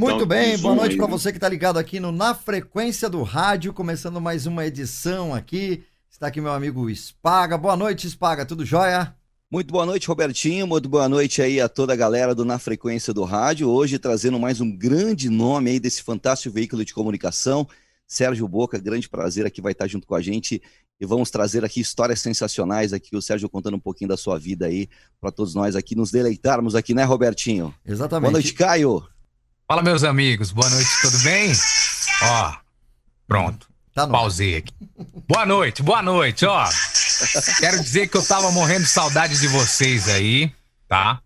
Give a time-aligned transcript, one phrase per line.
[0.00, 3.70] Muito bem, boa noite para você que está ligado aqui no Na Frequência do Rádio,
[3.70, 5.84] começando mais uma edição aqui.
[6.10, 7.58] Está aqui meu amigo Spaga.
[7.58, 9.14] Boa noite, Spaga, tudo jóia?
[9.50, 10.66] Muito boa noite, Robertinho.
[10.66, 13.68] Muito boa noite aí a toda a galera do Na Frequência do Rádio.
[13.68, 17.68] Hoje trazendo mais um grande nome aí desse fantástico veículo de comunicação.
[18.06, 20.62] Sérgio Boca, grande prazer aqui vai estar junto com a gente
[20.98, 24.64] e vamos trazer aqui histórias sensacionais aqui, o Sérgio contando um pouquinho da sua vida
[24.64, 24.88] aí,
[25.20, 27.74] para todos nós aqui nos deleitarmos aqui, né, Robertinho?
[27.84, 28.30] Exatamente.
[28.30, 29.04] Boa noite, Caio.
[29.70, 30.50] Fala, meus amigos.
[30.50, 31.52] Boa noite, tudo bem?
[32.24, 32.54] Ó,
[33.28, 33.68] pronto.
[33.94, 34.74] Tá Pausei aqui.
[35.28, 36.68] Boa noite, boa noite, ó.
[37.60, 40.52] Quero dizer que eu tava morrendo de saudade de vocês aí,
[40.88, 41.20] tá?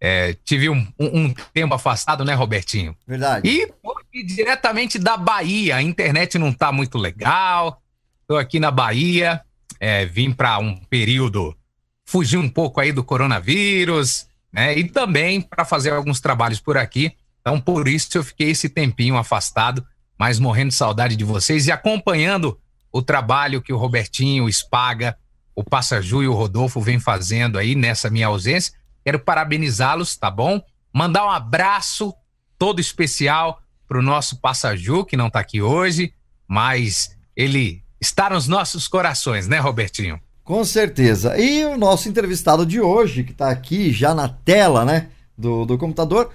[0.00, 2.96] É, tive um, um, um, tempo afastado, né, Robertinho?
[3.06, 3.48] Verdade.
[3.48, 5.76] E diretamente da Bahia.
[5.76, 7.80] A internet não tá muito legal.
[8.26, 9.40] Tô aqui na Bahia.
[9.78, 11.56] É, vim para um período
[12.04, 14.76] fugir um pouco aí do coronavírus, né?
[14.76, 17.14] E também para fazer alguns trabalhos por aqui.
[17.46, 19.84] Então, por isso eu fiquei esse tempinho afastado,
[20.18, 22.58] mas morrendo de saudade de vocês e acompanhando
[22.90, 25.14] o trabalho que o Robertinho, o Spaga,
[25.54, 28.72] o Passaju e o Rodolfo vem fazendo aí nessa minha ausência.
[29.04, 30.58] Quero parabenizá-los, tá bom?
[30.90, 32.14] Mandar um abraço
[32.58, 36.14] todo especial pro nosso Passaju, que não tá aqui hoje,
[36.48, 40.18] mas ele está nos nossos corações, né, Robertinho?
[40.42, 41.38] Com certeza.
[41.38, 45.76] E o nosso entrevistado de hoje, que está aqui já na tela, né, do, do
[45.76, 46.32] computador,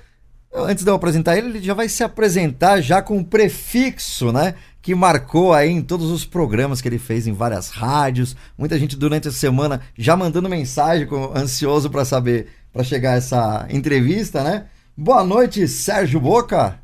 [0.54, 4.56] Antes de eu apresentar ele, ele já vai se apresentar já com o prefixo, né?
[4.82, 8.36] Que marcou aí em todos os programas que ele fez em várias rádios.
[8.58, 14.44] Muita gente durante a semana já mandando mensagem, ansioso para saber, para chegar essa entrevista,
[14.44, 14.66] né?
[14.98, 16.80] Boa noite, Sérgio Boca.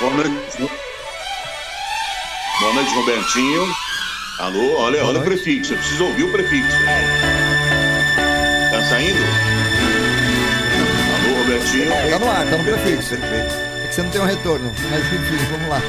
[0.00, 0.58] Boa noite.
[2.60, 3.62] Boa noite, Robertinho.
[4.40, 5.74] Alô, olha, olha o prefixo.
[5.74, 6.76] Eu preciso ouvir o prefixo.
[8.72, 9.47] Tá saindo?
[11.68, 13.10] Tá no ar, tá no prefixo.
[13.10, 13.54] Perfeito.
[13.54, 15.82] É que você não tem um retorno, mas enfim, vamos lá.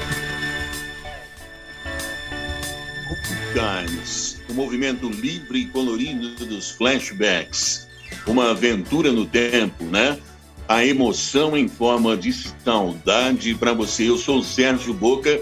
[3.54, 7.88] Times, o movimento livre e colorido dos flashbacks.
[8.28, 10.20] Uma aventura no tempo, né?
[10.68, 14.10] A emoção em forma de saudade para você.
[14.10, 15.42] Eu sou o Sérgio Boca,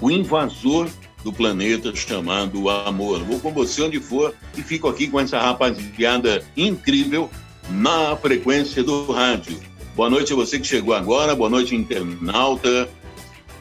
[0.00, 0.88] o invasor
[1.24, 3.24] do planeta chamado Amor.
[3.24, 7.28] Vou com você onde for e fico aqui com essa rapaziada incrível
[7.70, 9.58] na frequência do rádio.
[9.96, 12.88] Boa noite a você que chegou agora, boa noite, internauta.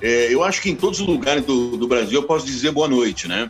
[0.01, 2.87] É, eu acho que em todos os lugares do, do, Brasil eu posso dizer boa
[2.87, 3.49] noite, né?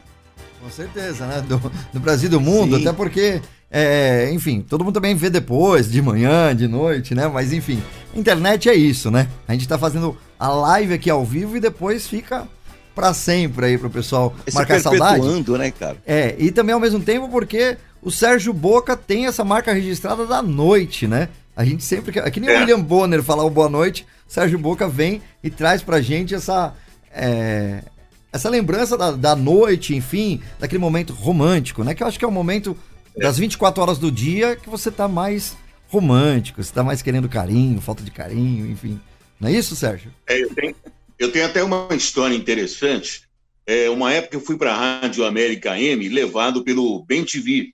[0.61, 1.41] Com certeza, né?
[1.41, 1.59] Do,
[1.93, 2.81] do Brasil e do mundo, Sim.
[2.81, 3.41] até porque,
[3.71, 7.27] é, enfim, todo mundo também vê depois, de manhã, de noite, né?
[7.27, 7.81] Mas enfim,
[8.15, 9.27] internet é isso, né?
[9.47, 12.47] A gente tá fazendo a live aqui ao vivo e depois fica
[12.93, 15.25] para sempre aí pro pessoal Esse marcar saudade.
[15.57, 15.97] né, cara?
[16.05, 20.41] É, e também ao mesmo tempo porque o Sérgio Boca tem essa marca registrada da
[20.41, 21.29] noite, né?
[21.55, 22.19] A gente sempre.
[22.19, 22.59] É que nem o é.
[22.59, 26.73] William Bonner falar o boa noite, Sérgio Boca vem e traz pra gente essa.
[27.11, 27.83] É,
[28.31, 31.93] essa lembrança da, da noite, enfim, daquele momento romântico, né?
[31.93, 32.75] Que eu acho que é o momento
[33.15, 35.55] das 24 horas do dia que você tá mais
[35.87, 38.99] romântico, você tá mais querendo carinho, falta de carinho, enfim.
[39.39, 40.11] Não é isso, Sérgio?
[40.27, 40.75] É, eu tenho,
[41.19, 43.21] eu tenho até uma história interessante.
[43.67, 47.71] É, uma época eu fui para a Rádio América M, levado pelo Bem TV,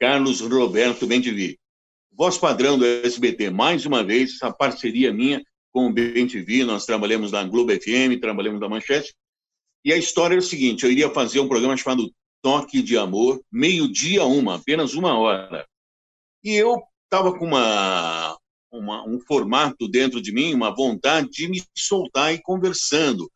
[0.00, 1.58] Carlos Roberto Bentivi.
[2.10, 7.30] Voz padrão do SBT, mais uma vez, essa parceria minha com o Bentivi, nós trabalhamos
[7.30, 9.14] na Globo FM, trabalhamos na Manchete,
[9.84, 12.10] e a história é o seguinte, eu iria fazer um programa chamado
[12.42, 15.66] Toque de Amor, meio-dia uma, apenas uma hora.
[16.42, 18.38] E eu estava com uma,
[18.72, 23.30] uma, um formato dentro de mim, uma vontade de me soltar e conversando.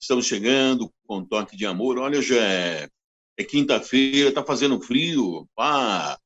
[0.00, 2.88] Estamos chegando com Toque de Amor, olha, já é
[3.36, 6.18] é quinta-feira, está fazendo frio, pá.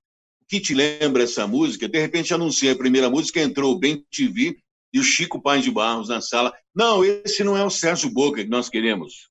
[0.43, 1.89] O que te lembra essa música?
[1.89, 4.59] De repente anunciei a primeira música, entrou o Bem TV
[4.93, 6.53] e o Chico Paz de Barros na sala.
[6.75, 9.29] Não, esse não é o Sérgio Boca que nós queremos.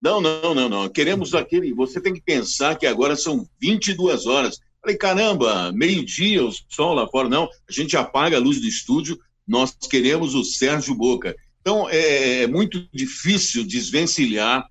[0.00, 0.88] Não, não, não, não.
[0.88, 1.72] Queremos aquele.
[1.72, 4.58] Você tem que pensar que agora são 22 horas.
[4.80, 7.28] Falei, caramba, meio-dia, o sol lá fora.
[7.28, 11.34] Não, a gente apaga a luz do estúdio, nós queremos o Sérgio Boca.
[11.60, 14.66] Então, é, é muito difícil desvencilhar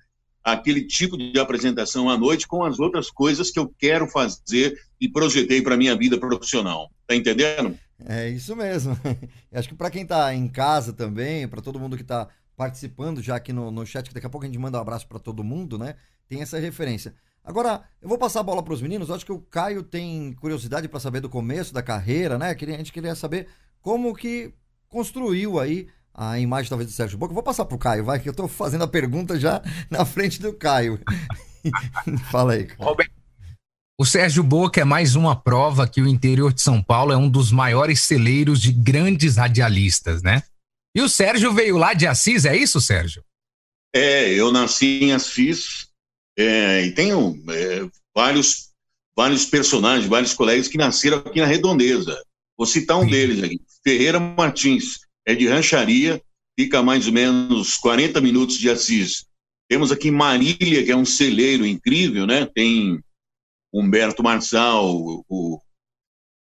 [0.53, 5.09] aquele tipo de apresentação à noite com as outras coisas que eu quero fazer e
[5.09, 6.89] projetei para minha vida profissional.
[7.05, 7.77] Tá entendendo?
[8.05, 8.97] É isso mesmo.
[9.51, 13.35] Acho que para quem está em casa também, para todo mundo que está participando já
[13.35, 15.44] aqui no, no chat, que daqui a pouco a gente manda um abraço para todo
[15.44, 15.95] mundo, né?
[16.29, 17.13] Tem essa referência.
[17.43, 19.09] Agora, eu vou passar a bola para os meninos.
[19.09, 22.55] Eu acho que o Caio tem curiosidade para saber do começo da carreira, né?
[22.57, 23.47] A gente queria saber
[23.81, 24.53] como que
[24.88, 27.33] construiu aí a imagem talvez do Sérgio Boca.
[27.33, 30.51] Vou passar pro Caio, vai, que eu tô fazendo a pergunta já na frente do
[30.51, 30.99] Caio.
[32.31, 32.67] Fala aí.
[33.99, 37.29] O Sérgio Boca é mais uma prova que o interior de São Paulo é um
[37.29, 40.41] dos maiores celeiros de grandes radialistas, né?
[40.95, 43.23] E o Sérgio veio lá de Assis, é isso, Sérgio?
[43.95, 45.87] É, eu nasci em Assis
[46.37, 48.69] é, e tenho é, vários,
[49.15, 52.19] vários personagens, vários colegas que nasceram aqui na Redondeza.
[52.57, 53.11] Vou citar um Sim.
[53.11, 53.61] deles aqui.
[53.83, 56.21] Ferreira Martins, é de rancharia,
[56.57, 59.25] fica a mais ou menos 40 minutos de Assis.
[59.69, 62.45] Temos aqui Marília, que é um celeiro incrível, né?
[62.45, 62.97] Tem
[63.74, 64.95] Humberto Marçal,
[65.27, 65.59] o,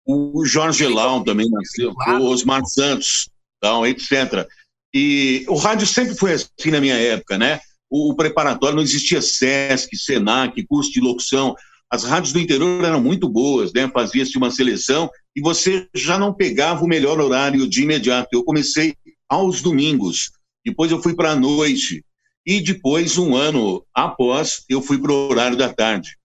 [0.05, 3.29] o Jorge Elão também nasceu, o Osmar Santos,
[3.61, 4.45] tal, etc.
[4.93, 7.61] E o rádio sempre foi assim na minha época, né?
[7.89, 11.55] O, o preparatório não existia SESC, SENAC, curso de locução.
[11.89, 13.89] As rádios do interior eram muito boas, né?
[13.93, 18.29] Fazia-se uma seleção e você já não pegava o melhor horário de imediato.
[18.31, 18.95] Eu comecei
[19.27, 20.31] aos domingos,
[20.63, 22.03] depois eu fui para a noite
[22.45, 26.15] e depois, um ano após, eu fui para o horário da tarde,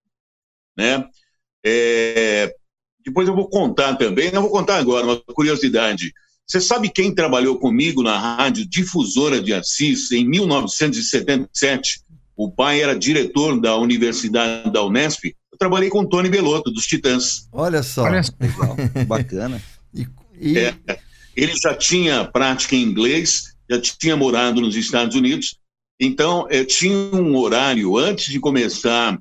[0.77, 1.09] né?
[1.65, 2.55] É,
[3.05, 6.13] depois eu vou contar também, não vou contar agora, uma curiosidade.
[6.47, 12.03] Você sabe quem trabalhou comigo na rádio Difusora de Assis em 1977?
[12.37, 15.35] O pai era diretor da Universidade da Unesp.
[15.61, 17.47] Eu trabalhei com o Tony Belotto, dos Titãs.
[17.53, 18.05] Olha só.
[18.05, 18.33] Olha só.
[18.41, 18.77] Legal.
[19.07, 19.63] Bacana.
[19.95, 20.07] E,
[20.41, 20.59] e...
[20.59, 20.75] É,
[21.37, 25.59] ele já tinha prática em inglês, já tinha morado nos Estados Unidos.
[26.01, 29.21] Então, é, tinha um horário antes de começar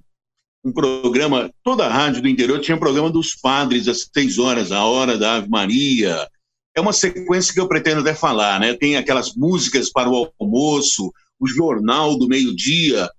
[0.63, 4.71] um programa, toda a rádio do interior tinha um programa dos padres às seis horas,
[4.71, 6.25] a hora da Ave Maria.
[6.73, 8.73] É uma sequência que eu pretendo até falar, né?
[8.75, 13.09] Tem aquelas músicas para o almoço, o jornal do meio-dia.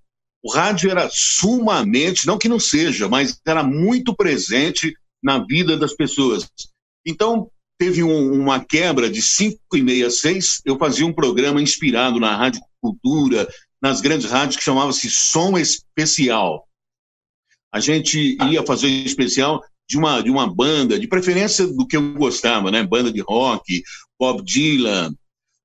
[0.43, 5.93] O rádio era sumamente, não que não seja, mas era muito presente na vida das
[5.93, 6.49] pessoas.
[7.05, 11.61] Então, teve um, uma quebra de cinco e meia a seis, eu fazia um programa
[11.61, 13.47] inspirado na Rádio Cultura,
[13.81, 16.67] nas grandes rádios que chamava-se Som Especial
[17.71, 21.95] a gente ia fazer um especial de uma, de uma banda, de preferência do que
[21.95, 22.83] eu gostava, né?
[22.83, 23.81] Banda de rock,
[24.19, 25.13] Bob Dylan.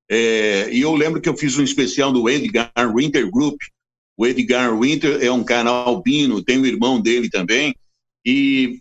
[0.08, 3.60] É, e eu lembro que eu fiz um especial do Edgar Winter Group.
[4.16, 7.74] O Edgar Winter é um cara albino, tem o irmão dele também.
[8.24, 8.80] E,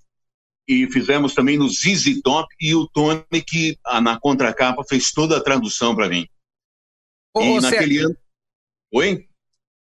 [0.68, 5.44] e fizemos também no ZZ Top e o Tony, que na contracapa fez toda a
[5.44, 6.26] tradução para mim.
[7.36, 8.16] Ô, e naquele ano.
[8.94, 9.28] Oi?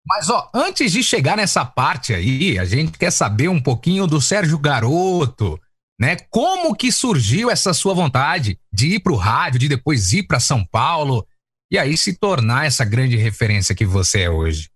[0.07, 4.21] Mas, ó, antes de chegar nessa parte aí, a gente quer saber um pouquinho do
[4.21, 5.61] Sérgio Garoto,
[5.99, 6.17] né?
[6.31, 10.41] Como que surgiu essa sua vontade de ir para o rádio, de depois ir para
[10.41, 11.27] São Paulo
[11.71, 14.71] e aí se tornar essa grande referência que você é hoje?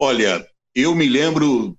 [0.00, 1.76] Olha, eu me lembro,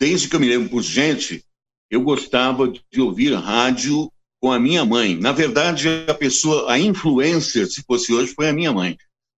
[0.00, 1.44] desde que eu me lembro por gente,
[1.90, 4.10] eu gostava de ouvir rádio
[4.40, 5.14] com a minha mãe.
[5.16, 8.96] Na verdade, a pessoa, a influencer, se fosse hoje, foi a minha mãe.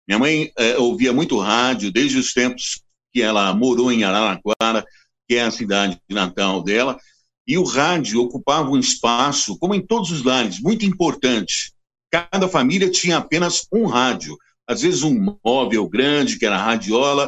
[0.08, 2.82] Minha mãe é, ouvia muito rádio desde os tempos
[3.12, 4.86] que ela morou em Araraquara,
[5.28, 7.00] que é a cidade natal dela,
[7.48, 11.74] e o rádio ocupava um espaço, como em todos os lares, muito importante.
[12.12, 14.38] Cada família tinha apenas um rádio,
[14.68, 17.28] às vezes um móvel grande, que era radiola,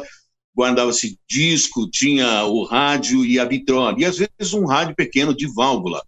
[0.56, 5.46] guardava-se disco, tinha o rádio e a vitrola, e às vezes um rádio pequeno de
[5.52, 6.02] válvula.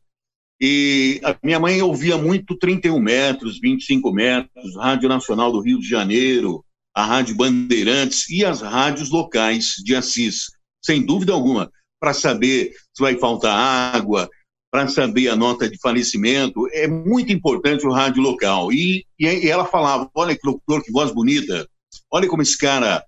[0.60, 5.88] E a minha mãe ouvia muito 31 metros, 25 metros, Rádio Nacional do Rio de
[5.88, 6.64] Janeiro,
[6.94, 13.02] a Rádio Bandeirantes e as rádios locais de Assis, sem dúvida alguma, para saber se
[13.02, 13.56] vai faltar
[13.94, 14.28] água,
[14.70, 16.68] para saber a nota de falecimento.
[16.72, 18.72] É muito importante o rádio local.
[18.72, 21.68] E, e ela falava: olha que locutor, que voz bonita,
[22.10, 23.04] olha como esse cara,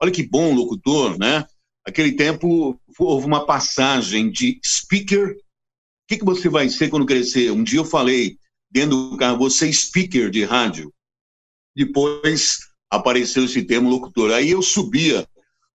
[0.00, 1.46] olha que bom locutor, né?
[1.86, 5.36] Aquele tempo houve uma passagem de speaker
[6.10, 7.52] que, que você vai ser quando crescer?
[7.52, 8.36] Um dia eu falei
[8.68, 10.92] dentro do carro, você é speaker de rádio.
[11.76, 12.58] Depois
[12.90, 14.32] apareceu esse termo locutor.
[14.32, 15.24] Aí eu subia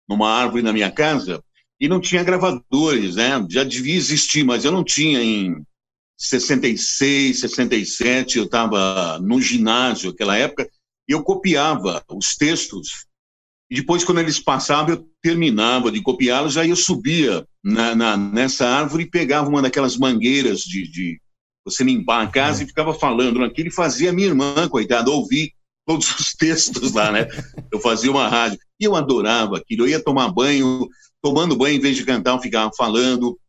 [0.07, 1.41] numa árvore na minha casa
[1.79, 3.45] e não tinha gravadores, né?
[3.49, 5.65] Já devia existir, mas eu não tinha em
[6.17, 10.69] 66, 67, eu estava no ginásio naquela época,
[11.07, 13.05] e eu copiava os textos
[13.69, 18.67] e depois, quando eles passavam, eu terminava de copiá-los, aí eu subia na, na, nessa
[18.67, 21.19] árvore e pegava uma daquelas mangueiras de, de
[21.65, 25.51] você limpar a casa e ficava falando naquilo e fazia minha irmã, coitada, ouvir
[25.85, 27.27] todos os textos lá, né?
[27.71, 28.59] Eu fazia uma rádio.
[28.79, 29.83] E eu adorava aquilo.
[29.83, 30.87] Eu ia tomar banho,
[31.21, 33.39] tomando banho, em vez de cantar, eu ficava falando.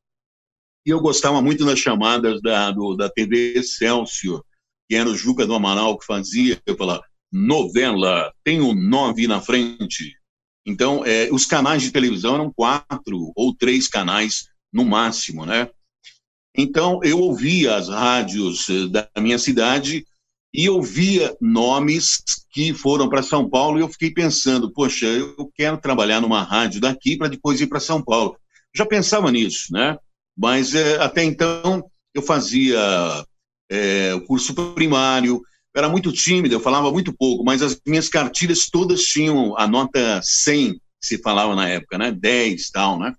[0.87, 4.43] E eu gostava muito das chamadas da, do, da TV Excelsior,
[4.89, 6.61] que era o Juca do Amaral que fazia.
[6.65, 7.03] Eu falava,
[7.33, 10.15] novela, tem o um nove na frente.
[10.67, 15.69] Então, é, os canais de televisão eram quatro ou três canais no máximo, né?
[16.57, 20.07] Então, eu ouvia as rádios eh, da minha cidade
[20.55, 25.77] e ouvia nomes que foram para São Paulo e eu fiquei pensando, poxa, eu quero
[25.77, 28.37] trabalhar numa rádio daqui para depois ir para São Paulo.
[28.75, 29.99] Já pensava nisso, né?
[30.37, 32.79] Mas é, até então eu fazia
[33.71, 35.43] é, o curso primário,
[35.77, 40.21] era muito tímido, eu falava muito pouco, mas as minhas cartilhas todas tinham a nota
[40.23, 42.11] 100, se falava na época, né?
[42.11, 43.15] 10 tal, né?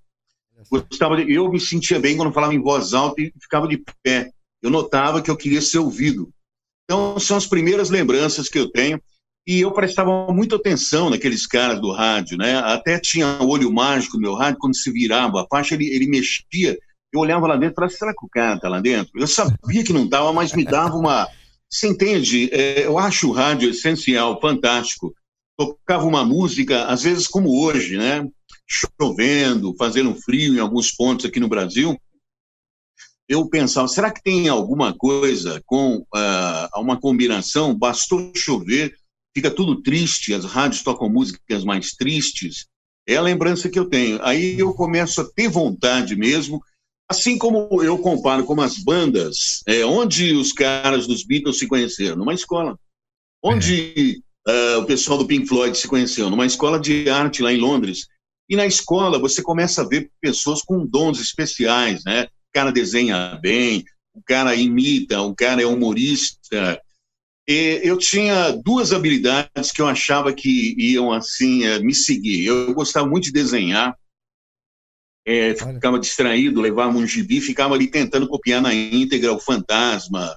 [0.70, 4.32] Gostava de, eu me sentia bem quando falava em voz alta e ficava de pé.
[4.62, 6.30] Eu notava que eu queria ser ouvido.
[6.84, 9.00] Então, são as primeiras lembranças que eu tenho.
[9.46, 12.58] E eu prestava muita atenção naqueles caras do rádio, né?
[12.58, 16.78] Até tinha olho mágico no meu rádio, quando se virava a faixa, ele, ele mexia.
[17.14, 19.12] Eu olhava lá dentro e falava, será que o cara tá lá dentro?
[19.16, 21.30] Eu sabia que não estava, mas me dava uma.
[21.70, 22.50] Você entende?
[22.52, 25.14] É, eu acho o rádio essencial, fantástico.
[25.58, 28.28] Tocava uma música, às vezes como hoje, né?
[28.66, 32.00] Chovendo, fazendo frio em alguns pontos aqui no Brasil.
[33.28, 37.78] Eu pensava, será que tem alguma coisa com uh, uma combinação?
[37.78, 38.96] Bastou chover,
[39.36, 42.68] fica tudo triste, as rádios tocam músicas mais tristes.
[43.06, 44.24] É a lembrança que eu tenho.
[44.24, 46.62] Aí eu começo a ter vontade mesmo,
[47.10, 52.18] assim como eu comparo com as bandas, é, onde os caras dos Beatles se conheceram?
[52.18, 52.78] Numa escola.
[53.44, 56.30] Onde uh, o pessoal do Pink Floyd se conheceu?
[56.30, 58.08] Numa escola de arte lá em Londres.
[58.50, 62.24] E na escola você começa a ver pessoas com dons especiais, né?
[62.24, 66.82] O cara desenha bem, o cara imita, o cara é humorista,
[67.48, 72.46] eu tinha duas habilidades que eu achava que iam assim eh, me seguir.
[72.46, 73.96] Eu gostava muito de desenhar,
[75.28, 80.34] é, ficava distraído, levava um gibi, ficava ali tentando copiar na íntegra o Fantasma,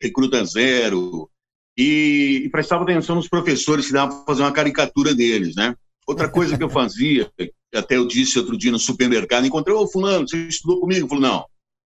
[0.00, 1.28] Recruta Zero,
[1.76, 5.74] e, e prestava atenção nos professores que dava para fazer uma caricatura deles, né?
[6.06, 7.28] Outra coisa que eu fazia,
[7.74, 11.06] até eu disse outro dia no supermercado, encontrei, ô fulano, você estudou comigo?
[11.06, 11.44] Eu falei, não,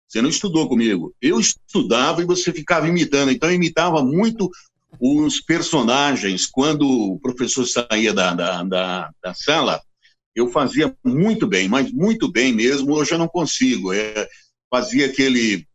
[0.06, 1.16] você não estudou comigo.
[1.22, 3.32] Eu estudava e você ficava imitando.
[3.32, 4.52] Então, eu imitava muito
[5.00, 6.46] os personagens.
[6.46, 9.82] Quando o professor saía da, da, da, da sala,
[10.36, 12.94] eu fazia muito bem, mas muito bem mesmo.
[12.94, 13.94] Hoje eu não consigo.
[13.94, 14.28] É,
[14.70, 15.68] fazia aquele.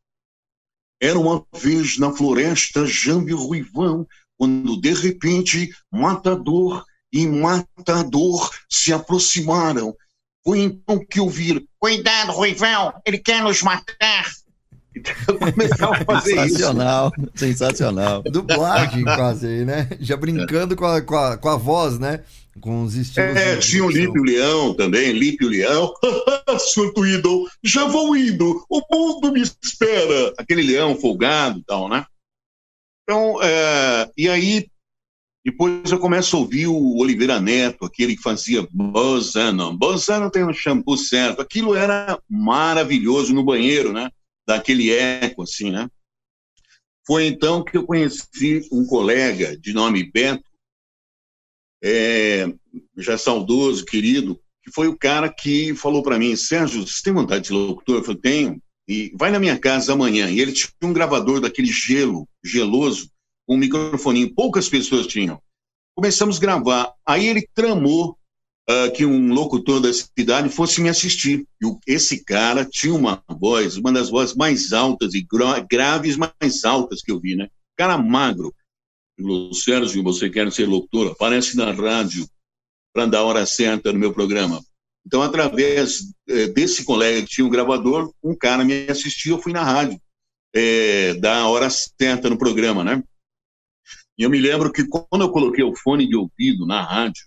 [1.00, 9.94] Era uma vez na floresta Jambi Ruivão, quando de repente Matador e Matador se aproximaram
[10.48, 14.24] foi então que eu vi, cuidado, Ruivão, ele quer nos matar.
[14.96, 17.30] Então eu começava a fazer sensacional, isso.
[17.36, 19.88] Sensacional, Dublagem quase aí, né?
[20.00, 22.24] Já brincando com a, com a, com a voz, né?
[22.60, 23.36] Com os estilos.
[23.36, 25.92] É, tinha o Lípio Leão também, Lípio Leão.
[26.58, 30.32] Santo ídolo, já vou indo, o mundo me espera.
[30.38, 32.04] Aquele leão folgado e tal, né?
[33.04, 34.68] Então, é, e aí
[35.44, 39.74] depois eu começo a ouvir o Oliveira Neto, aquele que fazia Bozano.
[39.74, 41.40] Bozano tem um shampoo certo.
[41.40, 44.10] Aquilo era maravilhoso no banheiro, né?
[44.46, 45.88] Daquele eco, assim, né?
[47.06, 50.44] Foi então que eu conheci um colega de nome Beto,
[51.82, 52.52] é,
[52.96, 57.44] já saudoso, querido, que foi o cara que falou para mim, Sérgio, você tem vontade
[57.44, 57.96] de locutor?
[57.96, 58.62] Eu falei, tenho.
[58.86, 60.30] E vai na minha casa amanhã.
[60.30, 63.10] E ele tinha um gravador daquele gelo, geloso,
[63.48, 65.40] um microfoninho, poucas pessoas tinham.
[65.94, 66.92] Começamos a gravar.
[67.06, 68.16] Aí ele tramou
[68.68, 71.46] uh, que um locutor da cidade fosse me assistir.
[71.62, 75.26] E esse cara tinha uma voz, uma das vozes mais altas e
[75.70, 77.48] graves mais altas que eu vi, né?
[77.76, 78.54] Cara magro.
[79.52, 81.12] Sérgio, você quer ser locutor?
[81.12, 82.28] Aparece na rádio
[82.92, 84.62] para dar a hora certa no meu programa.
[85.06, 89.52] Então, através eh, desse colega que tinha um gravador, um cara me assistiu, eu fui
[89.52, 90.00] na rádio,
[90.54, 93.02] eh, dar a hora certa no programa, né?
[94.18, 97.24] E eu me lembro que quando eu coloquei o fone de ouvido na rádio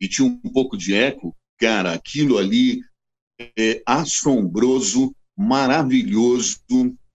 [0.00, 2.80] e tinha um pouco de eco, cara, aquilo ali
[3.58, 6.58] é assombroso, maravilhoso,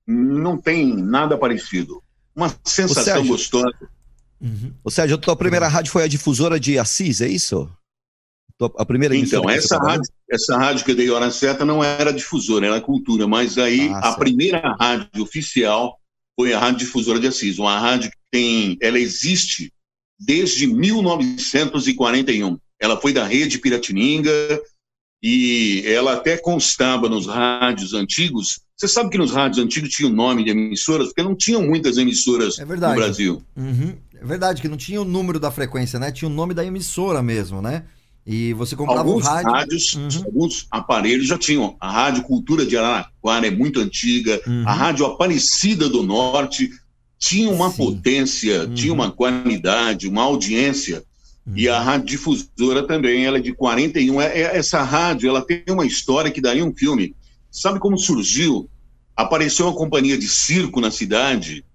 [0.05, 2.03] não tem nada parecido.
[2.35, 3.92] Uma sensação Sérgio, gostosa.
[4.43, 4.73] Uhum.
[4.83, 7.69] Ou seja, a tua primeira rádio foi a difusora de Assis, é isso?
[8.77, 12.67] A primeira Então, essa rádio, essa rádio que eu dei hora certa não era difusora,
[12.67, 14.19] era cultura, mas aí ah, a certo.
[14.19, 15.97] primeira rádio oficial
[16.39, 19.71] foi a Rádio Difusora de Assis, uma rádio que tem, ela existe
[20.19, 22.57] desde 1941.
[22.79, 24.31] Ela foi da rede Piratininga
[25.21, 28.61] e ela até constava nos rádios antigos.
[28.75, 31.97] Você sabe que nos rádios antigos tinha o nome de emissoras, porque não tinham muitas
[31.97, 33.41] emissoras é no Brasil.
[33.55, 33.95] Uhum.
[34.23, 36.09] É verdade que não tinha o número da frequência, né?
[36.09, 37.83] Tinha o nome da emissora mesmo, né?
[38.25, 39.51] E você comprava alguns rádio.
[39.51, 40.23] Rádios, uhum.
[40.25, 41.75] Alguns aparelhos já tinham.
[41.77, 44.41] A Rádio Cultura de Araraquara é muito antiga.
[44.47, 44.63] Uhum.
[44.65, 46.71] A Rádio Aparecida do Norte
[47.19, 47.77] tinha uma Sim.
[47.77, 48.73] potência, uhum.
[48.73, 51.03] tinha uma qualidade, uma audiência.
[51.53, 51.83] E a uhum.
[51.83, 54.21] Rádio Difusora também, ela é de 41.
[54.21, 57.13] É, é, essa rádio, ela tem uma história que daria um filme.
[57.51, 58.69] Sabe como surgiu?
[59.17, 61.65] Apareceu uma companhia de circo na cidade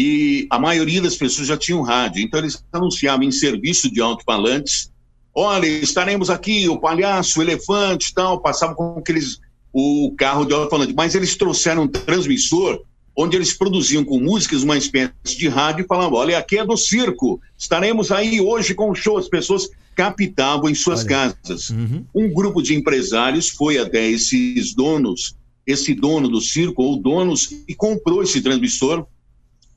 [0.00, 2.22] e a maioria das pessoas já tinham rádio.
[2.22, 4.90] Então eles anunciavam em serviço de alto-falantes
[5.34, 9.40] olha, estaremos aqui, o palhaço, o elefante tal, passavam com aqueles,
[9.72, 12.82] o carro de alto-falante, mas eles trouxeram um transmissor
[13.16, 16.76] onde eles produziam com músicas uma espécie de rádio e falavam: olha, aqui é do
[16.76, 19.18] circo, estaremos aí hoje com o show.
[19.18, 21.08] As pessoas captavam em suas olha.
[21.08, 21.70] casas.
[21.70, 22.04] Uhum.
[22.14, 25.34] Um grupo de empresários foi até esses donos,
[25.66, 29.06] esse dono do circo, ou donos, e comprou esse transmissor,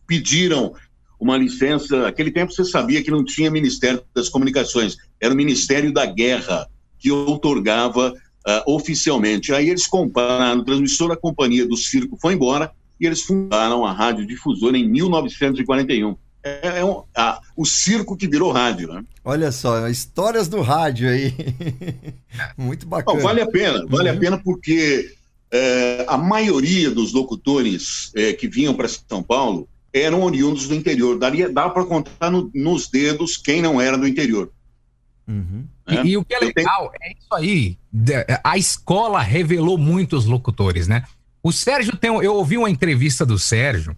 [0.06, 0.74] pediram
[1.20, 2.08] uma licença.
[2.08, 6.68] Aquele tempo você sabia que não tinha Ministério das Comunicações, era o Ministério da Guerra
[7.00, 9.54] que outorgava uh, oficialmente.
[9.54, 13.92] Aí eles compraram o transmissor, a companhia do circo foi embora e eles fundaram a
[13.92, 16.16] Rádio Difusora em 1941.
[16.44, 19.04] É, é um, a, o circo que virou rádio, né?
[19.24, 21.34] Olha só, histórias do rádio aí.
[22.58, 23.18] Muito bacana.
[23.18, 24.18] Não, vale a pena, vale uhum.
[24.18, 25.14] a pena porque
[25.52, 31.18] é, a maioria dos locutores é, que vinham para São Paulo eram oriundos do interior.
[31.18, 34.52] Daria, dá para contar no, nos dedos quem não era do interior.
[35.28, 35.66] Uhum.
[35.88, 36.04] É?
[36.04, 37.02] E, e, o que é legal tenho...
[37.02, 37.78] é isso aí.
[38.44, 41.04] A escola revelou muitos locutores, né?
[41.42, 42.10] O Sérgio tem.
[42.10, 43.96] Eu ouvi uma entrevista do Sérgio,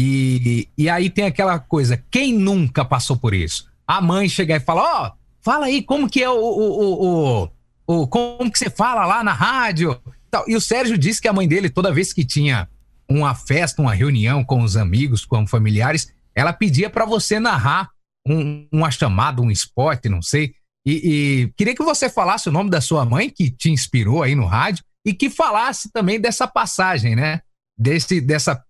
[0.00, 3.68] e, e aí tem aquela coisa: quem nunca passou por isso?
[3.86, 7.50] A mãe chega e fala: Ó, oh, fala aí como que é o, o, o,
[7.86, 10.00] o, Como que você fala lá na rádio?
[10.46, 12.68] E o Sérgio disse que a mãe dele, toda vez que tinha
[13.08, 17.90] uma festa, uma reunião com os amigos, com familiares, ela pedia para você narrar
[18.26, 20.54] um, uma chamada, um esporte, não sei.
[20.86, 24.34] E, e, queria que você falasse o nome da sua mãe, que te inspirou aí
[24.34, 27.40] no rádio, e que falasse também dessa passagem, né?
[27.76, 28.62] Desse, dessa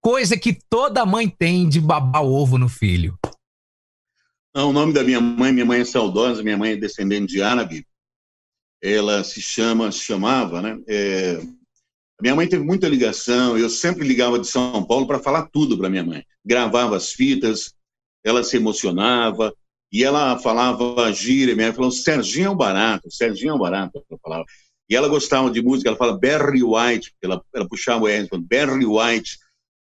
[0.00, 3.18] coisa que toda mãe tem de babar o ovo no filho.
[4.54, 7.42] Não, o nome da minha mãe, minha mãe é saudosa, minha mãe é descendente de
[7.42, 7.86] árabe.
[8.82, 10.78] Ela se chama, chamava, né?
[10.88, 11.40] É,
[12.20, 15.88] minha mãe teve muita ligação, eu sempre ligava de São Paulo para falar tudo para
[15.88, 16.24] minha mãe.
[16.44, 17.72] Gravava as fitas,
[18.24, 19.54] ela se emocionava,
[19.92, 24.44] e ela falava gíria, minha falou, Serginho é barato, Serginho é barato, ela falava.
[24.88, 28.86] E ela gostava de música, ela fala Barry White, ela, ela puxava o R, Barry
[28.86, 29.38] White.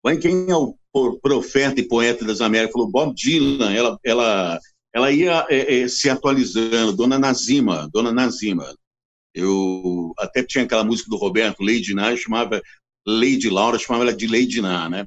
[0.02, 0.76] Mas quem é o
[1.20, 2.72] profeta e poeta das Américas?
[2.72, 4.60] Falou Bob Dylan, ela, ela,
[4.94, 8.74] ela ia é, é, se atualizando, Dona Nazima, Dona Nazima.
[9.34, 12.62] Eu até tinha aquela música do Roberto, Lady Ná, chamava
[13.06, 15.06] Lady Laura, chamava ela de Lady Ná, né?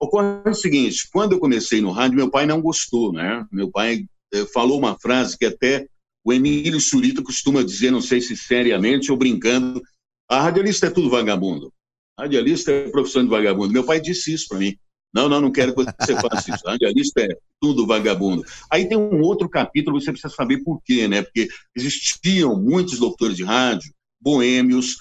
[0.00, 3.46] Ocorre o seguinte, quando eu comecei no rádio, meu pai não gostou, né?
[3.50, 5.86] Meu pai eh, falou uma frase que até
[6.24, 9.82] o Emílio Surita costuma dizer, não sei se seriamente ou brincando,
[10.28, 11.72] a radialista é tudo vagabundo.
[12.16, 13.72] A radialista é profissão de vagabundo.
[13.72, 14.76] Meu pai disse isso para mim.
[15.14, 16.66] Não, não, não quero que você faça isso.
[16.66, 17.28] A radialista é
[17.60, 18.42] tudo vagabundo.
[18.70, 21.22] Aí tem um outro capítulo, você precisa saber por quê, né?
[21.22, 24.96] Porque existiam muitos locutores de rádio, boêmios,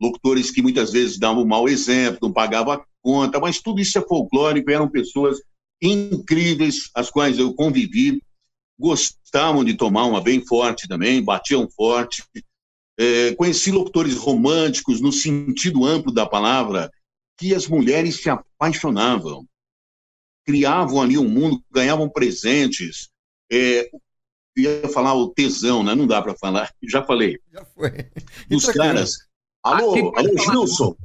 [0.00, 3.98] locutores que muitas vezes davam um mau exemplo, não pagavam a conta, mas tudo isso
[3.98, 5.38] é folclórico, eram pessoas
[5.82, 8.22] incríveis, as quais eu convivi,
[8.78, 12.22] gostavam de tomar uma bem forte também, batiam forte.
[12.98, 16.90] É, conheci locutores românticos no sentido amplo da palavra,
[17.38, 19.46] que as mulheres se apaixonavam,
[20.46, 23.10] criavam ali um mundo, ganhavam presentes.
[23.52, 23.90] É,
[24.56, 25.94] ia falar o tesão, né?
[25.94, 27.38] Não dá para falar, já falei.
[27.52, 27.90] Já foi.
[28.50, 29.18] Os caras.
[29.62, 30.96] Alô, Aqui alô, Gilson.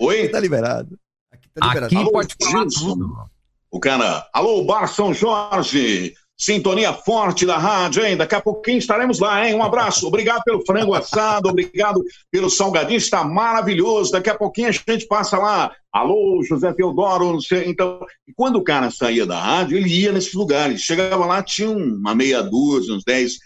[0.00, 0.22] Oi?
[0.22, 0.98] Aqui tá liberado.
[1.30, 1.86] Aqui tá liberado.
[1.86, 2.94] Aqui alô, pode falar Gilson.
[2.94, 3.30] tudo.
[3.70, 6.14] O cara, alô, Bar São Jorge.
[6.38, 8.14] Sintonia forte da rádio, hein?
[8.14, 9.54] Daqui a pouquinho estaremos lá, hein?
[9.54, 10.06] Um abraço.
[10.06, 14.12] Obrigado pelo frango assado, obrigado pelo salgadinho, está maravilhoso.
[14.12, 15.74] Daqui a pouquinho a gente passa lá.
[15.90, 17.64] Alô, José Teodoro, não sei.
[17.66, 18.00] Então,
[18.34, 20.82] quando o cara saía da rádio, ele ia nesses lugares.
[20.82, 23.38] Chegava lá, tinha uma meia dúzia, uns dez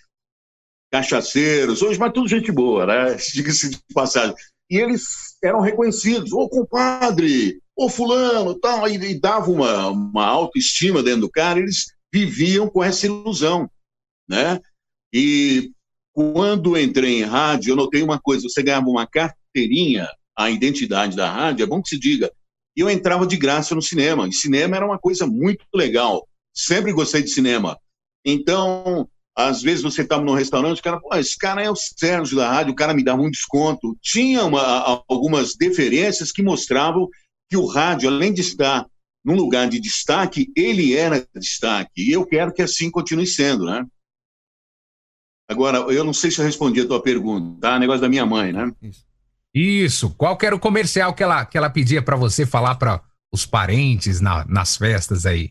[0.93, 1.83] cachaceiros.
[1.83, 3.15] Hoje, mas tudo gente boa, né?
[3.33, 4.35] Diga-se de passagem.
[4.69, 6.33] E eles eram reconhecidos.
[6.33, 8.89] Ô, compadre, ô, fulano, tal.
[8.89, 11.61] E, e dava uma, uma autoestima dentro do cara.
[11.61, 13.71] Eles viviam com essa ilusão,
[14.29, 14.61] né?
[15.13, 15.73] E
[16.13, 21.31] quando entrei em rádio, eu notei uma coisa: você ganhava uma carteirinha, a identidade da
[21.31, 22.31] rádio, é bom que se diga.
[22.77, 24.29] E eu entrava de graça no cinema.
[24.29, 26.27] E cinema era uma coisa muito legal.
[26.55, 27.79] Sempre gostei de cinema.
[28.25, 32.37] Então, às vezes você estava num restaurante, o cara, pô, esse cara é o Sérgio
[32.37, 33.97] da rádio, o cara me dava um desconto.
[34.01, 37.09] Tinha uma, algumas deferências que mostravam
[37.49, 38.87] que o rádio, além de estar
[39.25, 42.03] num lugar de destaque, ele era destaque.
[42.09, 43.87] E eu quero que assim continue sendo, né?
[45.49, 47.79] Agora, eu não sei se eu respondi a tua pergunta, tá?
[47.79, 48.73] Negócio da minha mãe, né?
[49.53, 50.11] Isso.
[50.15, 53.03] Qual que era o comercial que ela, que ela pedia para você falar para
[53.33, 55.51] os parentes na, nas festas aí?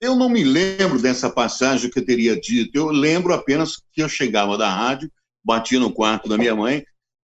[0.00, 2.70] Eu não me lembro dessa passagem que eu teria dito.
[2.74, 5.10] Eu lembro apenas que eu chegava da rádio,
[5.44, 6.84] batia no quarto da minha mãe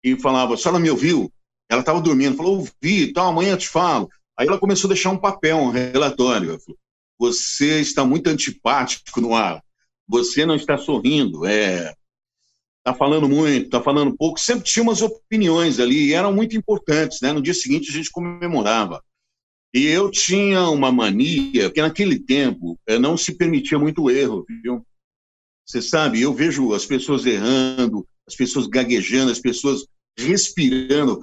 [0.04, 1.32] e falava: "A senhora me ouviu?"
[1.70, 4.10] Ela estava dormindo, falou: "Ouvi, tal, amanhã eu te falo."
[4.44, 6.60] Aí ela começou a deixar um papel, um relatório.
[6.60, 6.78] Falou,
[7.18, 9.64] você está muito antipático no ar.
[10.06, 11.46] Você não está sorrindo.
[11.46, 11.94] É,
[12.80, 14.38] está falando muito, está falando pouco.
[14.38, 17.22] Sempre tinha umas opiniões ali e eram muito importantes.
[17.22, 17.32] Né?
[17.32, 19.02] No dia seguinte a gente comemorava.
[19.74, 24.86] E eu tinha uma mania, porque naquele tempo eh, não se permitia muito erro, viu?
[25.66, 29.88] Você sabe, eu vejo as pessoas errando, as pessoas gaguejando, as pessoas
[30.20, 31.22] respirando.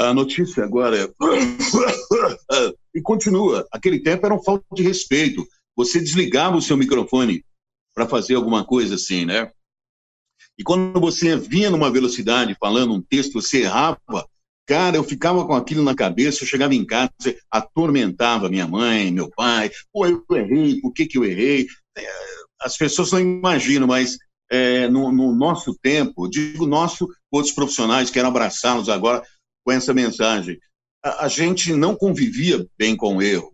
[0.00, 1.08] A notícia agora é.
[2.94, 3.68] E continua.
[3.70, 5.46] Aquele tempo era um falta de respeito.
[5.76, 7.44] Você desligava o seu microfone
[7.94, 9.50] para fazer alguma coisa assim, né?
[10.58, 14.26] E quando você vinha numa velocidade falando um texto, você errava,
[14.66, 17.12] cara, eu ficava com aquilo na cabeça, eu chegava em casa,
[17.50, 21.66] atormentava minha mãe, meu pai, pô, eu errei, por que que eu errei?
[21.96, 22.06] É,
[22.62, 24.18] as pessoas não imaginam, mas
[24.50, 29.22] é, no, no, nosso tempo, digo nosso, outros profissionais querem abraçá-los agora
[29.64, 30.58] com essa mensagem.
[31.02, 33.52] A, a, gente não convivia bem com o erro.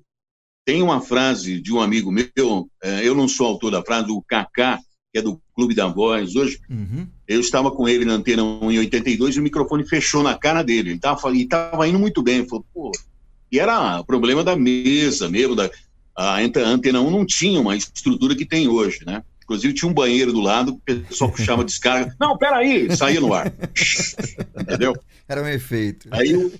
[0.65, 4.23] Tem uma frase de um amigo meu, é, eu não sou autor da frase, do
[4.23, 4.81] Kaká,
[5.13, 6.59] que é do Clube da Voz hoje.
[6.69, 7.07] Uhum.
[7.27, 10.63] Eu estava com ele na Antena 1 em 82 e o microfone fechou na cara
[10.63, 10.91] dele.
[10.91, 11.01] Ele
[11.43, 12.47] estava indo muito bem.
[12.49, 12.93] Falou, pô.
[13.51, 15.55] E era problema da mesa mesmo.
[15.55, 15.71] Da,
[16.17, 19.23] a Antena 1 não tinha uma estrutura que tem hoje, né?
[19.47, 22.17] Inclusive tinha um banheiro do lado, o pessoal puxava descarga.
[22.19, 23.53] Não, peraí, saía no ar.
[24.61, 24.93] Entendeu?
[25.29, 26.09] Era um efeito.
[26.13, 26.53] Aí o,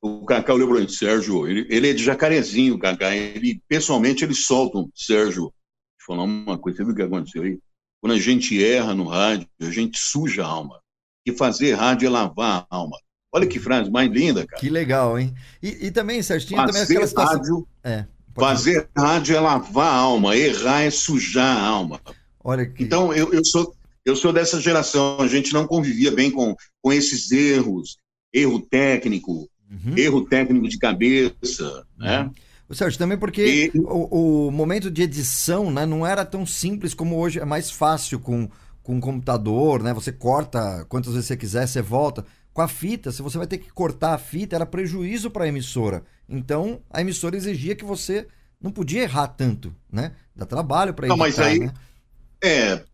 [0.00, 3.14] o Cacá olhou para mim, Sérgio, ele, ele é de jacarezinho, Cacá.
[3.14, 5.52] Ele, pessoalmente, eles soltam, Sérgio, deixa
[6.00, 7.58] eu falar uma coisa, você viu o que aconteceu aí?
[8.00, 10.80] Quando a gente erra no rádio, a gente suja a alma.
[11.26, 12.96] E fazer rádio é lavar a alma.
[13.32, 14.60] Olha que frase mais linda, cara.
[14.60, 15.34] Que legal, hein?
[15.62, 17.36] E, e também, Sérgio, tinha fazer também aquela situação...
[17.36, 22.00] Rádio, é, fazer rádio é lavar a alma, errar é sujar a alma.
[22.44, 22.84] Olha que...
[22.84, 23.74] Então, eu, eu, sou,
[24.04, 27.98] eu sou dessa geração, a gente não convivia bem com, com esses erros,
[28.32, 29.96] erro técnico, uhum.
[29.96, 32.30] erro técnico de cabeça, né?
[32.68, 33.78] O Sérgio, também porque e...
[33.78, 38.18] o, o, momento de edição né, não era tão simples como hoje, é mais fácil
[38.18, 38.48] com,
[38.82, 39.94] com um computador, né?
[39.94, 42.24] Você corta quantas vezes você quiser, você volta.
[42.52, 45.48] Com a fita, se você vai ter que cortar a fita, era prejuízo para a
[45.48, 46.02] emissora.
[46.28, 48.26] Então, a emissora exigia que você
[48.60, 50.12] não podia errar tanto, né?
[50.34, 51.72] Dá trabalho para editar, Não, mas aí, né?
[52.42, 52.84] É,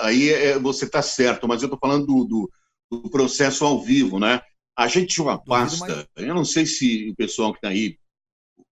[0.00, 2.50] aí é, você está certo, mas eu estou falando do, do,
[2.90, 4.40] do, processo ao vivo, né?
[4.76, 7.96] A gente tinha uma pasta, eu não sei se o pessoal que está aí,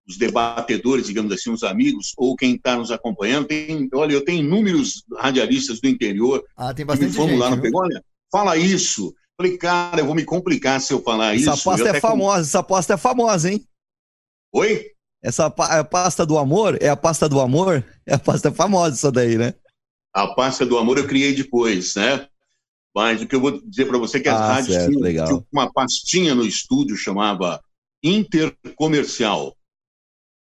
[0.09, 4.45] os debatedores, digamos assim, os amigos, ou quem está nos acompanhando, tem, olha, eu tenho
[4.45, 9.15] inúmeros radialistas do interior ah, tem bastante gente, lá no pegou, olha, fala isso.
[9.37, 11.51] Falei, cara, eu vou me complicar se eu falar essa isso.
[11.51, 12.41] Essa pasta é famosa, com...
[12.41, 13.65] essa pasta é famosa, hein?
[14.53, 14.87] Oi?
[15.23, 17.85] Essa a pasta do amor, é a pasta do amor?
[18.07, 19.55] É a pasta famosa essa daí, né?
[20.15, 22.27] A pasta do amor eu criei depois, né?
[22.94, 25.26] Mas o que eu vou dizer para você é que as ah, rádios certo, tinham,
[25.26, 27.62] tinham, uma pastinha no estúdio chamava
[28.03, 29.57] Intercomercial.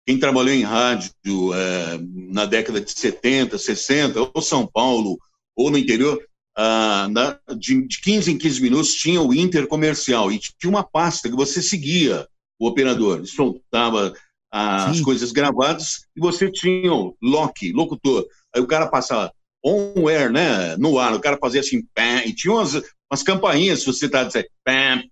[0.06, 1.12] Quem trabalhou em rádio
[1.54, 5.17] é, na década de 70, 60, ou São Paulo,
[5.56, 6.23] ou no interior,
[6.56, 10.32] ah, na, de, de 15 em 15 minutos tinha o Intercomercial.
[10.32, 12.28] E tinha uma pasta que você seguia
[12.60, 14.13] o operador, soltava
[14.52, 15.04] as Sim.
[15.04, 18.26] coisas gravadas e você tinha o lock, locutor.
[18.56, 19.32] Aí o cara passava
[19.63, 20.76] on air, né?
[20.78, 21.13] No ar.
[21.13, 22.74] O cara fazia assim, pam, e tinha umas,
[23.10, 25.10] umas campainhas, se você tá dizendo, pam, o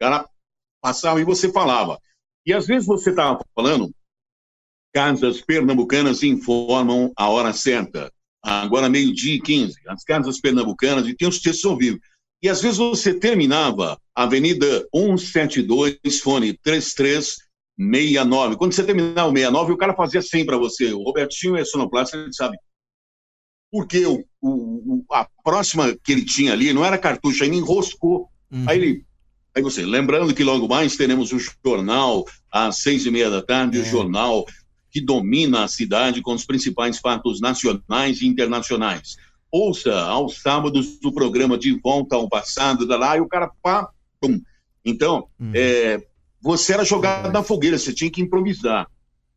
[0.00, 0.28] cara
[0.82, 1.98] passava e você falava.
[2.44, 3.94] E às vezes você estava falando,
[4.92, 8.12] casas pernambucanas informam a hora certa.
[8.42, 9.78] Agora, meio-dia e 15.
[9.86, 12.00] As casas pernambucanas, e tem os textos ao vivo.
[12.42, 18.56] E às vezes você terminava Avenida 172, fone 3369.
[18.56, 20.92] Quando você terminava o 69, o cara fazia assim para você.
[20.92, 22.58] O Robertinho é sonoplasta, ele sabe
[23.72, 28.28] porque o, o, a próxima que ele tinha ali não era cartucho, aí ele enroscou.
[28.50, 28.64] Uhum.
[28.68, 29.04] Aí ele.
[29.54, 33.78] Aí você, lembrando que logo mais teremos o jornal às seis e meia da tarde,
[33.78, 33.80] é.
[33.80, 34.46] o jornal
[34.90, 39.16] que domina a cidade com os principais fatos nacionais e internacionais.
[39.50, 43.88] Ouça aos sábados o programa De Volta ao Passado, da lá, e o cara pá,
[44.20, 44.40] pum.
[44.84, 45.52] Então, uhum.
[45.54, 46.02] é,
[46.40, 48.86] você era jogado na fogueira, você tinha que improvisar.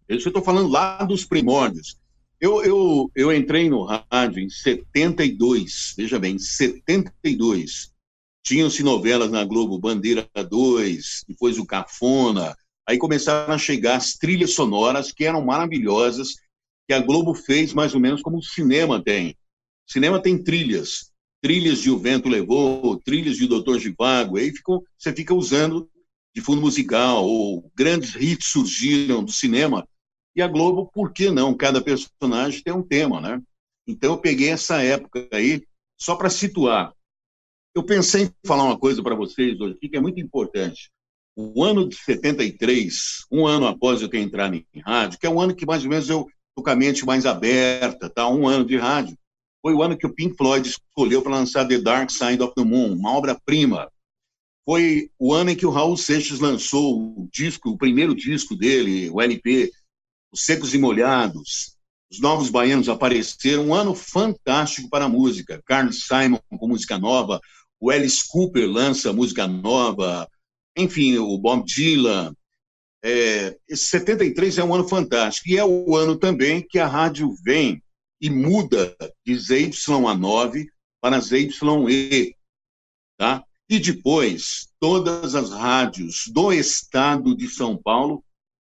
[0.10, 1.98] Isso eu estou falando lá dos primórdios.
[2.39, 7.91] Eu, eu, eu entrei no rádio em 72, veja bem, 72.
[8.43, 12.56] Tinham-se novelas na Globo, Bandeira 2, depois o Cafona.
[12.88, 16.36] Aí começaram a chegar as trilhas sonoras, que eram maravilhosas,
[16.88, 19.32] que a Globo fez mais ou menos como o cinema tem.
[19.88, 21.12] O cinema tem trilhas.
[21.41, 24.38] Trilhas de O Vento Levou, trilhas de O Doutor Givago.
[24.38, 25.89] Aí ficam, você fica usando
[26.36, 29.88] de fundo musical, ou grandes hits surgiram do cinema
[30.36, 31.56] e a Globo, por que não?
[31.56, 33.41] Cada personagem tem um tema, né?
[33.88, 35.63] Então eu peguei essa época aí
[35.98, 36.93] só para situar.
[37.74, 40.89] Eu pensei em falar uma coisa para vocês hoje que é muito importante.
[41.38, 45.39] O ano de 73, um ano após eu ter entrado em rádio, que é um
[45.39, 48.28] ano que mais ou menos eu tô com a mente mais aberta, tá?
[48.30, 49.17] Um ano de rádio.
[49.62, 52.63] Foi o ano que o Pink Floyd escolheu para lançar The Dark Side of the
[52.63, 53.91] Moon, uma obra-prima.
[54.65, 59.10] foi o ano em que o Raul Seixas lançou o disco, o primeiro disco dele,
[59.10, 59.71] o LP,
[60.36, 61.78] Os Secos e Molhados.
[62.12, 65.63] Os Novos Baianos apareceram, um ano fantástico para a música.
[65.65, 67.39] Carlos Simon com música nova,
[67.80, 70.30] o Alice Cooper lança música nova,
[70.76, 72.36] enfim, o Bob Dylan.
[73.02, 77.34] É, esse 73 é um ano fantástico e é o ano também que a rádio
[77.41, 77.82] vem
[78.19, 78.93] e muda
[79.26, 79.71] de ZY
[80.06, 80.67] a 9
[81.00, 82.36] para ZYE,
[83.17, 83.41] tá?
[83.69, 88.21] E depois, todas as rádios do estado de São Paulo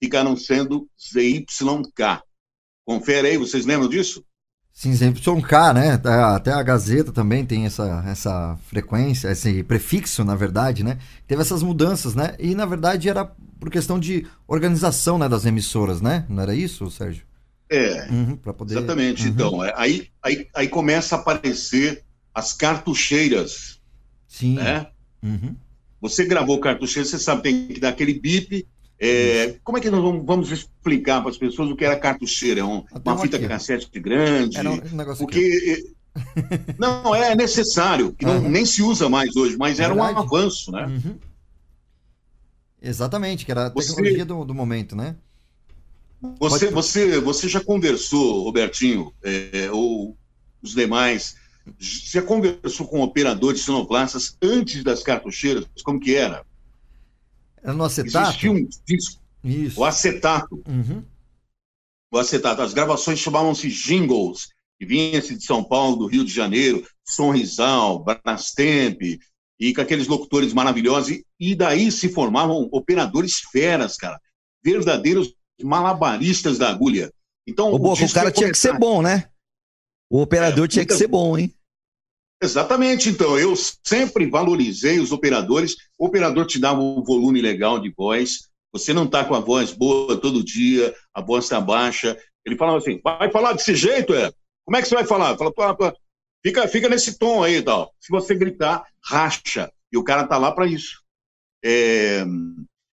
[0.01, 2.21] ficaram sendo ZYK.
[2.85, 4.23] Confere aí, vocês lembram disso?
[4.73, 6.01] Sim, ZYK, né?
[6.33, 10.97] Até a Gazeta também tem essa, essa frequência, esse prefixo, na verdade, né?
[11.27, 12.35] Teve essas mudanças, né?
[12.39, 13.25] E, na verdade, era
[13.59, 16.25] por questão de organização né, das emissoras, né?
[16.27, 17.25] Não era isso, Sérgio?
[17.69, 18.77] É, uhum, poder...
[18.77, 19.23] exatamente.
[19.23, 19.29] Uhum.
[19.29, 23.79] Então, é, aí, aí, aí começa a aparecer as cartucheiras.
[24.27, 24.55] Sim.
[24.55, 24.87] Né?
[25.21, 25.55] Uhum.
[26.01, 28.67] Você gravou cartucheira, você sabe, tem que dar aquele bip.
[29.03, 32.59] É, como é que nós vamos, explicar para as pessoas o que era cartucheira?
[32.59, 33.47] É um, uma fita aqui.
[33.47, 34.55] cassete grande?
[34.55, 36.75] Era um negócio porque aqui.
[36.77, 40.71] não é necessário, que não, nem se usa mais hoje, mas é era um avanço,
[40.71, 40.85] né?
[40.85, 41.17] Uhum.
[42.79, 44.25] Exatamente, que era a tecnologia você...
[44.25, 45.15] do, do momento, né?
[46.39, 46.73] Você, Pode...
[46.75, 50.15] você, você já conversou, Robertinho, é, ou
[50.61, 51.35] os demais,
[51.79, 55.65] já conversou com operadores sonoplastas antes das cartucheiras?
[55.83, 56.45] Como que era?
[57.63, 58.30] Era no acetato?
[58.30, 59.21] Existia um disco.
[59.43, 59.80] Isso.
[59.80, 60.62] O acetato.
[60.67, 61.04] Uhum.
[62.12, 62.62] O acetato.
[62.62, 69.02] As gravações chamavam-se jingles, que vinha-se de São Paulo, do Rio de Janeiro, Sonrisal, Brastemp,
[69.60, 71.21] e com aqueles locutores maravilhosos.
[71.39, 74.19] E daí se formavam operadores feras, cara.
[74.63, 77.12] Verdadeiros malabaristas da agulha.
[77.47, 79.28] Então, Ô, Boca, o cara tinha que ser bom, né?
[80.10, 81.54] O operador é, tinha que ser bom, hein?
[82.41, 83.38] Exatamente, então.
[83.38, 85.75] Eu sempre valorizei os operadores.
[85.97, 88.49] O operador te dava um volume legal de voz.
[88.73, 92.17] Você não está com a voz boa todo dia, a voz está baixa.
[92.45, 94.32] Ele falava assim: vai falar desse jeito, é?
[94.65, 95.38] Como é que você vai falar?
[95.38, 95.93] Fala, pá,
[96.43, 97.93] fica, fica nesse tom aí e tal.
[97.99, 99.71] Se você gritar, racha.
[99.91, 101.01] E o cara tá lá para isso.
[101.63, 102.23] É...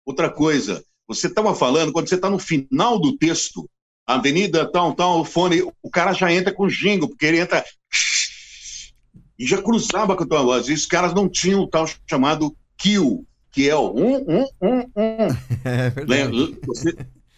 [0.07, 3.69] Outra coisa, você estava falando, quando você está no final do texto,
[4.07, 7.65] avenida tal, tal, o fone, o cara já entra com jingle, porque ele entra
[9.39, 10.69] e já cruzava com a tua voz.
[10.69, 14.79] E os caras não tinham o tal chamado kill, que é o um, um, um,
[14.97, 15.29] um.
[15.65, 16.59] É verdade.
[16.67, 16.97] Você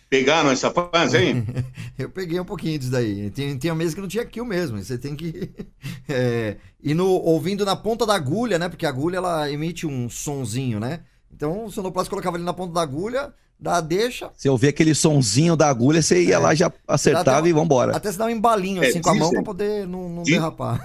[0.08, 1.44] pegaram essa fase aí?
[1.98, 3.30] Eu peguei um pouquinho disso daí.
[3.30, 4.82] Tem, tem mesmo que não tinha kill mesmo.
[4.82, 5.50] Você tem que
[6.08, 8.68] é, ir no, ouvindo na ponta da agulha, né?
[8.68, 11.00] Porque a agulha ela emite um sonzinho, né?
[11.32, 14.30] Então o sonoplasta colocava ele na ponta da agulha dá deixa.
[14.36, 16.38] Você ouvia aquele sonzinho da agulha, você ia é.
[16.38, 17.96] lá, já acertava até, e vambora.
[17.96, 20.84] Até se dá um embalinho é, assim com a mão para poder não, não derrapar.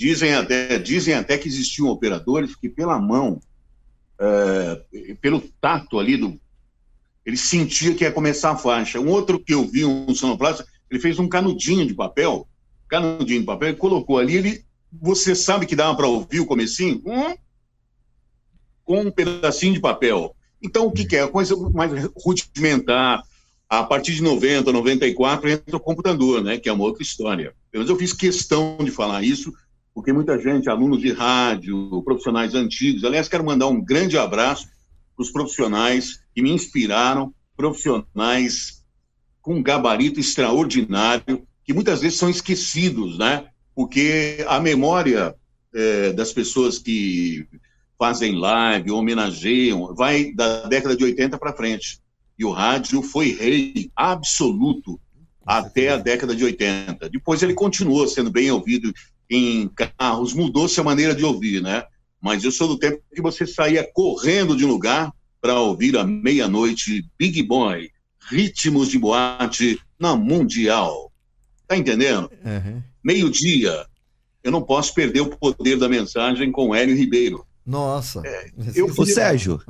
[0.00, 3.38] Dizem até, dizem até que existiam operadores que pela mão,
[4.18, 6.40] é, pelo tato ali do.
[7.22, 8.98] Ele sentia que ia começar a faixa.
[8.98, 12.48] Um outro que eu vi, um sonoplasta, ele fez um canudinho de papel,
[12.88, 17.02] canudinho de papel, e colocou ali, ele, você sabe que dava para ouvir o comecinho?
[17.04, 17.34] Hum?
[18.82, 20.34] Com um pedacinho de papel.
[20.62, 21.24] Então, o que, que é?
[21.24, 23.22] A coisa mais rudimentar.
[23.68, 26.58] A partir de 90, 94, entra o computador, né?
[26.58, 27.54] Que é uma outra história.
[27.72, 29.52] Mas eu fiz questão de falar isso,
[30.00, 34.66] porque muita gente, alunos de rádio, profissionais antigos, aliás, quero mandar um grande abraço
[35.14, 38.82] para os profissionais que me inspiraram, profissionais
[39.42, 43.48] com gabarito extraordinário, que muitas vezes são esquecidos, né?
[43.74, 45.34] Porque a memória
[45.74, 47.46] é, das pessoas que
[47.98, 52.00] fazem live, homenageiam, vai da década de 80 para frente.
[52.38, 54.98] E o rádio foi rei absoluto
[55.44, 57.10] até a década de 80.
[57.10, 58.90] Depois ele continuou sendo bem ouvido
[59.30, 61.84] em carros, mudou-se a maneira de ouvir, né?
[62.20, 66.04] Mas eu sou do tempo que você saía correndo de um lugar para ouvir à
[66.04, 67.90] meia-noite Big Boy,
[68.28, 71.10] ritmos de boate na Mundial.
[71.66, 72.30] Tá entendendo?
[72.44, 72.82] Uhum.
[73.02, 73.86] Meio-dia,
[74.42, 77.46] eu não posso perder o poder da mensagem com Hélio Ribeiro.
[77.64, 78.22] Nossa.
[78.24, 79.60] É, eu Ô, Sérgio,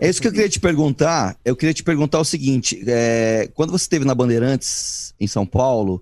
[0.00, 1.36] é isso que eu queria te perguntar.
[1.44, 6.00] Eu queria te perguntar o seguinte: é, quando você esteve na Bandeirantes, em São Paulo,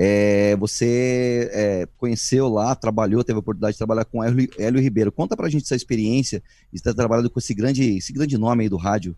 [0.00, 5.10] é, você é, conheceu lá, trabalhou, teve a oportunidade de trabalhar com Hélio, Hélio Ribeiro.
[5.10, 6.40] Conta pra gente essa experiência
[6.72, 9.16] de estar trabalhando com esse grande, esse grande nome aí do rádio.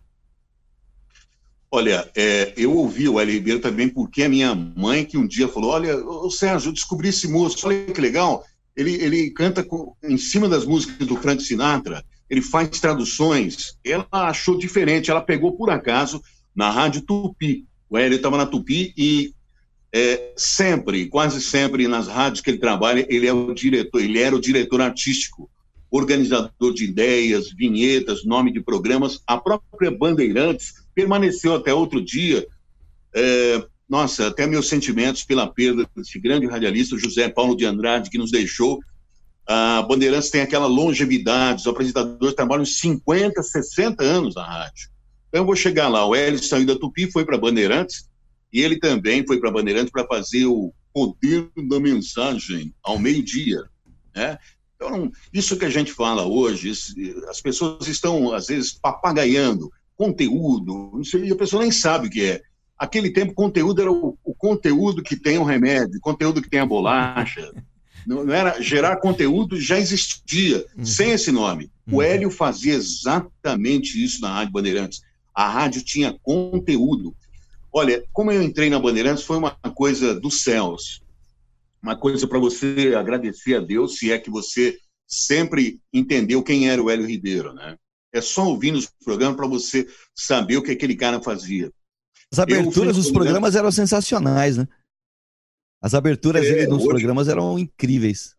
[1.69, 5.47] Olha, é, eu ouvi o Hélio Ribeiro também porque a minha mãe que um dia
[5.47, 8.43] falou, olha, ô Sérgio, eu descobri esse moço, olha que legal,
[8.75, 13.77] ele, ele canta com, em cima das músicas do Frank Sinatra, ele faz traduções.
[13.85, 16.23] Ela achou diferente, ela pegou por acaso
[16.55, 17.67] na Rádio Tupi.
[17.87, 19.31] O Hélio estava na Tupi e
[19.93, 24.35] é, sempre, quase sempre nas rádios que ele trabalha, ele é o diretor, ele era
[24.35, 25.49] o diretor artístico.
[25.89, 29.21] organizador de ideias, vinhetas, nome de programas.
[29.27, 32.47] A própria Bandeirantes permaneceu até outro dia.
[33.13, 38.17] É, nossa, até meus sentimentos pela perda desse grande radialista, José Paulo de Andrade, que
[38.17, 38.79] nos deixou.
[39.45, 44.89] A Bandeirantes tem aquela longevidade, os apresentadores trabalham 50, 60 anos na rádio.
[45.27, 46.05] Então eu vou chegar lá.
[46.05, 48.09] O Hélio saiu da Tupi, foi para Bandeirantes,
[48.51, 53.63] e ele também foi para Bandeirantes para fazer o poder da mensagem ao meio-dia.
[54.15, 54.37] Né?
[54.75, 56.71] Então, isso que a gente fala hoje,
[57.29, 62.41] as pessoas estão, às vezes, papagaiando conteúdo, e a pessoa nem sabe o que é.
[62.77, 66.65] Aquele tempo, conteúdo era o, o conteúdo que tem o remédio, conteúdo que tem a
[66.65, 67.53] bolacha.
[68.03, 70.83] Não, não era gerar conteúdo, já existia, uhum.
[70.83, 71.69] sem esse nome.
[71.85, 71.97] Uhum.
[71.97, 75.03] O Hélio fazia exatamente isso na Rádio Bandeirantes.
[75.35, 77.15] A rádio tinha conteúdo.
[77.73, 81.01] Olha, como eu entrei na Bandeirantes, foi uma coisa dos céus
[81.81, 86.81] uma coisa para você agradecer a Deus, se é que você sempre entendeu quem era
[86.81, 87.75] o Hélio Ribeiro, né?
[88.13, 91.71] É só ouvir nos programas para você saber o que aquele cara fazia.
[92.31, 94.67] As aberturas dos programas eram sensacionais, né?
[95.81, 98.35] As aberturas é, dele nos hoje, programas eram incríveis.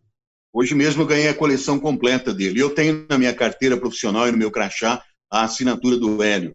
[0.53, 2.61] Hoje mesmo eu ganhei a coleção completa dele.
[2.61, 6.55] Eu tenho na minha carteira profissional e no meu crachá a assinatura do Hélio.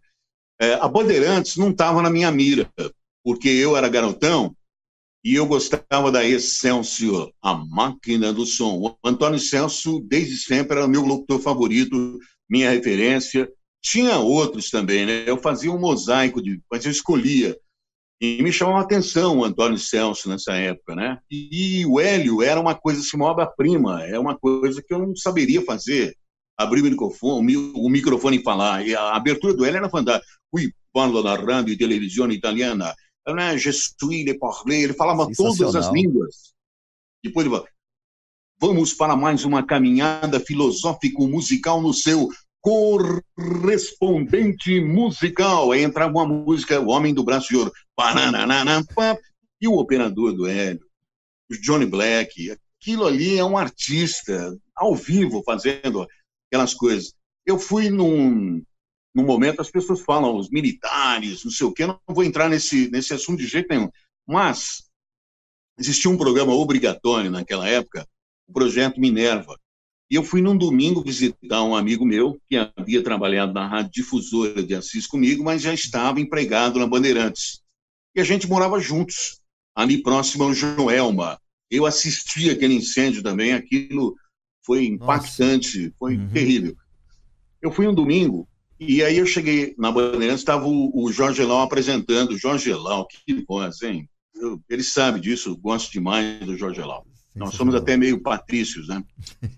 [0.60, 2.68] É, a Bandeirantes não estava na minha mira,
[3.22, 4.54] porque eu era garotão
[5.24, 8.78] e eu gostava da Excelsior, a máquina do som.
[8.78, 12.18] O Antônio Celso, desde sempre, era meu locutor favorito,
[12.48, 13.48] minha referência.
[13.82, 15.24] Tinha outros também, né?
[15.28, 17.56] Eu fazia um mosaico, de, mas eu escolhia.
[18.20, 21.18] E me chamava a atenção o Antônio Celso nessa época, né?
[21.30, 24.98] E, e o Hélio era uma coisa assim, uma obra-prima, é uma coisa que eu
[24.98, 26.16] não saberia fazer.
[26.56, 28.84] Abrir o microfone, o microfone e falar.
[28.84, 30.37] E a abertura do Hélio era fantástica.
[30.50, 32.94] Qui parlo da rádio e televisão italiana
[33.34, 36.54] né, Je suis le parler, ele falava todas as línguas.
[37.22, 37.68] Depois ele falou,
[38.60, 42.28] vamos para mais uma caminhada filosófico-musical no seu
[42.60, 45.72] correspondente musical.
[45.72, 47.72] Aí entrava uma música, O Homem do Braço de Ouro,
[49.60, 50.86] e o operador do Hélio,
[51.50, 52.56] o Johnny Black.
[52.80, 56.06] Aquilo ali é um artista, ao vivo, fazendo
[56.46, 57.12] aquelas coisas.
[57.44, 58.62] Eu fui num,
[59.14, 62.90] no momento as pessoas falam, os militares, não sei o quê, não vou entrar nesse,
[62.90, 63.90] nesse assunto de jeito nenhum.
[64.26, 64.84] Mas
[65.78, 68.06] existia um programa obrigatório naquela época,
[68.46, 69.58] o Projeto Minerva.
[70.10, 74.62] E eu fui num domingo visitar um amigo meu que havia trabalhado na rádio difusora
[74.62, 77.60] de Assis comigo, mas já estava empregado na Bandeirantes.
[78.14, 79.40] E a gente morava juntos,
[79.74, 81.38] ali próximo ao Joelma.
[81.70, 84.16] Eu assisti aquele incêndio também, aquilo
[84.64, 85.94] foi impactante, Nossa.
[85.98, 86.30] foi uhum.
[86.30, 86.74] terrível.
[87.60, 88.47] Eu fui um domingo
[88.78, 92.38] e aí eu cheguei na Bandeirantes, estava o, o Jorge Lau apresentando.
[92.38, 94.08] Jorge Lau, que voz, hein?
[94.34, 97.04] Eu, ele sabe disso, gosto demais do Jorge Lau.
[97.34, 99.02] Nós somos até meio patrícios, né?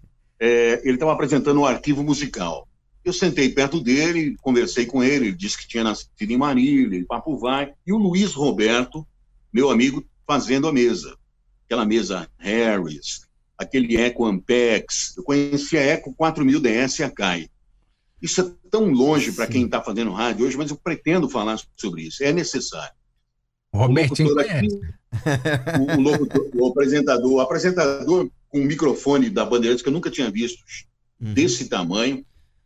[0.43, 2.67] É, ele estava apresentando um arquivo musical.
[3.05, 7.05] Eu sentei perto dele, conversei com ele, ele disse que tinha nascido em Marília, e
[7.05, 7.75] papo vai.
[7.87, 9.07] E o Luiz Roberto,
[9.53, 11.15] meu amigo, fazendo a mesa.
[11.67, 13.27] Aquela mesa Harris,
[13.59, 15.15] aquele Eco Ampex.
[15.15, 17.51] Eu conhecia a Eco 4000 DS Akai.
[18.21, 22.03] Isso é tão longe para quem está fazendo rádio hoje, mas eu pretendo falar sobre
[22.03, 22.23] isso.
[22.23, 22.95] É necessário.
[23.73, 24.69] Robertinho o, aqui,
[25.79, 30.11] o, o, locutor, o apresentador, o apresentador com um microfone da Bandeirantes que eu nunca
[30.11, 30.63] tinha visto
[31.21, 31.33] uhum.
[31.33, 32.25] desse tamanho,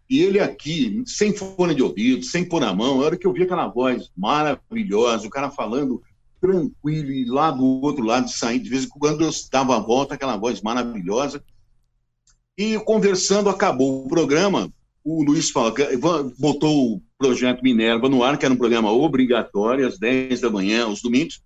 [0.08, 3.32] e ele aqui, sem fone de ouvido, sem pôr na mão, a hora que eu
[3.32, 6.02] vi aquela voz maravilhosa, o cara falando
[6.40, 10.14] tranquilo, e lá do outro lado, saindo, de vez em quando eu dava a volta,
[10.14, 11.42] aquela voz maravilhosa.
[12.56, 14.70] E conversando, acabou o programa,
[15.04, 15.52] o Luiz
[16.38, 20.84] botou o projeto Minerva no ar, que era um programa obrigatório, às 10 da manhã,
[20.84, 21.42] aos domingos.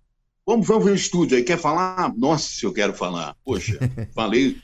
[0.47, 1.43] Vamos, vamos ver o estúdio aí.
[1.43, 2.13] Quer falar?
[2.17, 3.35] Nossa, se eu quero falar.
[3.43, 3.77] Poxa,
[4.15, 4.57] falei.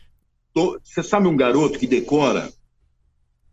[0.53, 0.79] Tô...
[0.81, 2.51] Você sabe um garoto que decora?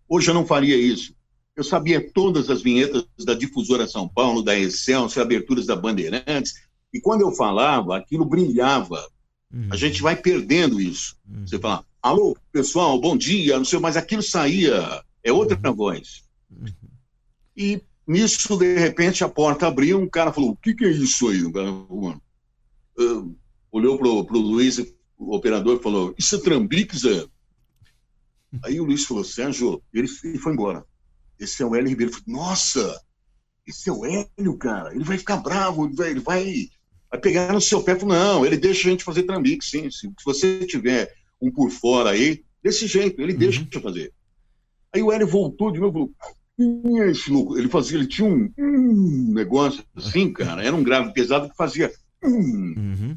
[0.09, 1.15] Hoje eu não faria isso.
[1.57, 6.55] Eu sabia todas as vinhetas da Difusora São Paulo, da Excelsior, aberturas da Bandeirantes.
[6.95, 9.05] E quando eu falava, aquilo brilhava.
[9.53, 9.69] Uhum.
[9.71, 11.17] A gente vai perdendo isso.
[11.29, 11.47] Uhum.
[11.47, 15.75] Você fala, alô, pessoal, bom dia, não sei, mas aquilo saía é outra uhum.
[15.75, 16.25] voz.
[16.51, 16.67] Uhum.
[17.57, 21.29] E nisso, de repente, a porta abriu, um cara falou: O que, que é isso
[21.29, 21.43] aí?
[21.45, 23.37] O cara, uh,
[23.71, 24.79] olhou pro, pro Luiz,
[25.19, 27.27] o operador, falou: Isso é trambique, Zé?
[28.65, 30.85] Aí o Luiz falou: Sérgio, ele, ele foi embora.
[31.39, 32.13] Esse é o Hélio Ribeiro.
[32.13, 33.01] Falei, Nossa,
[33.67, 34.95] esse é o Hélio, cara.
[34.95, 36.69] Ele vai ficar bravo, ele vai, ele vai,
[37.11, 37.99] vai pegar no seu pé.
[37.99, 39.91] Falei, não, ele deixa a gente fazer trambique, sim.
[39.91, 43.39] Se você tiver um por fora aí, desse jeito, ele uhum.
[43.39, 44.13] deixa de fazer.
[44.95, 46.13] Aí o Hélio voltou de novo
[46.59, 47.59] e falou: esse louco?
[47.59, 51.91] Ele fazia, ele tinha um, um, negócio assim, cara, era um grave pesado que fazia.
[52.23, 53.17] Uhum.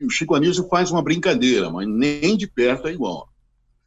[0.00, 3.28] O Chico Anísio faz uma brincadeira, mas nem de perto é igual.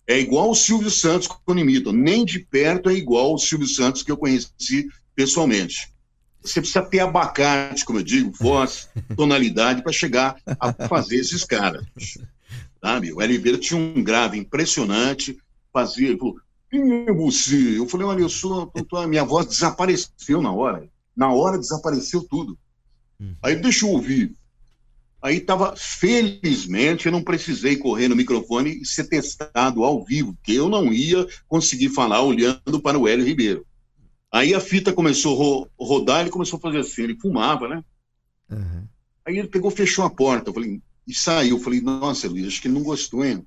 [0.05, 4.03] é igual o Silvio Santos quando imita, nem de perto é igual o Silvio Santos
[4.03, 5.91] que eu conheci pessoalmente.
[6.41, 11.85] Você precisa ter abacate, como eu digo, voz, tonalidade para chegar a fazer esses caras.
[12.81, 13.11] Sabe?
[13.11, 15.37] O Oliveira tinha um grave impressionante,
[15.73, 16.37] fazia, ele falou,
[16.69, 17.77] quem é você?
[17.77, 20.87] Eu falei, olha, eu sou, a minha voz desapareceu na hora.
[21.15, 22.57] Na hora desapareceu tudo.
[23.19, 23.35] Hum.
[23.41, 24.35] Aí deixa eu ouvir.
[25.21, 30.53] Aí estava, felizmente, eu não precisei correr no microfone e ser testado ao vivo, porque
[30.53, 33.65] eu não ia conseguir falar olhando para o Hélio Ribeiro.
[34.31, 37.83] Aí a fita começou a ro rodar, ele começou a fazer assim, ele fumava, né?
[38.51, 38.87] Uhum.
[39.25, 41.57] Aí ele pegou, fechou a porta, eu falei, e saiu.
[41.57, 43.45] Eu falei, nossa, Luiz, acho que ele não gostou, hein?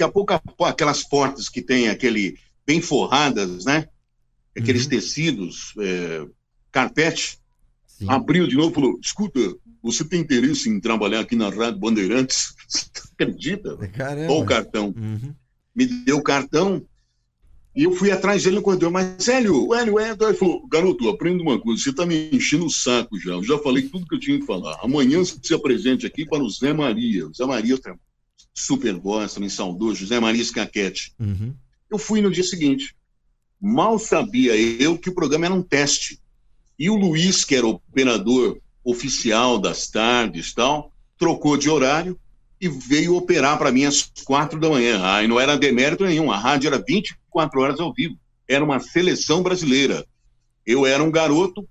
[0.00, 3.86] Daqui a pouco, aquelas portas que tem aquele, bem forradas, né?
[4.56, 4.88] Aqueles uhum.
[4.88, 6.26] tecidos, é,
[6.72, 7.38] carpete,
[7.86, 8.06] Sim.
[8.08, 9.38] abriu de novo e falou, escuta,
[9.82, 12.54] você tem interesse em trabalhar aqui na Rádio Bandeirantes?
[12.66, 13.76] Você acredita?
[13.88, 14.32] Caramba.
[14.32, 14.94] Olha o cartão.
[14.96, 15.34] Uhum.
[15.74, 16.82] Me deu o cartão
[17.74, 18.90] e eu fui atrás dele no corredor.
[18.90, 22.70] Mas, Hélio, Hélio, Hélio, ele falou, garoto, aprenda uma coisa, você está me enchendo o
[22.70, 23.32] saco já.
[23.32, 24.78] Eu já falei tudo que eu tinha que falar.
[24.82, 27.26] Amanhã você se apresente aqui para o Zé Maria.
[27.28, 27.74] O Zé Maria
[28.54, 31.12] super gosta, me saudou, José Maria Scaquete.
[31.18, 31.54] Uhum.
[31.90, 32.94] Eu fui no dia seguinte.
[33.60, 36.20] Mal sabia eu que o programa era um teste.
[36.78, 42.18] E o Luiz, que era operador oficial das tardes tal, trocou de horário
[42.60, 45.22] e veio operar para mim às quatro da manhã.
[45.22, 48.18] E não era demérito nenhum, a rádio era 24 horas ao vivo.
[48.48, 50.06] Era uma seleção brasileira.
[50.66, 51.68] Eu era um garoto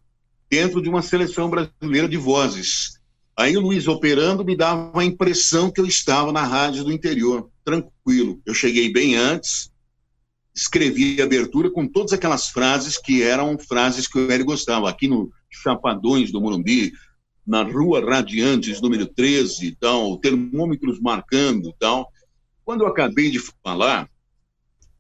[0.49, 2.99] dentro de uma seleção brasileira de vozes.
[3.39, 7.49] Aí o Luiz operando me dava a impressão que eu estava na rádio do interior,
[7.63, 8.41] tranquilo.
[8.45, 9.71] Eu cheguei bem antes,
[10.53, 14.89] escrevi a abertura com todas aquelas frases que eram frases que o Hélio gostava.
[14.89, 16.91] Aqui no Chapadões do Morumbi,
[17.47, 22.11] na Rua Radiantes, número 13 e tal, termômetros marcando e tal.
[22.65, 24.09] Quando eu acabei de falar,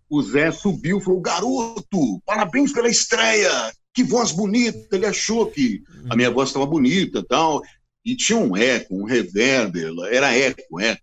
[0.09, 3.51] o Zé subiu e falou: Garoto, parabéns pela estreia,
[3.93, 4.95] que voz bonita.
[4.95, 7.61] Ele achou que a minha voz estava bonita tal.
[8.11, 11.01] E tinha um eco, um reverber, era eco, eco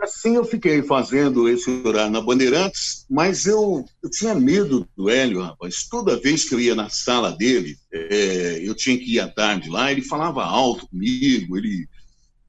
[0.00, 5.42] assim eu fiquei fazendo esse horário na Bandeirantes, mas eu, eu tinha medo do Hélio,
[5.42, 5.86] rapaz.
[5.88, 9.68] Toda vez que eu ia na sala dele, é, eu tinha que ir à tarde
[9.68, 11.88] lá, ele falava alto comigo, ele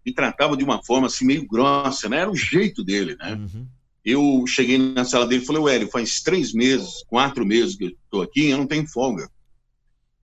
[0.05, 2.19] me tratava de uma forma assim meio grossa, né?
[2.19, 3.33] Era o jeito dele, né?
[3.33, 3.67] Uhum.
[4.03, 7.89] Eu cheguei na sala dele e falei, Hélio, faz três meses, quatro meses que eu
[7.89, 9.29] estou aqui eu não tenho folga.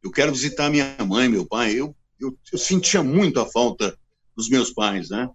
[0.03, 1.75] Eu quero visitar minha mãe, meu pai.
[1.75, 3.97] Eu, eu, eu sentia muito a falta
[4.37, 5.29] dos meus pais, né?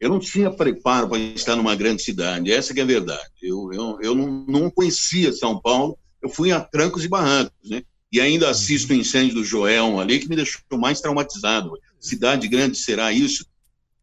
[0.00, 3.30] Eu não tinha preparo para estar numa grande cidade, essa é a verdade.
[3.40, 7.82] Eu, eu, eu não, não conhecia São Paulo, eu fui a trancos e barrancos, né?
[8.12, 11.72] E ainda assisto o incêndio do Joel ali, que me deixou mais traumatizado.
[11.98, 13.46] Cidade grande será isso?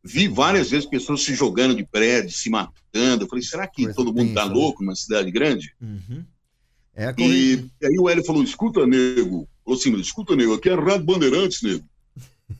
[0.03, 3.25] Vi várias vezes pessoas se jogando de prédio, se matando.
[3.25, 4.53] Eu falei, será que todo mundo está né?
[4.53, 5.75] louco numa cidade grande?
[5.80, 6.25] Uhum.
[6.95, 9.47] É e, e, aí o Hélio falou, escuta, nego.
[9.63, 11.86] Falou assim, escuta, nego, aqui é Rádio Bandeirantes, nego.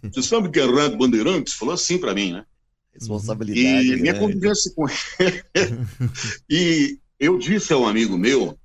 [0.04, 1.54] Você sabe que é Rádio Bandeirantes?
[1.54, 2.46] Falou assim para mim, né?
[2.94, 3.94] Responsabilidade.
[3.94, 5.44] E minha convivência com ele.
[6.50, 8.58] e eu disse a um amigo meu,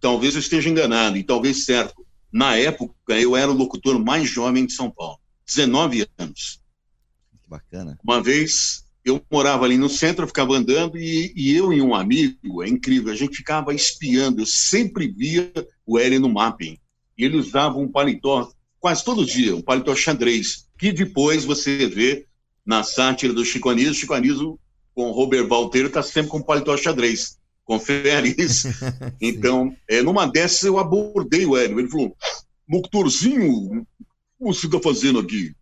[0.00, 2.06] talvez eu esteja enganado, e talvez certo.
[2.32, 6.60] Na época, eu era o locutor mais jovem de São Paulo, 19 anos.
[7.30, 7.98] Que bacana.
[8.04, 11.94] Uma vez, eu morava ali no centro, eu ficava andando, e, e eu e um
[11.94, 14.42] amigo, é incrível, a gente ficava espiando.
[14.42, 15.52] Eu sempre via
[15.84, 16.78] o Hélio no mapping.
[17.18, 22.24] E ele usava um paletó quase todo dia, um paletó xadrez, que depois você vê
[22.64, 23.92] na sátira do Chico Anísio.
[23.92, 24.58] Chico Anísio,
[24.94, 27.38] com o Robert Valteiro, está sempre com paletó xadrez.
[27.64, 28.68] Confere isso.
[29.20, 31.78] então, é, numa dessas eu abordei o Hélio.
[31.78, 32.16] Ele falou,
[32.66, 33.86] Moctorzinho,
[34.38, 35.54] o que você está fazendo aqui?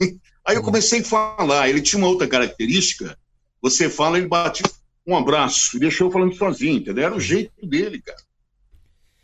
[0.44, 1.68] Aí eu comecei a falar.
[1.68, 3.16] Ele tinha uma outra característica.
[3.62, 4.64] Você fala, ele bate
[5.06, 7.04] um abraço e deixou eu falando sozinho, entendeu?
[7.04, 8.18] Era o jeito dele, cara.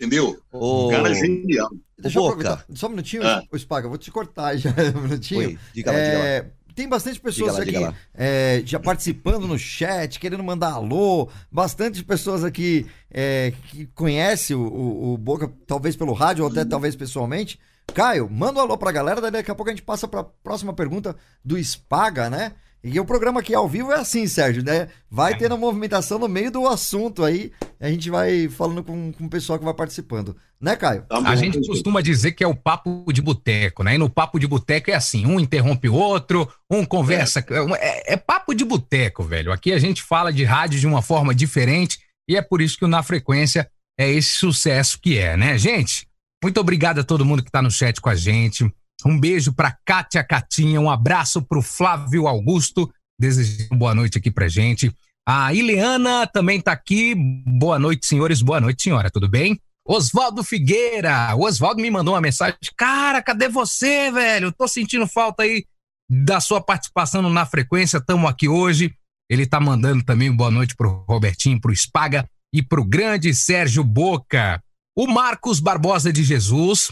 [0.00, 0.40] Entendeu?
[0.50, 1.68] O cara é genial.
[1.98, 2.64] Deixa eu aproveitar.
[2.74, 3.42] Só um minutinho, ah.
[3.58, 5.40] Spaga, vou te cortar já um minutinho.
[5.48, 6.40] Oi, diga lá, é...
[6.40, 7.76] diga lá tem bastante pessoas lá, aqui
[8.14, 11.28] é, já participando no chat, querendo mandar alô.
[11.52, 16.64] Bastante pessoas aqui é, que conhecem o, o, o, Boca, talvez pelo rádio ou até
[16.64, 17.60] talvez pessoalmente.
[17.92, 20.72] Caio, manda um alô pra galera, daí daqui a pouco a gente passa pra próxima
[20.72, 22.52] pergunta do Spaga, né?
[22.82, 24.88] E o programa aqui ao vivo é assim, Sérgio, né?
[25.10, 29.30] Vai tendo movimentação no meio do assunto aí, a gente vai falando com, com o
[29.30, 30.34] pessoal que vai participando.
[30.58, 31.02] Né, Caio?
[31.08, 33.94] Tá a gente costuma dizer que é o papo de boteco, né?
[33.94, 37.44] E no papo de boteco é assim, um interrompe o outro, um conversa.
[37.48, 39.52] É, é, é papo de boteco, velho.
[39.52, 42.84] Aqui a gente fala de rádio de uma forma diferente e é por isso que
[42.84, 46.06] o Na Frequência é esse sucesso que é, né, gente?
[46.42, 48.70] Muito obrigado a todo mundo que tá no chat com a gente.
[49.04, 54.30] Um beijo para Kátia Catinha, um abraço para o Flávio Augusto, desejando boa noite aqui
[54.30, 54.92] pra gente.
[55.26, 57.14] A Ileana também tá aqui.
[57.46, 58.42] Boa noite, senhores.
[58.42, 59.10] Boa noite, senhora.
[59.10, 59.60] Tudo bem?
[59.86, 61.34] Oswaldo Figueira.
[61.36, 62.56] O Oswaldo me mandou uma mensagem.
[62.76, 64.52] Cara, cadê você, velho?
[64.52, 65.64] Tô sentindo falta aí
[66.10, 67.98] da sua participação na frequência.
[67.98, 68.92] Estamos aqui hoje.
[69.30, 74.60] Ele tá mandando também boa noite pro Robertinho, pro Spaga e pro grande Sérgio Boca.
[74.96, 76.90] O Marcos Barbosa de Jesus,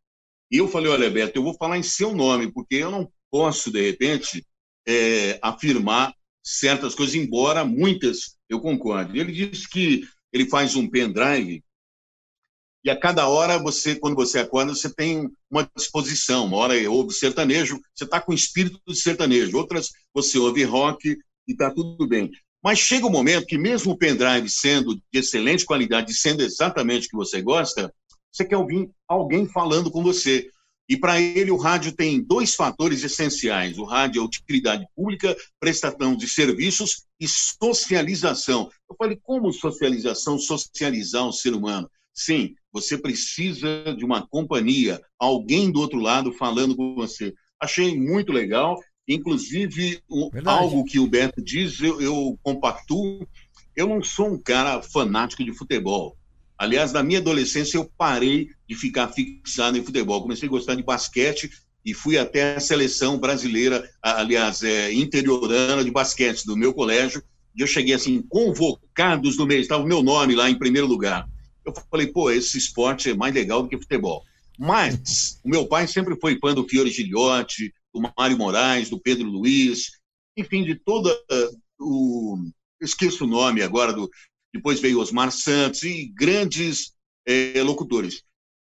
[0.51, 3.71] e eu falei, olha, Beto, eu vou falar em seu nome, porque eu não posso,
[3.71, 4.45] de repente,
[4.87, 9.19] é, afirmar certas coisas, embora muitas eu concorde.
[9.19, 11.63] Ele disse que ele faz um pendrive
[12.87, 16.47] e a cada hora você, quando você acorda, você tem uma disposição.
[16.47, 19.59] Uma hora ouve sertanejo, você está com espírito de sertanejo.
[19.59, 21.19] Outras você ouve rock e
[21.51, 22.31] está tudo bem.
[22.67, 27.11] Mas chega um momento que mesmo o pendrive sendo de excelente qualidade, sendo exatamente o
[27.11, 27.95] que você gosta,
[28.29, 30.51] você quer ouvir alguém falando com você.
[30.89, 36.17] E para ele, o rádio tem dois fatores essenciais: o rádio é utilidade pública, prestação
[36.17, 38.69] de serviços e socialização.
[38.91, 40.37] Eu falei, como socialização?
[40.37, 41.89] Socializar o ser humano.
[42.13, 47.33] Sim, você precisa de uma companhia, alguém do outro lado falando com você.
[47.61, 48.77] Achei muito legal.
[49.09, 50.01] Inclusive,
[50.45, 53.27] algo que o Beto diz, eu, eu compactuo.
[53.75, 56.17] Eu não sou um cara fanático de futebol.
[56.59, 60.23] Aliás, na minha adolescência, eu parei de ficar fixado em futebol.
[60.23, 61.51] Comecei a gostar de basquete
[61.85, 67.23] e fui até a seleção brasileira, aliás, é, interiorana de basquete do meu colégio.
[67.55, 71.29] E eu cheguei assim, convocados do mês, estava o meu nome lá em primeiro lugar.
[71.65, 74.23] Eu falei, pô, esse esporte é mais legal do que futebol.
[74.59, 79.27] Mas o meu pai sempre foi fã do Fiore Gilhote, do Mário Moraes, do Pedro
[79.27, 79.91] Luiz,
[80.37, 81.17] enfim, de toda
[81.81, 82.37] o.
[82.81, 84.11] esqueço o nome agora do,
[84.53, 86.93] depois veio Osmar Santos e grandes
[87.27, 88.23] é, locutores.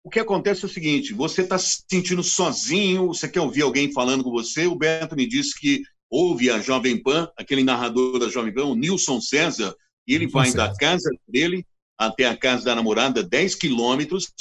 [0.04, 3.92] O que acontece é o seguinte: você está se sentindo sozinho, você quer ouvir alguém
[3.92, 4.66] falando com você.
[4.66, 8.76] O Beto me disse que ouve a Jovem Pan, aquele narrador da Jovem Pan, o
[8.76, 9.76] Nilson César,
[10.08, 10.68] e ele vai César.
[10.70, 11.66] da casa dele
[11.98, 14.34] até a casa da namorada, 10 quilômetros,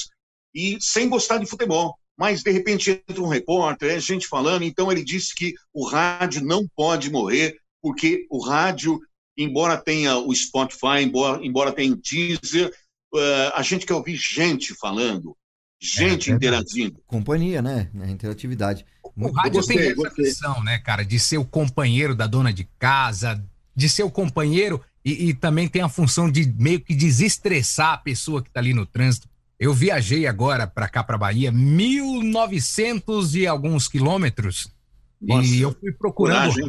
[0.54, 1.99] e sem gostar de futebol.
[2.20, 4.62] Mas, de repente, entra um repórter, é gente falando.
[4.62, 9.00] Então, ele disse que o rádio não pode morrer, porque o rádio
[9.42, 12.70] embora tenha o Spotify, embora, embora tenha o Deezer,
[13.14, 15.34] uh, a gente quer ouvir gente falando,
[15.80, 17.00] gente é, é interagindo.
[17.06, 17.90] Companhia, né?
[18.00, 18.84] A interatividade.
[19.16, 20.22] O rádio tem essa você...
[20.22, 23.42] missão, né, cara, de ser o companheiro da dona de casa,
[23.74, 27.98] de ser o companheiro e, e também tem a função de meio que desestressar a
[27.98, 29.28] pessoa que está ali no trânsito.
[29.60, 34.72] Eu viajei agora para cá, para Bahia, 1.900 e alguns quilômetros.
[35.20, 36.66] Nossa, e eu fui procurando coragem.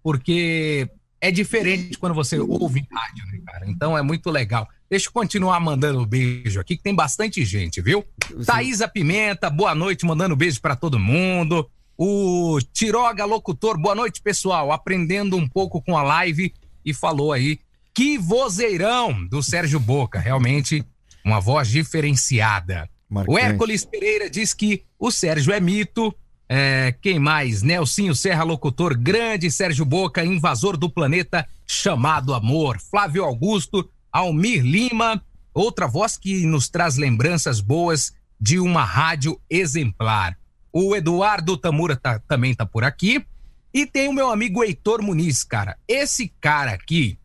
[0.00, 0.88] porque
[1.20, 3.68] é diferente quando você ouve rádio, né, cara?
[3.68, 4.68] Então é muito legal.
[4.88, 8.04] Deixa eu continuar mandando beijo aqui, que tem bastante gente, viu?
[8.28, 8.44] Sim.
[8.44, 11.68] Thaisa Pimenta, boa noite, mandando beijo para todo mundo.
[11.96, 14.70] O Tiroga Locutor, boa noite, pessoal.
[14.70, 17.58] Aprendendo um pouco com a live e falou aí
[17.92, 20.20] que vozeirão do Sérgio Boca.
[20.20, 20.86] Realmente
[21.24, 22.88] uma voz diferenciada.
[23.26, 26.14] O Hércules Pereira diz que o Sérgio é mito,
[26.48, 27.62] é, quem mais?
[27.62, 32.78] Nelsinho Serra, locutor grande, Sérgio Boca, invasor do planeta chamado Amor.
[32.80, 40.38] Flávio Augusto, Almir Lima, outra voz que nos traz lembranças boas de uma rádio exemplar.
[40.72, 43.24] O Eduardo Tamura tá, também tá por aqui.
[43.72, 45.76] E tem o meu amigo Heitor Muniz, cara.
[45.86, 47.18] Esse cara aqui,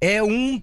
[0.00, 0.62] é um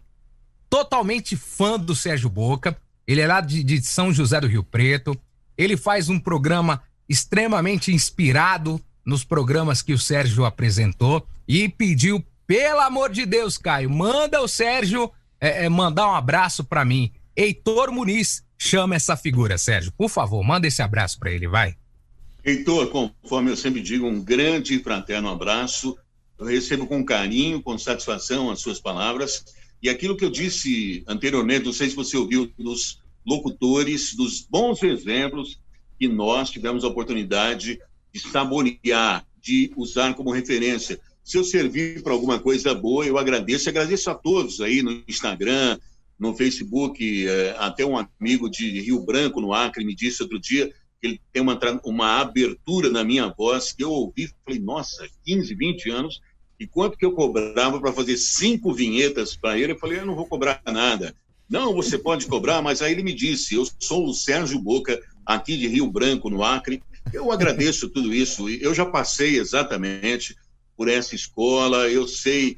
[0.70, 2.78] totalmente fã do Sérgio Boca.
[3.06, 5.18] Ele é lá de, de São José do Rio Preto.
[5.58, 12.82] Ele faz um programa extremamente inspirado nos programas que o Sérgio apresentou e pediu, pelo
[12.82, 15.10] amor de Deus, Caio, manda o Sérgio
[15.40, 17.12] é, é, mandar um abraço para mim.
[17.36, 19.94] Heitor Muniz chama essa figura, Sérgio.
[19.98, 21.76] Por favor, manda esse abraço para ele, vai.
[22.44, 25.98] Heitor, conforme eu sempre digo, um grande e fraterno abraço.
[26.38, 29.46] Eu recebo com carinho, com satisfação as suas palavras.
[29.82, 34.82] E aquilo que eu disse anteriormente, não sei se você ouviu dos locutores, dos bons
[34.84, 35.60] exemplos
[36.00, 37.80] que nós tivemos a oportunidade
[38.14, 41.00] de saborear, de usar como referência.
[41.24, 43.70] Se eu servir para alguma coisa boa, eu agradeço.
[43.70, 45.78] Agradeço a todos aí no Instagram,
[46.18, 47.28] no Facebook.
[47.28, 50.68] É, até um amigo de Rio Branco, no Acre, me disse outro dia
[51.02, 54.30] que ele tem uma, uma abertura na minha voz que eu ouvi.
[54.46, 56.22] Falei, nossa, 15, 20 anos.
[56.60, 59.74] E quanto que eu cobrava para fazer cinco vinhetas para ele?
[59.74, 61.16] Eu falei, eu não vou cobrar nada.
[61.50, 65.56] Não, você pode cobrar, mas aí ele me disse: eu sou o Sérgio Boca, aqui
[65.56, 66.84] de Rio Branco, no Acre.
[67.14, 68.50] Eu agradeço tudo isso.
[68.50, 70.36] Eu já passei exatamente
[70.76, 71.90] por essa escola.
[71.90, 72.58] Eu sei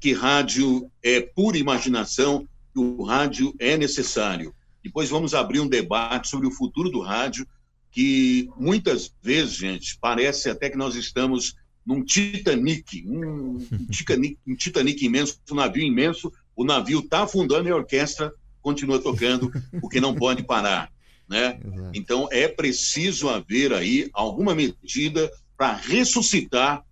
[0.00, 4.54] que rádio é pura imaginação, que o rádio é necessário.
[4.82, 7.46] Depois vamos abrir um debate sobre o futuro do rádio,
[7.90, 11.54] que muitas vezes, gente, parece até que nós estamos
[11.88, 17.66] num Titanic, um, um Titanic, um Titanic imenso, um navio imenso, o navio está afundando
[17.66, 18.30] e a orquestra
[18.60, 20.92] continua tocando, porque não pode parar.
[21.26, 21.58] Né?
[21.94, 26.84] Então é preciso haver aí alguma medida para ressuscitar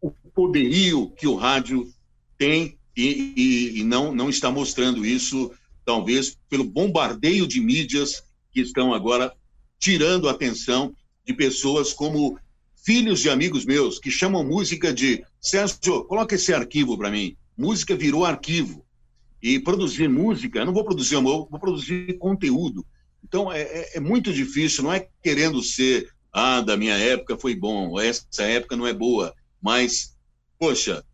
[0.00, 1.88] o poderio que o rádio
[2.36, 5.52] tem e, e, e, não, não está mostrando isso,
[5.84, 9.32] talvez pelo bombardeio de mídias que estão agora
[9.78, 10.92] tirando a atenção
[11.24, 12.38] de pessoas como
[12.84, 17.96] filhos de amigos meus que chamam música de Sérgio, coloca esse arquivo para mim música
[17.96, 18.86] virou arquivo.
[19.42, 22.86] E produzir música, não vou produzir amor, vou produzir conteúdo.
[23.22, 27.54] Então é, é, é, muito difícil, não é querendo ser, ah, da minha época foi
[27.54, 30.16] bom, essa época não é boa, mas,
[30.58, 31.04] poxa,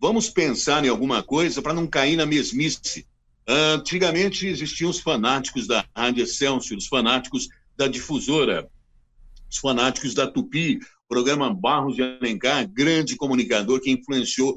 [0.00, 3.06] vamos pensar em alguma coisa para não cair na mesmice.
[3.48, 8.68] Antigamente existiam os fanáticos da Rádio Excelsior, os fanáticos da difusora,
[9.48, 14.54] os fanáticos da Tupi, programa Barros de Alencar, grande comunicador que influenciou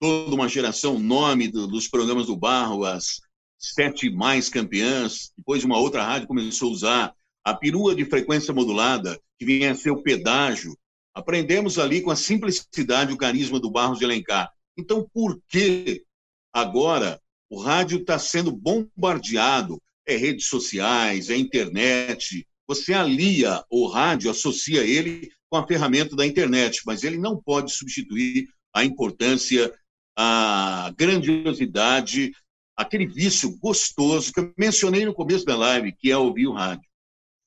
[0.00, 3.20] toda uma geração, nome do, dos programas do Barro, as
[3.58, 5.30] sete mais campeãs.
[5.36, 9.74] Depois, uma outra rádio começou a usar a perua de frequência modulada, que vinha a
[9.74, 10.76] ser o pedágio.
[11.14, 14.50] Aprendemos ali com a simplicidade o carisma do Barros de Alencar.
[14.76, 16.04] Então, por que
[16.52, 17.20] agora
[17.50, 19.80] o rádio está sendo bombardeado?
[20.06, 22.46] É redes sociais, é internet.
[22.66, 27.72] Você alia o rádio, associa ele com a ferramenta da internet, mas ele não pode
[27.72, 29.72] substituir a importância
[30.16, 32.32] a grandiosidade,
[32.76, 36.84] aquele vício gostoso que eu mencionei no começo da live, que é ouvir o rádio.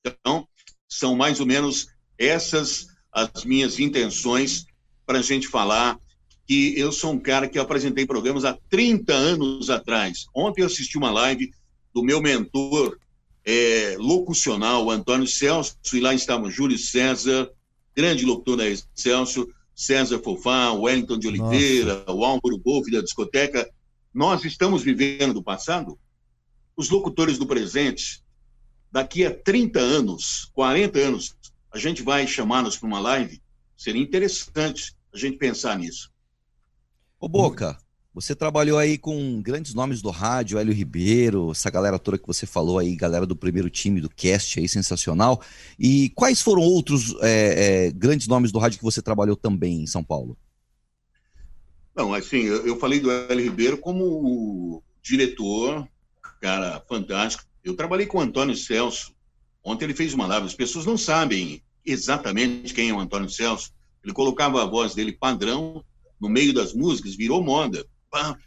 [0.04, 0.46] Então,
[0.88, 1.86] são mais ou menos
[2.18, 4.66] essas as minhas intenções
[5.06, 5.96] para a gente falar
[6.46, 10.26] que eu sou um cara que apresentei programas há 30 anos atrás.
[10.34, 11.50] Ontem eu assisti uma live
[11.94, 12.98] do meu mentor
[13.44, 17.48] é, locucional, Antônio Celso, e lá estava Júlio César,
[17.96, 18.64] grande locutor da
[18.94, 22.12] Celso, César Fofá, Wellington de Oliveira, Nossa.
[22.12, 23.68] o Álvaro Golfe da discoteca.
[24.12, 25.98] Nós estamos vivendo do passado?
[26.76, 28.22] Os locutores do presente,
[28.90, 31.36] daqui a 30 anos, 40 anos,
[31.72, 33.42] a gente vai chamar-nos para uma live?
[33.76, 36.12] Seria interessante a gente pensar nisso.
[37.18, 37.78] Ô Boca,
[38.14, 42.46] você trabalhou aí com grandes nomes do rádio, Hélio Ribeiro, essa galera toda que você
[42.46, 45.42] falou aí, galera do primeiro time do cast aí, sensacional.
[45.76, 49.86] E quais foram outros é, é, grandes nomes do rádio que você trabalhou também em
[49.86, 50.38] São Paulo?
[51.96, 55.88] Não, assim, eu, falei do Hélio Ribeiro como diretor,
[56.40, 57.44] cara fantástico.
[57.64, 59.12] Eu trabalhei com o Antônio Celso.
[59.64, 60.46] Ontem ele fez uma live.
[60.46, 63.72] As pessoas não sabem exatamente quem é o Antônio Celso.
[64.04, 65.84] Ele colocava a voz dele padrão
[66.20, 67.84] no meio das músicas, virou moda
[68.14, 68.38] pam.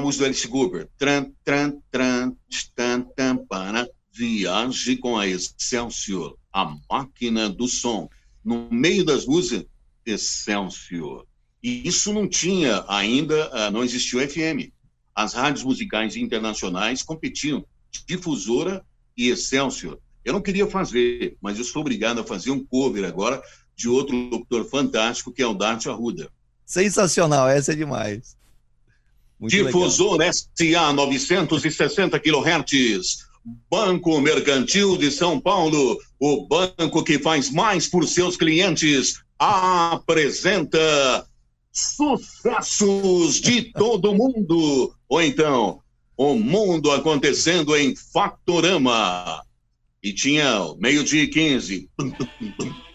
[0.00, 0.88] Música do Alice Cooper.
[0.96, 2.36] Tran, tran, tran,
[2.76, 3.88] tan, tan, para.
[4.14, 8.10] Viaje com a Excelsior, a máquina do som.
[8.44, 9.66] No meio das músicas,
[10.04, 11.26] Excelsior.
[11.62, 14.70] E isso não tinha ainda, ah, não existiu FM.
[15.14, 17.64] As rádios musicais internacionais competiam,
[18.06, 18.84] Difusora
[19.16, 19.98] e Excelsior.
[20.22, 23.42] Eu não queria fazer, mas eu sou obrigado a fazer um cover agora
[23.74, 26.30] de outro locutor fantástico, que é o Dart Arruda.
[26.66, 28.36] Sensacional, essa é demais.
[29.48, 30.18] Difusor.
[30.32, 33.32] SA 960 kHz.
[33.70, 41.26] Banco Mercantil de São Paulo, o banco que faz mais por seus clientes, apresenta
[41.72, 44.94] sucessos de todo mundo.
[45.08, 45.80] Ou então,
[46.16, 49.42] o mundo acontecendo em Factorama.
[50.02, 51.90] E tinha meio-dia e 15.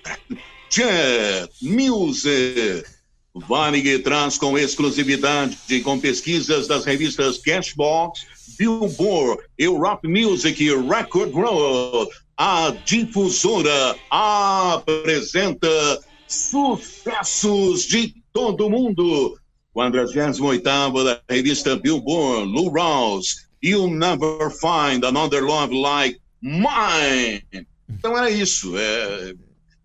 [0.69, 2.96] Jet Music.
[3.39, 8.25] Varig traz com exclusividade com pesquisas das revistas Cashbox,
[8.57, 12.09] Billboard, Europe Music e Record Roll.
[12.37, 15.67] A difusora apresenta
[16.27, 19.37] sucessos de todo mundo.
[19.73, 20.63] 48
[21.03, 27.67] da revista Billboard, Lou Rawls, You'll Never Find Another Love Like Mine.
[27.89, 28.77] Então era isso.
[28.77, 29.33] É,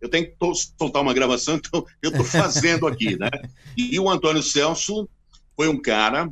[0.03, 0.37] eu tenho que
[0.77, 3.31] soltar uma gravação, então eu estou fazendo aqui, né?
[3.77, 5.09] E o Antônio Celso
[5.57, 6.29] foi um cara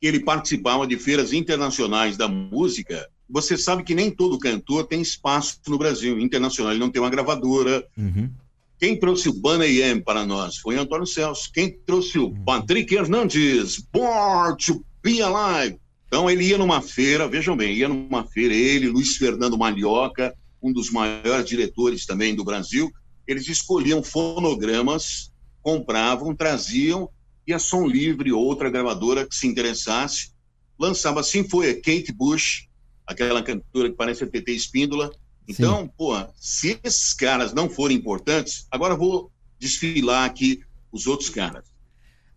[0.00, 3.08] que ele participava de feiras internacionais da música.
[3.28, 7.10] Você sabe que nem todo cantor tem espaço no Brasil internacional, ele não tem uma
[7.10, 7.84] gravadora.
[7.96, 8.30] Uhum.
[8.78, 11.50] Quem trouxe o M para nós foi o Antônio Celso.
[11.52, 12.44] Quem trouxe o uhum.
[12.44, 15.76] Patrick Hernandes, Born to Be Alive.
[16.06, 20.32] Então ele ia numa feira, vejam bem, ia numa feira, ele, Luiz Fernando Malhoca,
[20.62, 22.90] um dos maiores diretores também do Brasil,
[23.26, 25.32] eles escolhiam fonogramas,
[25.62, 27.08] compravam, traziam,
[27.46, 30.32] e a Som Livre, outra gravadora que se interessasse,
[30.78, 31.20] lançava.
[31.20, 32.68] Assim foi a Kate Bush,
[33.06, 35.10] aquela cantora que parece a TT Espíndola,
[35.48, 35.90] então, Sim.
[35.96, 41.64] pô, se esses caras não forem importantes, agora vou desfilar aqui os outros caras.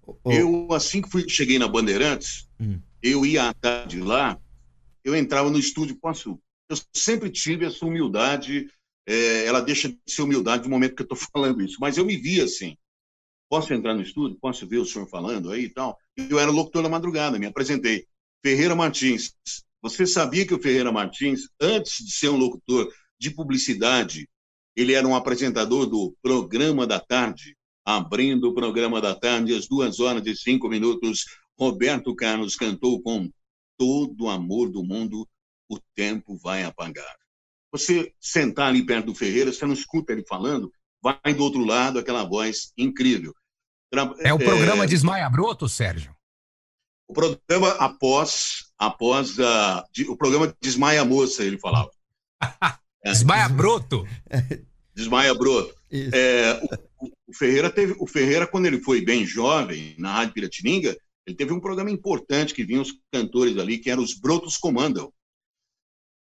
[0.07, 0.31] Oh.
[0.31, 2.79] Eu, assim que fui, cheguei na Bandeirantes, hum.
[3.03, 4.39] eu ia à tarde lá,
[5.03, 6.39] eu entrava no estúdio, posso.
[6.71, 8.71] Eu sempre tive essa humildade,
[9.05, 12.05] é, ela deixa de ser humildade no momento que eu estou falando isso, mas eu
[12.05, 12.77] me via assim.
[13.49, 14.37] Posso entrar no estúdio?
[14.39, 15.97] Posso ver o senhor falando aí e tal?
[16.15, 18.07] Eu era locutor da madrugada, me apresentei.
[18.41, 19.33] Ferreira Martins.
[19.81, 24.27] Você sabia que o Ferreira Martins, antes de ser um locutor de publicidade.
[24.75, 27.55] Ele era um apresentador do Programa da Tarde,
[27.85, 31.25] abrindo o Programa da Tarde às duas horas e cinco minutos.
[31.59, 33.29] Roberto Carlos cantou com
[33.77, 35.27] todo o amor do mundo,
[35.71, 37.15] o tempo vai apagar.
[37.71, 41.97] Você sentar ali perto do Ferreira, você não escuta ele falando, vai do outro lado
[41.97, 43.33] aquela voz incrível.
[44.19, 44.87] É o programa é...
[44.87, 46.15] Desmaia Broto, Sérgio?
[47.07, 51.89] O programa após, após a, o programa Desmaia Moça, ele falava.
[53.03, 54.05] Desmaia Broto.
[54.95, 55.75] Desmaia Broto.
[55.91, 56.61] É,
[57.01, 60.95] o, o, Ferreira teve, o Ferreira, quando ele foi bem jovem, na Rádio Piratininga,
[61.25, 65.11] ele teve um programa importante que vinham os cantores ali, que eram os Brotos Comandam.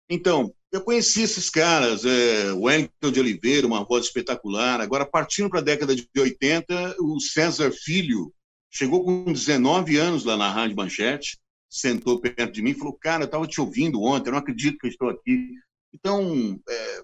[0.10, 4.82] Então, eu conheci esses caras, é, o Wellington de Oliveira, uma voz espetacular.
[4.82, 8.34] Agora, partindo para a década de 80, o César Filho
[8.72, 11.40] chegou com 19 anos lá na Rádio Manchete,
[11.70, 14.78] sentou perto de mim e falou: Cara, eu estava te ouvindo ontem, eu não acredito
[14.80, 15.54] que eu estou aqui.
[15.94, 17.04] Então, é,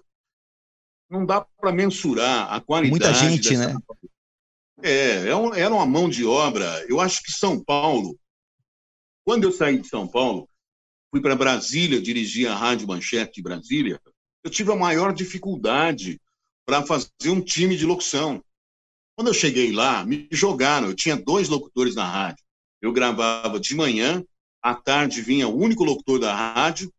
[1.08, 2.90] não dá para mensurar a qualidade.
[2.90, 3.74] Muita gente, dessa...
[3.74, 3.80] né?
[4.82, 6.84] É, é era uma mão de obra.
[6.88, 8.18] Eu acho que São Paulo,
[9.24, 10.48] quando eu saí de São Paulo,
[11.10, 14.00] fui para Brasília, dirigi a Rádio Manchete de Brasília,
[14.44, 16.20] eu tive a maior dificuldade
[16.64, 18.42] para fazer um time de locução.
[19.16, 20.88] Quando eu cheguei lá, me jogaram.
[20.88, 22.44] Eu tinha dois locutores na rádio.
[22.82, 24.22] Eu gravava de manhã,
[24.62, 26.92] à tarde vinha o único locutor da rádio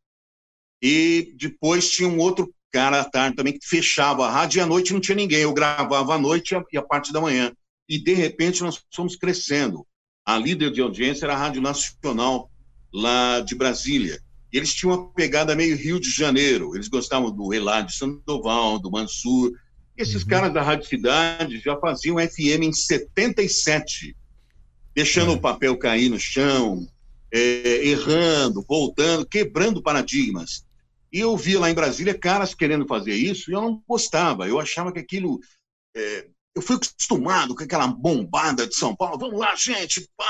[0.81, 4.65] e depois tinha um outro cara à tarde também que fechava a rádio e à
[4.65, 5.41] noite não tinha ninguém.
[5.41, 7.53] Eu gravava à noite e a parte da manhã.
[7.87, 9.85] E de repente nós fomos crescendo.
[10.25, 12.49] A líder de audiência era a Rádio Nacional
[12.93, 14.19] lá de Brasília.
[14.51, 16.75] E eles tinham uma pegada meio Rio de Janeiro.
[16.75, 19.51] Eles gostavam do Eladio Sandoval, do Mansur.
[19.97, 20.29] Esses uhum.
[20.29, 24.15] caras da Rádio Cidade já faziam FM em 77,
[24.93, 25.35] deixando uhum.
[25.35, 26.87] o papel cair no chão,
[27.31, 30.65] é, errando, voltando, quebrando paradigmas.
[31.11, 34.47] E eu via lá em Brasília caras querendo fazer isso e eu não gostava.
[34.47, 35.39] Eu achava que aquilo.
[35.95, 39.17] É, eu fui acostumado com aquela bombada de São Paulo.
[39.17, 40.07] Vamos lá, gente.
[40.17, 40.25] Pá.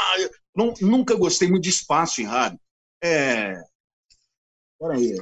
[0.58, 2.60] Não, nunca gostei muito de espaço em rádio.
[3.04, 3.62] É.
[4.80, 5.16] Peraí.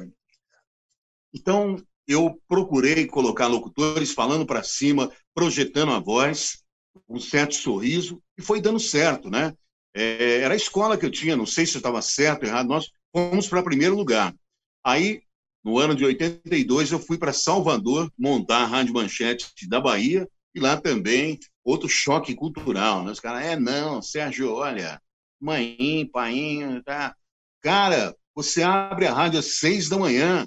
[1.34, 1.76] Então,
[2.08, 6.64] eu procurei colocar locutores falando para cima, projetando a voz,
[7.06, 9.54] um certo sorriso, e foi dando certo, né?
[9.94, 12.90] É, era a escola que eu tinha, não sei se estava certo ou errado, nós
[13.14, 14.34] fomos para primeiro lugar.
[14.82, 15.20] Aí
[15.62, 20.60] no ano de 82, eu fui para Salvador montar a Rádio Manchete da Bahia e
[20.60, 23.04] lá também outro choque cultural.
[23.04, 23.10] Né?
[23.10, 25.00] Os caras, é não, Sérgio, olha,
[25.40, 27.14] mãe, pai, tá.
[27.62, 30.46] Cara, você abre a rádio às seis da manhã.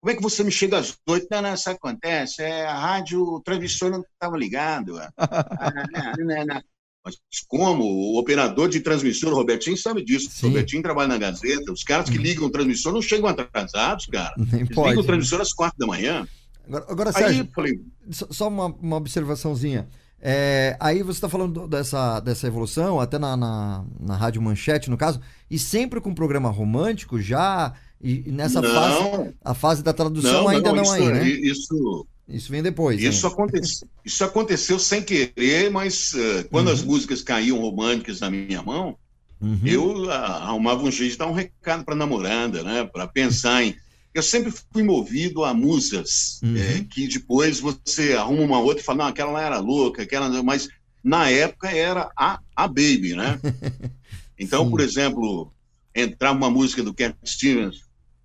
[0.00, 1.26] Como é que você me chega às oito?
[1.30, 2.42] Não, não, isso acontece.
[2.42, 4.98] É, a rádio, o transmissor não estava ligado.
[4.98, 5.12] Ah,
[6.18, 6.62] não, não, não.
[7.04, 7.16] Mas
[7.46, 7.84] como?
[7.84, 10.30] O operador de transmissor, o Robertinho, sabe disso.
[10.30, 10.46] Sim.
[10.46, 11.72] O Robertinho trabalha na Gazeta.
[11.72, 12.22] Os caras que hum.
[12.22, 14.34] ligam o transmissor não chegam atrasados, cara.
[14.36, 16.28] Nem Eles pode, ligam o transmissor às quatro da manhã.
[16.66, 17.80] Agora, agora Aí, Sérgio, falei...
[18.10, 19.88] só uma, uma observaçãozinha.
[20.20, 24.96] É, aí você está falando dessa, dessa evolução, até na, na, na Rádio Manchete, no
[24.96, 27.72] caso, e sempre com programa romântico já.
[28.00, 31.28] E, nessa não, fase, a fase da tradução não, ainda não, não isso, aí, né?
[31.28, 33.00] Isso, isso vem depois.
[33.00, 33.60] Isso, aconte,
[34.04, 36.74] isso aconteceu sem querer, mas uh, quando uhum.
[36.74, 38.96] as músicas caíam românticas na minha mão,
[39.40, 39.60] uhum.
[39.64, 42.84] eu uh, arrumava um jeito de dar um recado para a namorada, né?
[42.84, 43.74] Para pensar em.
[44.18, 46.56] Eu sempre fui movido a musas, uhum.
[46.56, 50.42] é, que depois você arruma uma outra e fala, não, aquela lá era louca, aquela.
[50.42, 50.68] Mas
[51.04, 53.38] na época era a, a Baby, né?
[54.40, 55.52] Então, por exemplo,
[55.92, 57.82] entrava uma música do Cat Stevens,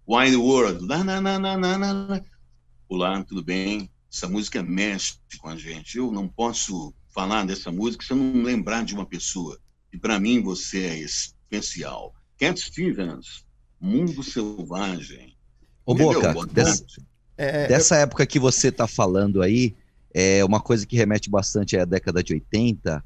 [0.07, 0.85] Wine World.
[0.85, 2.21] Na, na, na, na, na, na.
[2.87, 3.89] Olá, tudo bem?
[4.13, 5.97] Essa música mexe com a gente.
[5.97, 9.59] Eu não posso falar dessa música se eu não lembrar de uma pessoa.
[9.91, 12.13] E para mim você é especial.
[12.37, 13.43] Cat Stevens,
[13.81, 15.35] Mundo Selvagem.
[15.85, 16.83] Ô, Boca, dessa,
[17.37, 19.75] é, dessa época que você está falando aí,
[20.13, 23.03] é uma coisa que remete bastante à década de 80,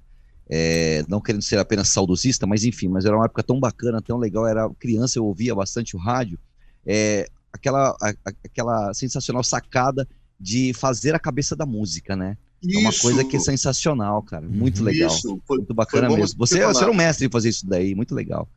[0.49, 4.17] é, não querendo ser apenas saudosista, mas enfim, mas era uma época tão bacana, tão
[4.17, 6.37] legal, era criança, eu ouvia bastante o rádio,
[6.85, 8.13] é, aquela, a,
[8.45, 10.07] aquela sensacional sacada
[10.39, 12.37] de fazer a cabeça da música, né?
[12.61, 12.77] Isso.
[12.77, 14.47] É uma coisa que é sensacional, cara.
[14.47, 15.09] Muito legal.
[15.09, 15.39] Isso.
[15.45, 16.37] Foi, muito bacana mesmo.
[16.39, 18.47] Você, você era um mestre em fazer isso daí, muito legal.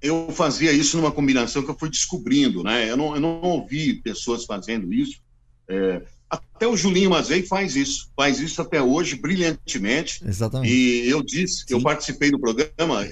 [0.00, 2.90] Eu fazia isso numa combinação que eu fui descobrindo, né?
[2.90, 5.20] Eu não, eu não ouvi pessoas fazendo isso.
[5.68, 10.24] É, até o Julinho Mazei faz isso, faz isso até hoje brilhantemente.
[10.24, 10.72] Exatamente.
[10.72, 11.74] E eu disse, Sim.
[11.74, 13.06] eu participei do programa,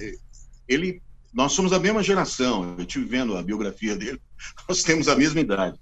[0.67, 1.01] ele
[1.33, 2.75] nós somos a mesma geração.
[2.77, 4.19] Eu estive vendo a biografia dele.
[4.67, 5.79] Nós temos a mesma idade.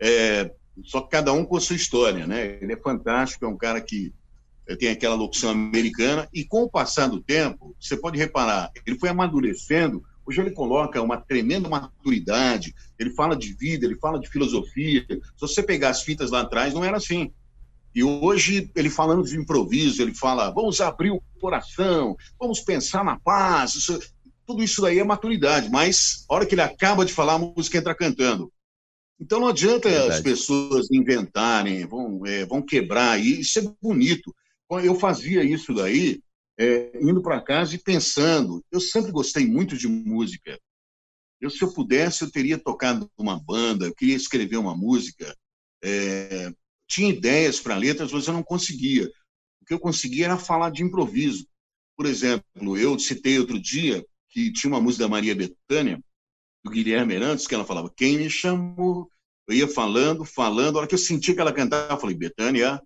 [0.00, 0.50] É,
[0.84, 2.58] só que cada um com a sua história, né?
[2.62, 4.14] Ele é fantástico, é um cara que
[4.78, 9.10] tem aquela locução americana e com o passar do tempo, você pode reparar, ele foi
[9.10, 10.02] amadurecendo.
[10.26, 12.74] Hoje ele coloca uma tremenda maturidade.
[12.98, 15.06] Ele fala de vida, ele fala de filosofia.
[15.08, 17.32] Se você pegar as fitas lá atrás, não era assim.
[17.94, 23.18] E hoje, ele falando de improviso, ele fala: vamos abrir o coração, vamos pensar na
[23.18, 23.74] paz.
[23.74, 23.98] Isso,
[24.46, 27.78] tudo isso daí é maturidade, mas a hora que ele acaba de falar, a música
[27.78, 28.52] entra cantando.
[29.18, 30.12] Então não adianta Verdade.
[30.12, 34.34] as pessoas inventarem, vão, é, vão quebrar, e isso é bonito.
[34.82, 36.20] Eu fazia isso daí,
[36.58, 38.64] é, indo para casa e pensando.
[38.70, 40.58] Eu sempre gostei muito de música.
[41.40, 45.36] Eu, se eu pudesse, eu teria tocado uma banda, eu queria escrever uma música.
[45.82, 46.52] É,
[46.88, 49.06] tinha ideias para letras, mas eu não conseguia.
[49.60, 51.46] O que eu conseguia era falar de improviso.
[51.96, 56.00] Por exemplo, eu citei outro dia que tinha uma música da Maria Bethânia,
[56.64, 59.10] do Guilherme Herantes, que ela falava, quem me chamou?
[59.48, 62.82] Eu ia falando, falando, a hora que eu senti que ela cantava, eu falei, Betânia,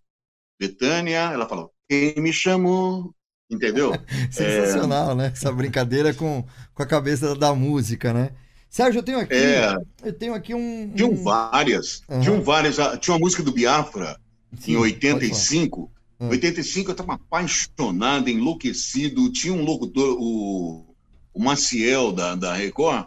[0.58, 3.14] Betânia, ela falava, quem me chamou?
[3.50, 3.92] Entendeu?
[4.30, 5.14] Sensacional, é...
[5.14, 5.32] né?
[5.34, 6.44] Essa brincadeira com,
[6.74, 8.30] com a cabeça da música, né?
[8.68, 9.76] Sérgio, eu tenho aqui, é...
[10.04, 10.82] eu tenho aqui um...
[10.84, 10.94] um...
[10.94, 12.20] Tinham várias, uhum.
[12.20, 14.16] tinham várias, ah, tinha uma música do Biafra,
[14.60, 15.90] Sim, em 85,
[16.20, 20.90] em 85 eu estava apaixonado, enlouquecido, tinha um locutor, o
[21.32, 23.06] o Maciel da, da Record,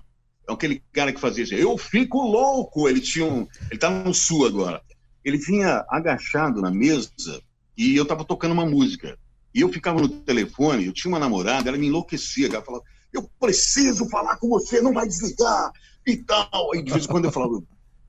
[0.50, 2.90] é aquele cara que fazia assim, eu fico louco.
[2.90, 3.48] Ele tinha um.
[3.70, 4.82] Ele tá no sul agora.
[5.24, 7.10] Ele vinha agachado na mesa
[7.78, 9.18] e eu tava tocando uma música.
[9.54, 12.84] E eu ficava no telefone, eu tinha uma namorada, ela me enlouquecia, ela falava,
[13.14, 15.72] eu preciso falar com você, não vai desligar
[16.06, 16.74] e tal.
[16.74, 17.62] Aí de vez em quando eu falava,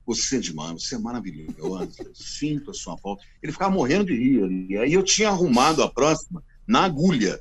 [0.05, 3.23] você é demais, você é maravilhosa, sinto a sua falta.
[3.41, 4.67] Ele ficava morrendo de rir.
[4.69, 7.39] E aí eu tinha arrumado a próxima na agulha.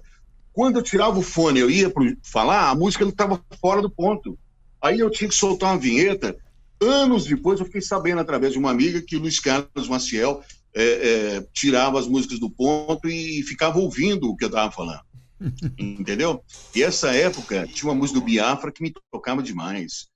[0.52, 1.92] Quando eu tirava o fone, eu ia
[2.22, 4.38] falar, a música estava fora do ponto.
[4.80, 6.36] Aí eu tinha que soltar uma vinheta.
[6.80, 10.42] Anos depois, eu fiquei sabendo, através de uma amiga, que Luiz Carlos Maciel
[10.74, 15.04] é, é, tirava as músicas do ponto e ficava ouvindo o que eu estava falando.
[15.78, 16.44] Entendeu?
[16.74, 20.08] E essa época, tinha uma música do Biafra que me tocava demais.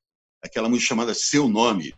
[0.42, 1.94] Aquela música chamada Seu Nome.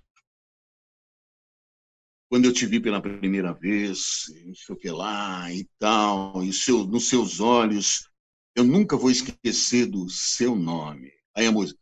[2.28, 6.52] Quando eu te vi pela primeira vez, não sei o que lá e tal, e
[6.52, 8.10] seu, nos seus olhos
[8.54, 11.10] eu nunca vou esquecer do seu nome.
[11.36, 11.78] Aí a música.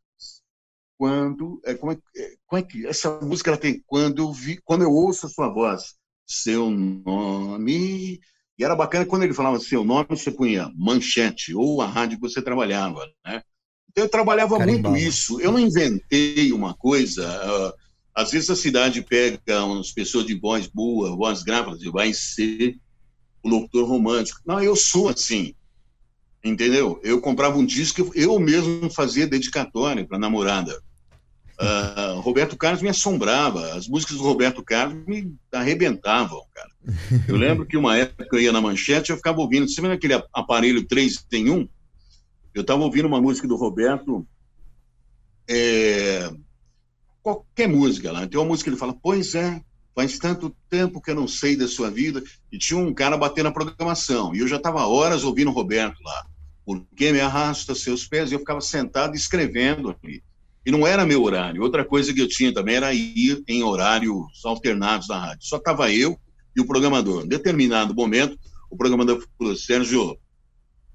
[0.96, 1.60] Quando.
[1.64, 2.86] É, como, é, é, como é que.
[2.86, 3.82] Essa música ela tem.
[3.86, 4.60] Quando eu vi.
[4.62, 5.97] Quando eu ouço a sua voz.
[6.28, 8.20] Seu nome.
[8.58, 12.28] E era bacana quando ele falava seu nome, você punha manchete, ou a rádio que
[12.28, 13.42] você trabalhava, né?
[13.90, 14.90] Então eu trabalhava Carimbava.
[14.90, 15.40] muito isso.
[15.40, 17.24] Eu não inventei uma coisa.
[17.24, 17.72] Uh,
[18.14, 22.76] às vezes a cidade pega umas pessoas de voz boa, voz grave, e vai ser
[23.42, 24.40] o locutor romântico.
[24.44, 25.54] Não, eu sou assim.
[26.44, 27.00] Entendeu?
[27.02, 30.80] Eu comprava um disco, eu mesmo fazia dedicatória para namorada.
[31.60, 36.70] Uh, Roberto Carlos me assombrava, as músicas do Roberto Carlos me arrebentavam, cara.
[37.26, 40.14] Eu lembro que uma época eu ia na manchete, eu ficava ouvindo, você vê aquele
[40.32, 41.68] aparelho 3 em 1?
[42.54, 44.24] Eu estava ouvindo uma música do Roberto,
[45.48, 46.30] é,
[47.22, 48.26] qualquer música lá.
[48.26, 49.60] Tem uma música que ele fala, pois é,
[49.94, 52.22] faz tanto tempo que eu não sei da sua vida.
[52.52, 54.34] E tinha um cara batendo na programação.
[54.34, 56.26] E eu já estava horas ouvindo o Roberto lá.
[56.64, 58.30] Por que me arrasta seus pés?
[58.30, 60.22] E eu ficava sentado escrevendo ali.
[60.68, 61.62] E não era meu horário.
[61.62, 65.48] Outra coisa que eu tinha também era ir em horários alternados na rádio.
[65.48, 66.20] Só estava eu
[66.54, 67.24] e o programador.
[67.24, 68.38] Em determinado momento,
[68.70, 70.18] o programador falou: Sérgio,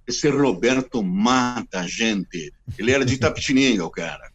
[0.08, 2.54] esse Roberto mata a gente.
[2.78, 4.32] Ele era de Tapetininga, o cara.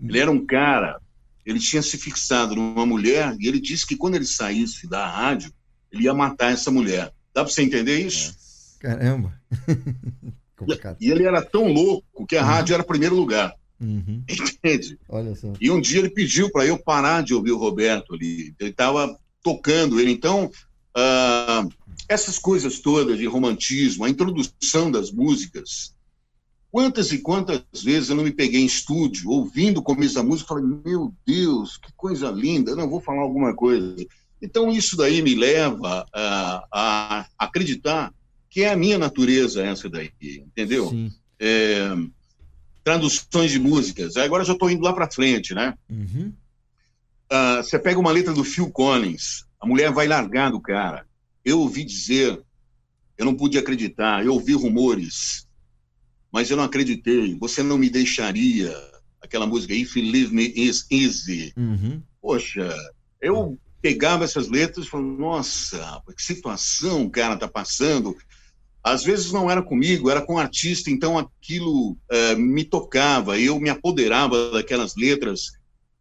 [0.00, 1.00] Ele era um cara,
[1.44, 5.52] ele tinha se fixado numa mulher e ele disse que quando ele saísse da rádio,
[5.90, 7.12] ele ia matar essa mulher.
[7.34, 8.36] Dá para você entender isso?
[8.78, 9.34] Caramba.
[11.00, 13.52] e ele era tão louco que a rádio era primeiro lugar.
[13.80, 14.22] Uhum.
[14.28, 14.98] Entende?
[15.08, 15.52] Olha só.
[15.60, 18.54] E um dia ele pediu para eu parar de ouvir o Roberto ali.
[18.60, 20.12] Ele estava tocando ele.
[20.12, 20.50] Então,
[20.96, 21.68] uh,
[22.08, 25.94] essas coisas todas de romantismo, a introdução das músicas.
[26.70, 30.46] Quantas e quantas vezes eu não me peguei em estúdio, ouvindo o começo da música,
[30.46, 33.96] e falei, meu Deus, que coisa linda, não vou falar alguma coisa.
[34.40, 38.12] Então, isso daí me leva a, a acreditar
[38.48, 40.92] que é a minha natureza essa daí, entendeu?
[41.38, 41.88] É,
[42.84, 44.16] traduções de músicas.
[44.16, 45.74] Agora já estou indo lá para frente, né?
[45.88, 46.32] Uhum.
[47.32, 51.06] Uh, você pega uma letra do Phil Collins, a mulher vai largar do cara.
[51.44, 52.40] Eu ouvi dizer,
[53.16, 55.46] eu não pude acreditar, eu ouvi rumores,
[56.32, 57.36] mas eu não acreditei.
[57.38, 58.74] Você não me deixaria.
[59.22, 61.52] Aquela música If You Leave Me Is Easy.
[61.56, 62.02] Uhum.
[62.20, 62.74] Poxa,
[63.20, 68.16] eu pegava essas letras e falava, nossa, que situação o cara tá passando
[68.82, 73.68] às vezes não era comigo, era com artista, então aquilo é, me tocava, eu me
[73.68, 75.52] apoderava daquelas letras.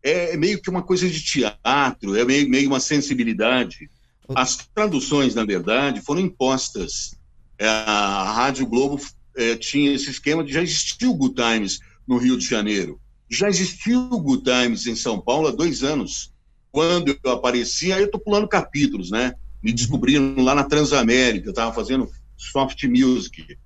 [0.02, 3.90] É, é, meio que uma coisa de teatro, é meio, meio uma sensibilidade.
[4.34, 7.16] As traduções, na verdade, foram impostas.
[7.58, 9.02] É, a Rádio Globo
[9.36, 13.00] é, tinha esse esquema de já existiu o Good Times no Rio de Janeiro.
[13.30, 16.34] Já existiu o Good Times em São Paulo há dois anos.
[16.72, 19.34] Quando eu apareci, aí eu estou pulando capítulos, né?
[19.62, 22.10] Me descobriram lá na Transamérica, eu estava fazendo
[22.40, 23.58] soft music.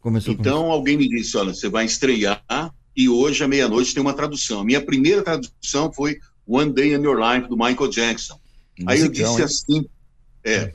[0.00, 2.42] Começou então alguém me disse, olha, você vai estrear
[2.96, 4.60] e hoje à meia-noite tem uma tradução.
[4.60, 8.38] A minha primeira tradução foi One Day in Your Life do Michael Jackson.
[8.86, 9.86] Aí eu disse assim,
[10.44, 10.72] é,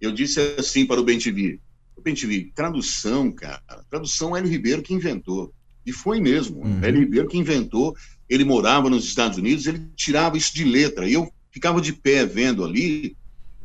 [0.00, 1.58] eu disse assim para o Ben TV,
[1.96, 5.52] o Ben TV, tradução, cara, tradução é Hélio Ribeiro que inventou.
[5.84, 6.84] E foi mesmo, uhum.
[6.84, 7.96] Hélio Ribeiro que inventou.
[8.28, 11.08] Ele morava nos Estados Unidos, ele tirava isso de letra.
[11.08, 13.16] E eu ficava de pé vendo ali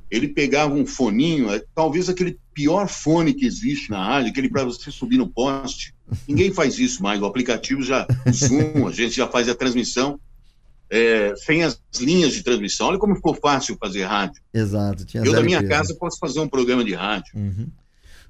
[0.09, 4.63] ele pegava um foninho, é, talvez aquele pior fone que existe na rádio, aquele para
[4.63, 5.93] você subir no poste.
[6.27, 7.21] Ninguém faz isso mais.
[7.21, 10.19] O aplicativo já, o Zoom, a gente já faz a transmissão
[10.89, 12.87] é, sem as linhas de transmissão.
[12.87, 14.41] Olha como ficou fácil fazer rádio.
[14.53, 15.05] Exato.
[15.13, 17.31] eu, da minha casa, posso fazer um programa de rádio.
[17.35, 17.67] Uhum.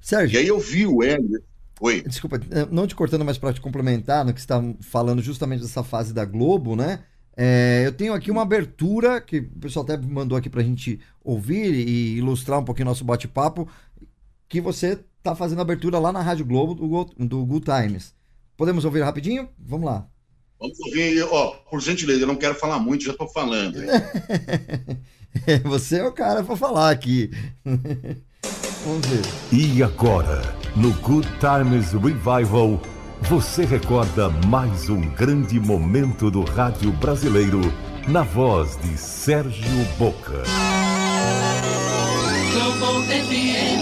[0.01, 0.35] Sérgio.
[0.35, 1.43] E aí eu vi o Hélio.
[1.79, 2.01] Oi.
[2.01, 2.39] Desculpa,
[2.71, 6.13] não te cortando, mas para te complementar no que você está falando justamente dessa fase
[6.13, 7.01] da Globo, né?
[7.37, 10.99] É, eu tenho aqui uma abertura que o pessoal até mandou aqui para a gente
[11.21, 13.67] ouvir e ilustrar um pouquinho nosso bate-papo,
[14.47, 18.13] que você está fazendo abertura lá na Rádio Globo do, do Good Times.
[18.57, 19.49] Podemos ouvir rapidinho?
[19.57, 20.07] Vamos lá.
[20.59, 23.77] Vamos ouvir, ó, por gentileza, eu não quero falar muito, já estou falando.
[25.65, 27.29] você é o cara para falar aqui.
[28.85, 29.23] Vamos ver.
[29.51, 30.41] E agora,
[30.75, 32.79] no Good Times Revival
[33.21, 37.59] você recorda mais um grande momento do rádio brasileiro
[38.07, 40.43] na voz de Sérgio Boca.
[42.53, 43.74] Good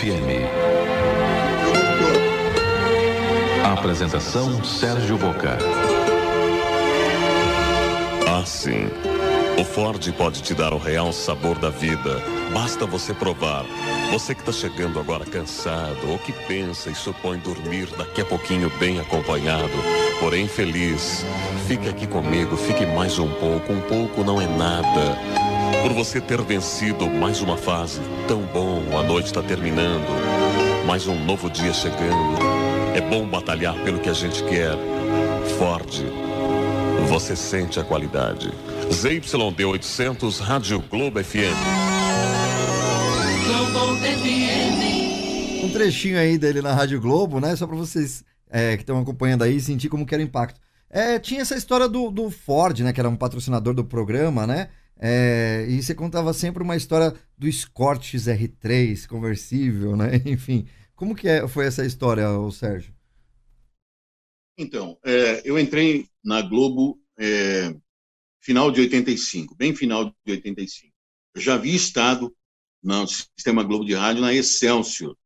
[0.00, 0.48] FM.
[3.62, 5.58] Apresentação Sérgio Boca.
[8.40, 8.88] Assim.
[9.60, 12.16] O Ford pode te dar o real sabor da vida.
[12.54, 13.66] Basta você provar.
[14.10, 18.72] Você que está chegando agora cansado ou que pensa e supõe dormir daqui a pouquinho
[18.78, 19.68] bem acompanhado,
[20.18, 21.26] porém feliz.
[21.68, 23.70] Fique aqui comigo, fique mais um pouco.
[23.70, 25.49] Um pouco não é nada.
[25.82, 30.06] Por você ter vencido mais uma fase, tão bom, a noite está terminando.
[30.86, 32.38] Mais um novo dia chegando.
[32.94, 34.74] É bom batalhar pelo que a gente quer.
[35.56, 36.04] Ford,
[37.08, 38.52] você sente a qualidade.
[38.92, 41.56] ZYD 800 Rádio Globo FM.
[45.64, 47.56] Um trechinho aí dele na Rádio Globo, né?
[47.56, 50.60] Só para vocês é, que estão acompanhando aí sentir como que era o impacto.
[50.90, 52.92] É, tinha essa história do, do Ford, né?
[52.92, 54.68] Que era um patrocinador do programa, né?
[55.02, 60.20] É, e você contava sempre uma história do Escort XR3 conversível, né?
[60.26, 62.94] Enfim, como que é, foi essa história, o Sérgio?
[64.58, 67.74] Então, é, eu entrei na Globo é,
[68.42, 70.92] final de 85, bem final de 85.
[71.34, 72.36] Eu já havia estado
[72.82, 75.16] no Sistema Globo de Rádio, na Excelsior.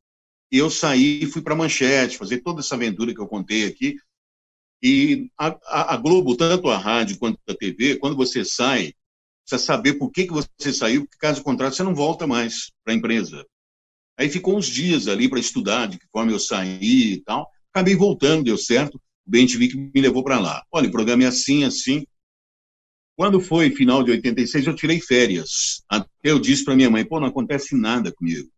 [0.53, 3.97] e eu saí e fui para Manchete, fazer toda essa aventura que eu contei aqui.
[4.81, 8.95] E a, a, a, Globo, tanto a rádio quanto a TV, quando você sai,
[9.45, 12.93] precisa saber por que, que você saiu, porque caso contrário você não volta mais para
[12.95, 13.45] a empresa.
[14.19, 17.49] Aí ficou uns dias ali para estudar de que forma eu saí e tal.
[17.73, 19.01] Acabei voltando, deu certo.
[19.27, 20.63] O que me levou para lá.
[20.71, 22.07] Olha, o programa é assim, assim.
[23.17, 25.83] Quando foi final de 86, eu tirei férias.
[25.89, 28.49] Até eu disse para minha mãe, pô, não acontece nada comigo.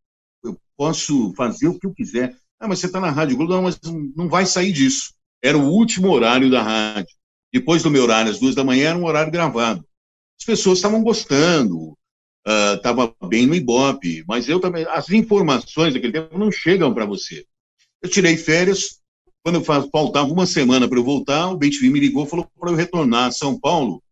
[0.43, 2.37] Eu posso fazer o que eu quiser.
[2.59, 3.53] Ah, mas você está na Rádio Globo.
[3.53, 3.79] Não, mas
[4.15, 5.15] não vai sair disso.
[5.43, 7.15] Era o último horário da rádio.
[7.53, 9.87] Depois do meu horário, às duas da manhã, era um horário gravado.
[10.39, 11.97] As pessoas estavam gostando,
[12.75, 17.05] estava uh, bem no Ibope, mas eu também, as informações daquele tempo não chegam para
[17.05, 17.45] você.
[18.03, 19.01] Eu tirei férias,
[19.43, 22.77] quando faltava uma semana para eu voltar, o BTV me ligou e falou para eu
[22.77, 24.03] retornar a São Paulo.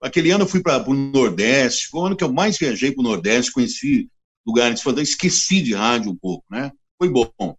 [0.00, 3.00] Aquele ano eu fui para o Nordeste, foi o ano que eu mais viajei para
[3.00, 4.08] o Nordeste, conheci
[4.46, 6.72] lugares fantásticos, esqueci de rádio um pouco, né?
[6.98, 7.56] Foi bom.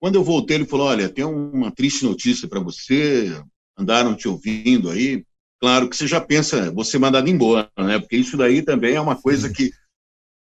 [0.00, 3.42] Quando eu voltei, ele falou: Olha, tem uma triste notícia para você,
[3.76, 5.24] andaram te ouvindo aí
[5.64, 7.98] claro que você já pensa, você mandado embora, né?
[7.98, 9.72] Porque isso daí também é uma coisa que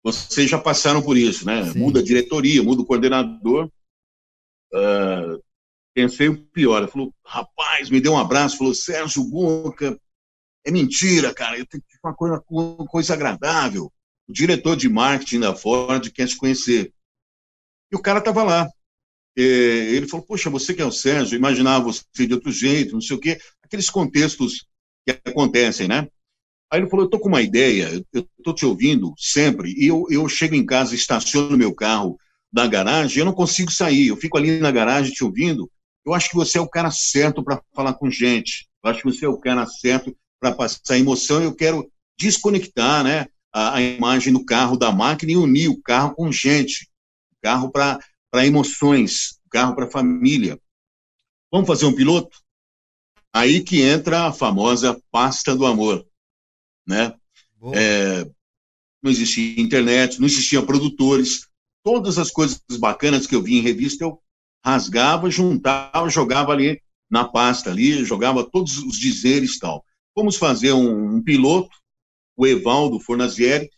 [0.03, 1.72] vocês já passaram por isso, né?
[1.72, 1.78] Sim.
[1.78, 3.70] Muda a diretoria, muda o coordenador.
[4.74, 5.39] Uh,
[5.93, 6.82] pensei o pior.
[6.82, 9.95] Ele falou, rapaz, me deu um abraço, falou, Sérgio Boca,
[10.66, 13.93] é mentira, cara, eu tenho que uma coisa, uma coisa agradável.
[14.28, 16.91] O diretor de marketing da Ford quer te conhecer.
[17.91, 18.68] E o cara estava lá.
[19.36, 23.16] Ele falou, poxa, você que é o Sérgio, imaginava você de outro jeito, não sei
[23.16, 23.39] o quê.
[23.62, 24.66] Aqueles contextos
[25.06, 26.08] que acontecem, né?
[26.72, 30.06] Aí ele falou, eu tô com uma ideia, eu tô te ouvindo sempre, e eu,
[30.10, 32.18] eu chego em casa, estaciono meu carro
[32.51, 35.70] na garagem, eu não consigo sair, eu fico ali na garagem te ouvindo,
[36.06, 39.12] eu acho que você é o cara certo para falar com gente, eu acho que
[39.12, 41.89] você é o cara certo para passar emoção, eu quero
[42.20, 46.89] desconectar, né, a, imagem do carro da máquina e unir o carro com gente,
[47.41, 47.99] carro para
[48.45, 50.60] emoções, carro para família.
[51.49, 52.38] Vamos fazer um piloto?
[53.36, 56.08] Aí que entra a famosa pasta do amor,
[56.88, 57.14] né?
[57.74, 58.24] É,
[59.04, 61.46] não existia internet, não existiam produtores,
[61.84, 64.22] todas as coisas bacanas que eu vi em revista eu
[64.64, 69.84] rasgava, juntava, jogava ali na pasta ali, jogava todos os dizeres tal.
[70.16, 71.76] Vamos fazer um, um piloto,
[72.38, 73.70] o Evaldo Fornazieri,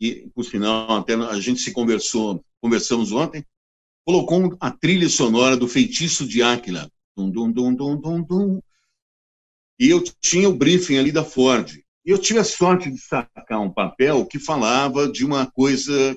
[0.00, 3.46] que por sinal até a gente se conversou, conversamos ontem,
[4.04, 6.90] colocou a trilha sonora do Feitiço de Áquila.
[7.16, 8.60] Dum, dum, dum, dum, dum, dum,
[9.78, 11.78] e eu tinha o briefing ali da Ford.
[12.04, 16.16] E eu tive a sorte de sacar um papel que falava de uma coisa,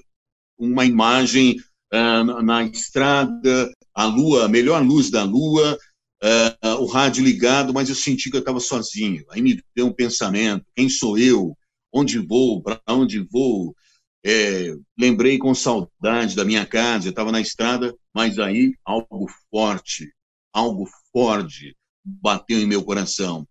[0.58, 1.58] uma imagem
[1.94, 5.78] uh, na, estrada, a lua, a melhor luz da lua,
[6.24, 9.26] uh, o rádio ligado, mas eu senti que eu estava sozinho.
[9.32, 11.58] Aí me deu um pensamento: quem sou eu?
[11.92, 12.62] Onde vou?
[12.62, 13.76] Para onde vou?
[14.24, 20.14] É, lembrei com saudade da minha casa, eu estava na estrada, mas aí algo forte,
[20.54, 21.74] algo forte
[22.22, 23.48] bateu em meu coração.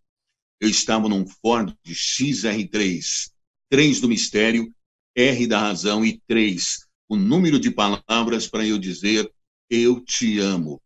[0.61, 3.30] Eu estava num Ford XR3,
[3.70, 4.72] 3 do mistério,
[5.16, 9.30] R da razão e 3, o número de palavras para eu dizer
[9.70, 10.80] eu te amo.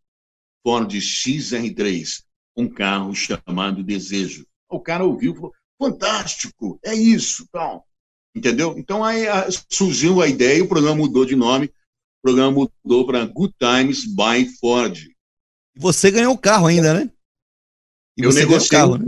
[0.65, 2.23] Ford XR3,
[2.55, 4.45] um carro chamado Desejo.
[4.69, 7.85] O cara ouviu e falou: fantástico, é isso, tal.
[8.35, 8.75] Entendeu?
[8.77, 9.25] Então aí
[9.69, 11.67] surgiu a ideia e o programa mudou de nome.
[11.67, 14.97] O programa mudou para Good Times by Ford.
[15.75, 17.11] Você ganhou o carro ainda, né?
[18.17, 19.05] E eu negociei, carro, né?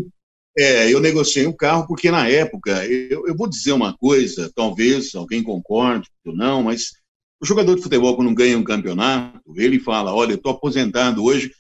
[0.57, 5.14] É, eu negociei um carro porque na época, eu, eu, vou dizer uma coisa, talvez
[5.14, 6.94] alguém concorde ou não, mas
[7.41, 11.52] o jogador de futebol quando ganha um campeonato, ele fala, olha, eu estou aposentado hoje,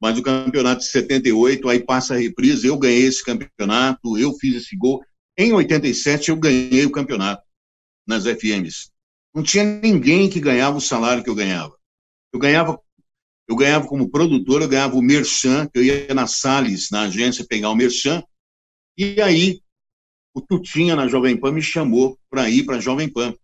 [0.00, 4.54] mas o campeonato de 78, aí passa a reprise, eu ganhei esse campeonato, eu fiz
[4.54, 5.02] esse gol.
[5.36, 7.42] Em 87 eu ganhei o campeonato
[8.06, 8.90] nas FMs.
[9.34, 11.74] Não tinha ninguém que ganhava o salário que eu ganhava.
[12.32, 12.78] Eu ganhava
[13.48, 17.70] eu ganhava como produtor, eu ganhava o Merchan, eu ia na Salles, na agência, pegar
[17.70, 18.22] o Merchan,
[18.96, 19.60] e aí
[20.34, 23.34] o Tutinha na Jovem Pan me chamou para ir para a Jovem Pan.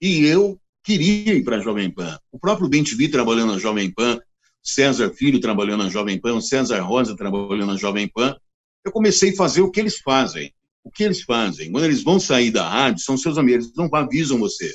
[0.00, 2.18] E eu queria ir para a Jovem Pan.
[2.32, 4.18] O próprio Bentivi trabalhando na Jovem Pan,
[4.62, 8.36] César Filho trabalhando na Jovem Pan, César Rosa trabalhando na Jovem Pan.
[8.84, 10.52] Eu comecei a fazer o que eles fazem.
[10.82, 11.70] O que eles fazem?
[11.70, 14.72] Quando eles vão sair da rádio, são seus amigos, eles não avisam você.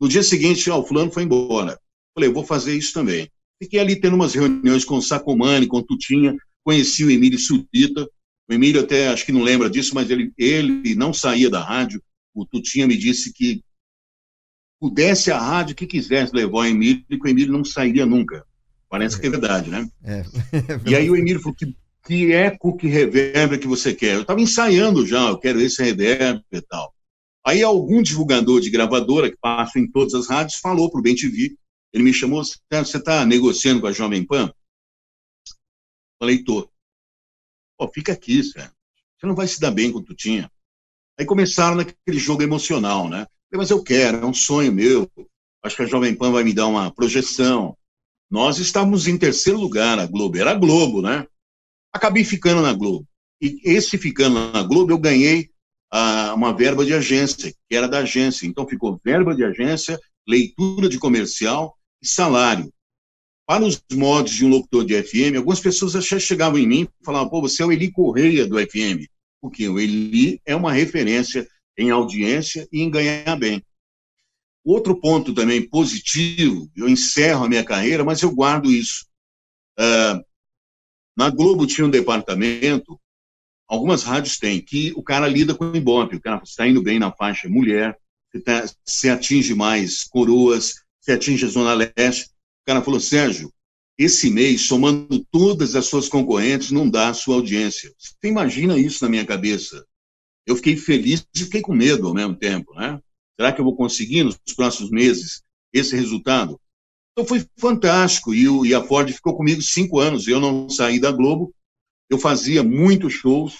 [0.00, 1.78] No dia seguinte, ó, o fulano foi embora.
[2.14, 3.30] Falei, eu vou fazer isso também.
[3.62, 8.08] Fiquei ali tendo umas reuniões com o Sacomani, com o Tutinha, conheci o Emílio Sudita.
[8.50, 12.02] O Emílio até, acho que não lembra disso, mas ele, ele não saía da rádio.
[12.34, 13.62] O Tutinha me disse que
[14.80, 18.44] pudesse a rádio que quisesse levar o Emílio, que o Emílio não sairia nunca.
[18.90, 19.88] Parece que é verdade, né?
[20.02, 20.24] É.
[20.84, 24.16] e aí o Emílio falou que, que eco, que reverb que você quer?
[24.16, 26.92] Eu estava ensaiando já, eu quero esse reverb e tal.
[27.46, 31.56] Aí algum divulgador de gravadora, que passa em todas as rádios, falou para o BenTV
[31.92, 32.58] Ele me chamou, você
[32.96, 34.52] está negociando com a Jovem Pan?
[36.18, 36.70] Falei, tô.
[37.76, 38.72] Pô, fica aqui, Sérgio.
[39.18, 40.50] Você não vai se dar bem com o Tutinha.
[41.18, 43.26] Aí começaram naquele jogo emocional, né?
[43.50, 45.10] Falei, mas eu quero, é um sonho meu.
[45.62, 47.76] Acho que a Jovem Pan vai me dar uma projeção.
[48.30, 50.38] Nós estávamos em terceiro lugar na Globo.
[50.38, 51.26] Era a Globo, né?
[51.92, 53.06] Acabei ficando na Globo.
[53.40, 55.50] E esse ficando na Globo, eu ganhei
[55.90, 58.46] ah, uma verba de agência, que era da agência.
[58.46, 62.72] Então ficou verba de agência, leitura de comercial e salário.
[63.46, 67.04] Para os modos de um locutor de FM, algumas pessoas já chegavam em mim e
[67.04, 69.06] falavam, pô, você é o Eli Correia do FM.
[69.40, 71.46] Porque o Eli é uma referência
[71.76, 73.62] em audiência e em ganhar bem.
[74.64, 79.06] Outro ponto também positivo, eu encerro a minha carreira, mas eu guardo isso.
[79.78, 80.22] Uh,
[81.16, 82.98] na Globo tinha um departamento,
[83.66, 86.98] algumas rádios têm, que o cara lida com o Ibope, o cara está indo bem
[86.98, 87.98] na faixa mulher,
[88.30, 88.64] você, tá,
[89.14, 92.26] atinge mais coroas, você atinge a Zona Leste.
[92.26, 93.52] O cara falou, Sérgio,
[93.98, 97.92] esse mês, somando todas as suas concorrentes, não dá a sua audiência.
[97.98, 99.84] Você imagina isso na minha cabeça?
[100.46, 103.00] Eu fiquei feliz e fiquei com medo ao mesmo tempo, né?
[103.38, 105.42] Será que eu vou conseguir nos próximos meses
[105.72, 106.60] esse resultado?
[107.12, 110.26] Então foi fantástico e, o, e a Ford ficou comigo cinco anos.
[110.26, 111.54] Eu não saí da Globo,
[112.08, 113.56] eu fazia muitos shows,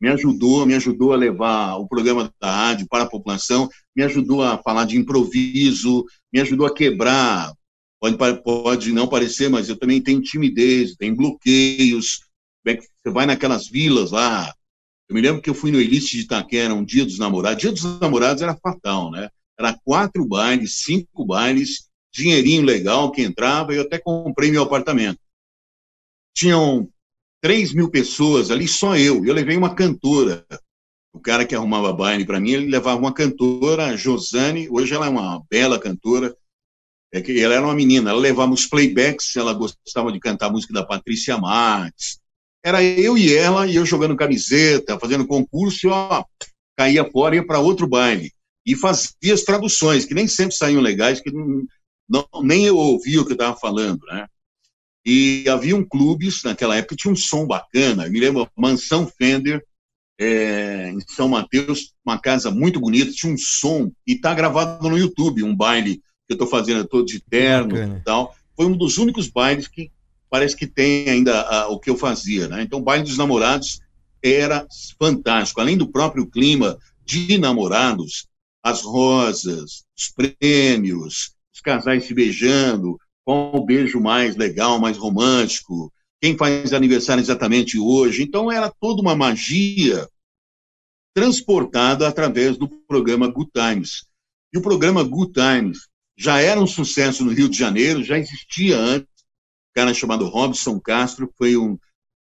[0.00, 4.42] me ajudou, me ajudou a levar o programa da rádio para a população, me ajudou
[4.42, 7.52] a falar de improviso, me ajudou a quebrar.
[8.00, 12.20] Pode, pode não parecer, mas eu também tenho timidez, tenho bloqueios.
[12.64, 14.54] Você vai naquelas vilas lá.
[15.06, 17.60] Eu me lembro que eu fui no Elite de Itaquera, um dia dos namorados.
[17.60, 19.28] Dia dos namorados era fatal, né?
[19.58, 25.18] Era quatro bailes, cinco bailes, dinheirinho legal que entrava, e eu até comprei meu apartamento.
[26.32, 26.88] Tinham
[27.42, 29.24] 3 mil pessoas ali, só eu.
[29.24, 30.46] Eu levei uma cantora.
[31.12, 34.68] O cara que arrumava baile para mim, ele levava uma cantora, a Josane.
[34.70, 36.36] Hoje ela é uma bela cantora.
[37.12, 38.10] É que ela era uma menina.
[38.10, 39.34] Ela levava os playbacks.
[39.36, 42.20] Ela gostava de cantar a música da Patrícia Marques.
[42.62, 46.24] Era eu e ela, e eu jogando camiseta, fazendo concurso, e ó,
[46.76, 48.32] caía fora e ia para outro baile.
[48.66, 51.64] E fazia as traduções, que nem sempre saíam legais, que não,
[52.08, 54.26] não, nem eu ouvia o que eu estava falando, né?
[55.04, 58.06] E haviam clubes, naquela época, tinha um som bacana.
[58.06, 59.64] Eu me lembro, Mansão Fender,
[60.20, 64.98] é, em São Mateus, uma casa muito bonita, tinha um som, e está gravado no
[64.98, 68.34] YouTube, um baile que eu estou fazendo todo de terno e tal.
[68.54, 69.90] Foi um dos únicos bailes que
[70.28, 72.62] parece que tem ainda a, o que eu fazia, né?
[72.62, 73.80] Então, o baile dos namorados
[74.22, 74.66] era
[74.98, 75.60] fantástico.
[75.60, 78.26] Além do próprio clima de namorados,
[78.62, 85.92] as rosas, os prêmios, os casais se beijando, qual o beijo mais legal, mais romântico,
[86.20, 88.22] quem faz aniversário exatamente hoje.
[88.22, 90.08] Então, era toda uma magia
[91.14, 94.04] transportada através do programa Good Times.
[94.52, 98.76] E o programa Good Times já era um sucesso no Rio de Janeiro, já existia
[98.76, 99.08] antes.
[99.70, 101.78] Um cara chamado Robson Castro foi um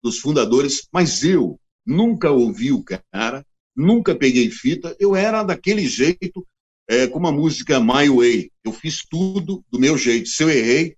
[0.02, 3.44] dos fundadores, mas eu nunca ouvi o cara,
[3.76, 6.46] nunca peguei fita, eu era daquele jeito
[6.88, 8.50] é, com a música My Way.
[8.64, 10.28] Eu fiz tudo do meu jeito.
[10.28, 10.96] Se eu errei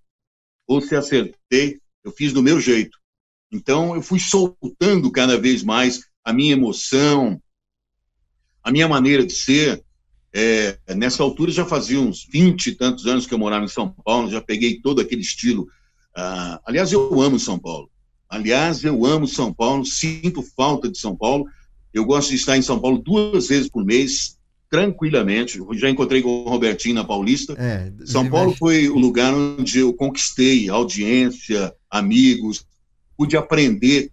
[0.67, 2.97] ou se acertei, eu fiz do meu jeito.
[3.51, 7.41] Então, eu fui soltando cada vez mais a minha emoção,
[8.63, 9.83] a minha maneira de ser.
[10.33, 13.89] É, nessa altura já fazia uns 20 e tantos anos que eu morava em São
[13.89, 15.67] Paulo, já peguei todo aquele estilo.
[16.13, 17.89] Ah, aliás, eu amo São Paulo.
[18.29, 21.45] Aliás, eu amo São Paulo, sinto falta de São Paulo.
[21.93, 24.36] Eu gosto de estar em São Paulo duas vezes por mês,
[24.69, 25.59] tranquilamente.
[25.73, 27.55] Já encontrei com o Robertinho na Paulista.
[27.57, 32.65] É, São Paulo foi o lugar onde eu conquistei audiência, amigos,
[33.17, 34.11] pude aprender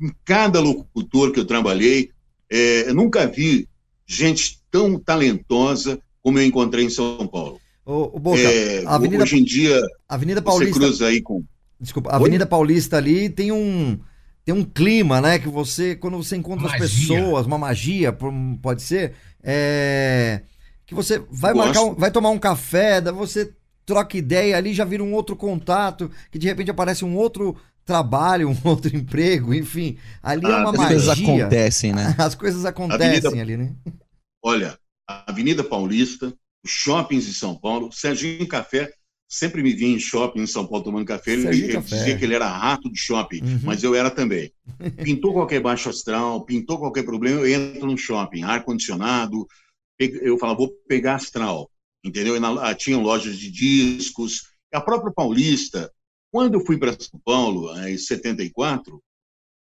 [0.00, 2.10] em cada locutor que eu trabalhei.
[2.50, 3.68] É, eu nunca vi
[4.06, 7.60] gente tão talentosa como eu encontrei em São Paulo.
[7.84, 11.42] O, o Boca, é, Avenida, hoje em dia, Avenida Paulista, você cruza aí com...
[11.80, 12.48] Desculpa, a Avenida Oi?
[12.48, 13.98] Paulista ali tem um
[14.44, 15.38] tem um clima, né?
[15.38, 16.84] Que você, quando você encontra magia.
[16.84, 18.16] as pessoas, uma magia,
[18.62, 20.42] pode ser, é,
[20.86, 23.52] que você vai marcar, um, vai tomar um café, você
[23.84, 28.50] troca ideia ali, já vira um outro contato, que de repente aparece um outro trabalho,
[28.64, 29.96] um outro emprego, enfim.
[30.22, 30.96] Ali é ah, é uma as magia.
[31.10, 32.14] As coisas acontecem, né?
[32.18, 33.74] As coisas acontecem Avenida, ali, né?
[34.42, 36.32] Olha, a Avenida Paulista,
[36.64, 38.90] os shoppings de São Paulo, Serginho Café
[39.30, 41.32] sempre me vinha em shopping em São Paulo tomando café.
[41.32, 43.60] Ele, ele dizia que ele era rato de shopping, uhum.
[43.62, 44.52] mas eu era também.
[45.04, 49.46] Pintou qualquer baixo astral, pintou qualquer problema, eu entro no shopping, ar-condicionado.
[49.98, 51.70] Eu falava, vou pegar astral,
[52.02, 52.40] entendeu?
[52.40, 54.48] Na, tinha lojas de discos.
[54.72, 55.92] A própria Paulista,
[56.32, 59.02] quando eu fui para São Paulo, em 74,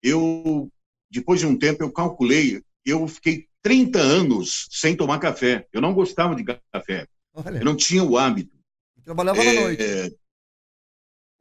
[0.02, 0.70] eu,
[1.10, 5.66] depois de um tempo, eu calculei, eu fiquei 30 anos sem tomar café.
[5.72, 7.06] Eu não gostava de café.
[7.32, 7.58] Olha.
[7.58, 8.58] Eu não tinha o hábito.
[9.04, 9.54] Trabalhava é...
[9.54, 10.19] na noite.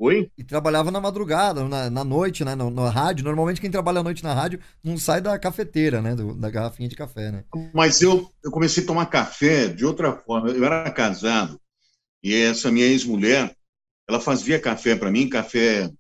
[0.02, 0.32] Oi?
[0.38, 2.56] E trabalhava na madrugada, na, na noite, né?
[2.56, 3.26] No, na rádio.
[3.26, 6.16] Normalmente quem trabalha à noite na rádio não sai da cafeteira, né?
[6.16, 7.44] Do, da garrafinha de café, né?
[7.74, 10.50] Mas eu, eu comecei a tomar café de outra forma.
[10.50, 11.60] Eu era casado
[12.24, 13.54] e essa minha ex-mulher,
[14.08, 15.92] ela fazia café para mim, café,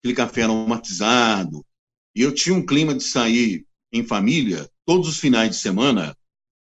[0.00, 1.64] aquele café aromatizado.
[2.14, 6.14] E eu tinha um clima de sair em família todos os finais de semana,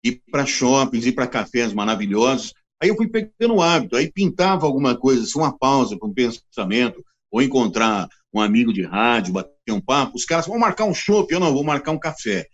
[0.03, 2.53] ir para shoppings, ir para cafés maravilhosos
[2.83, 6.13] Aí eu fui pegando o hábito, aí pintava alguma coisa, assim, uma pausa para um
[6.13, 7.01] pensamento,
[7.31, 11.31] ou encontrar um amigo de rádio, bater um papo, os caras vão marcar um chopp,
[11.31, 12.45] eu não, vou marcar um café.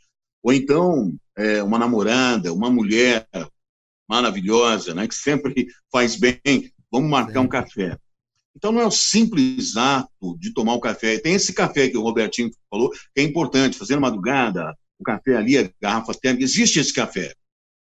[0.43, 3.27] Ou então, é, uma namorada, uma mulher
[4.07, 7.97] maravilhosa, né, que sempre faz bem, vamos marcar um café.
[8.55, 11.17] Então não é o simples ato de tomar o café.
[11.17, 15.57] Tem esse café que o Robertinho falou, que é importante, fazer madrugada, o café ali,
[15.57, 17.33] a garrafa térmica, existe esse café.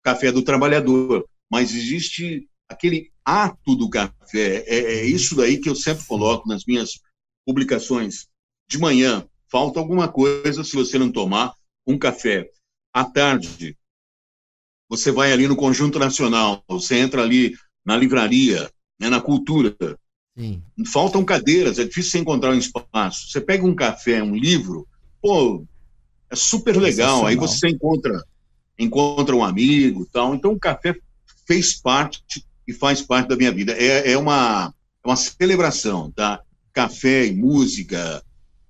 [0.04, 4.64] Café do trabalhador mas existe aquele ato do café.
[4.68, 7.00] É, é, isso daí que eu sempre coloco nas minhas
[7.46, 8.28] publicações.
[8.68, 11.54] De manhã, falta alguma coisa se você não tomar
[11.86, 12.50] um café.
[12.94, 13.78] À tarde,
[14.90, 17.56] você vai ali no Conjunto Nacional, você entra ali
[17.86, 19.76] na livraria, né, na cultura.
[20.38, 20.62] Sim.
[20.92, 23.30] Faltam cadeiras, é difícil você encontrar um espaço.
[23.30, 24.88] Você pega um café, um livro,
[25.22, 25.66] pô,
[26.30, 27.26] é super legal.
[27.26, 28.24] Aí você encontra
[28.78, 30.36] encontra um amigo, tal.
[30.36, 30.98] Então o café
[31.46, 33.74] fez parte e faz parte da minha vida.
[33.74, 34.74] É, é, uma,
[35.04, 36.42] é uma celebração, tá?
[36.74, 38.24] Café e música,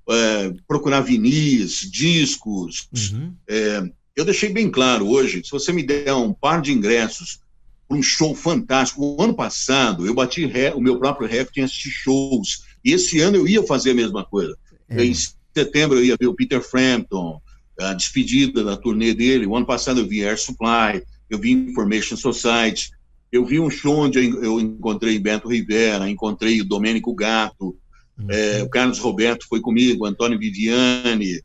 [0.10, 2.88] é, procurar vinis, discos.
[2.94, 3.34] Uhum.
[3.48, 3.84] É,
[4.16, 7.40] eu deixei bem claro hoje, se você me der um par de ingressos
[7.88, 11.64] para um show fantástico, o ano passado eu bati ré, o meu próprio recorde em
[11.64, 14.58] assistir shows, e esse ano eu ia fazer a mesma coisa.
[14.88, 15.04] É.
[15.04, 15.14] Em
[15.54, 17.42] setembro eu ia ver o Peter Frampton,
[17.80, 22.16] a despedida da turnê dele, o ano passado eu vi Air Supply, eu vi Information
[22.18, 22.92] Society,
[23.32, 27.76] eu vi um show onde eu encontrei Bento Rivera, encontrei o Domênico Gato,
[28.18, 28.28] uhum.
[28.30, 31.42] é, o Carlos Roberto foi comigo, Antônio Viviani,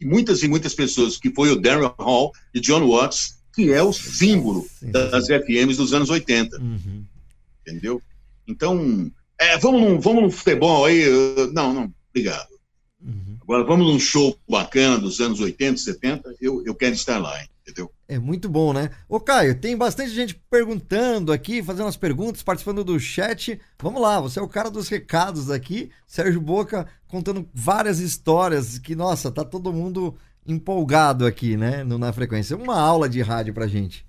[0.00, 3.82] e muitas e muitas pessoas, que foi o Darren Hall e John Watts, que é
[3.82, 6.56] o símbolo sim, das FMs dos anos 80.
[6.58, 7.04] Uhum.
[7.60, 8.00] Entendeu?
[8.46, 11.04] Então, é, vamos, num, vamos no futebol aí.
[11.52, 12.48] Não, não, obrigado.
[13.02, 13.36] Uhum.
[13.42, 17.90] Agora, vamos num show bacana dos anos 80, 70, eu, eu quero estar lá, entendeu?
[18.08, 18.90] É muito bom, né?
[19.08, 23.60] Ô, Caio, tem bastante gente perguntando aqui, fazendo as perguntas, participando do chat.
[23.80, 25.90] Vamos lá, você é o cara dos recados aqui.
[26.06, 30.16] Sérgio Boca contando várias histórias que, nossa, tá todo mundo
[30.46, 31.84] empolgado aqui, né?
[31.84, 32.56] No, na frequência.
[32.56, 34.04] Uma aula de rádio pra gente.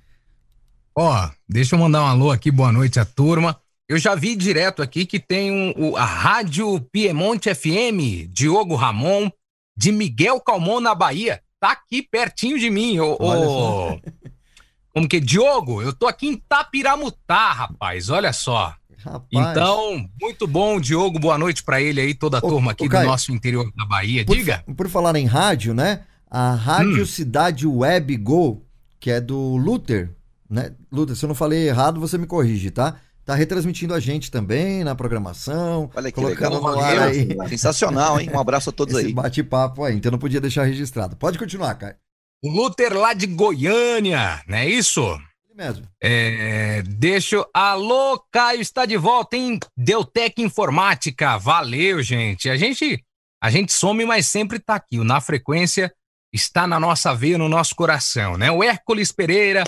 [0.97, 3.59] Ó, deixa eu mandar um alô aqui, boa noite à turma.
[3.87, 9.29] Eu já vi direto aqui que tem um, a Rádio Piemonte FM, Diogo Ramon,
[9.75, 12.99] de Miguel Calmon, na Bahia tá aqui pertinho de mim.
[12.99, 13.99] Ô, ô...
[14.93, 15.21] Como que?
[15.21, 18.09] Diogo, eu tô aqui em Tapiramutá, rapaz.
[18.09, 18.75] Olha só.
[18.97, 19.27] Rapaz.
[19.31, 21.17] Então, muito bom, Diogo.
[21.17, 24.25] Boa noite para ele aí, toda a turma aqui do nosso interior da Bahia.
[24.25, 24.63] Por, Diga.
[24.75, 26.03] Por falar em rádio, né?
[26.29, 27.05] A Rádio hum.
[27.05, 28.65] Cidade Web Go,
[28.99, 30.11] que é do Luther,
[30.49, 30.73] né?
[30.91, 32.97] Luther, se eu não falei errado, você me corrige, tá?
[33.31, 35.89] Tá retransmitindo a gente também na programação.
[35.95, 36.75] Olha que colocando legal.
[36.75, 37.29] No ar aí.
[37.47, 38.29] Sensacional, hein?
[38.29, 39.13] Um abraço a todos Esse aí.
[39.13, 41.15] bate-papo aí, então não podia deixar registrado.
[41.15, 41.95] Pode continuar, Caio.
[42.43, 44.99] O Luther lá de Goiânia, não é isso?
[45.45, 45.87] Ele mesmo.
[46.03, 47.45] É, deixa.
[47.53, 51.37] Alô, Caio está de volta em Deutec Informática.
[51.37, 52.49] Valeu, gente.
[52.49, 53.01] A gente
[53.41, 54.99] a gente some, mas sempre tá aqui.
[54.99, 55.89] O Na Frequência
[56.33, 58.51] está na nossa veia, no nosso coração, né?
[58.51, 59.63] O Hércules Pereira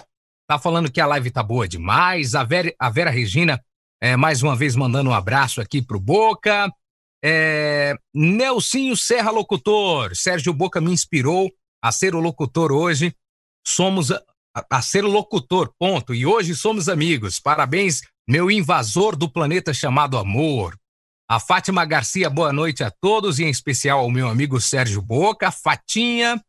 [0.47, 2.35] tá falando que a live tá boa demais.
[2.35, 3.63] A Vera, a Vera Regina,
[4.01, 6.71] é, mais uma vez, mandando um abraço aqui pro Boca.
[7.23, 10.15] É, Nelsinho Serra Locutor.
[10.15, 11.49] Sérgio Boca me inspirou
[11.81, 13.15] a ser o locutor hoje.
[13.65, 14.21] Somos a,
[14.69, 16.13] a ser o locutor, ponto.
[16.13, 17.39] E hoje somos amigos.
[17.39, 20.77] Parabéns, meu invasor do planeta chamado Amor.
[21.29, 25.49] A Fátima Garcia, boa noite a todos, e em especial ao meu amigo Sérgio Boca.
[25.49, 26.43] Fatinha,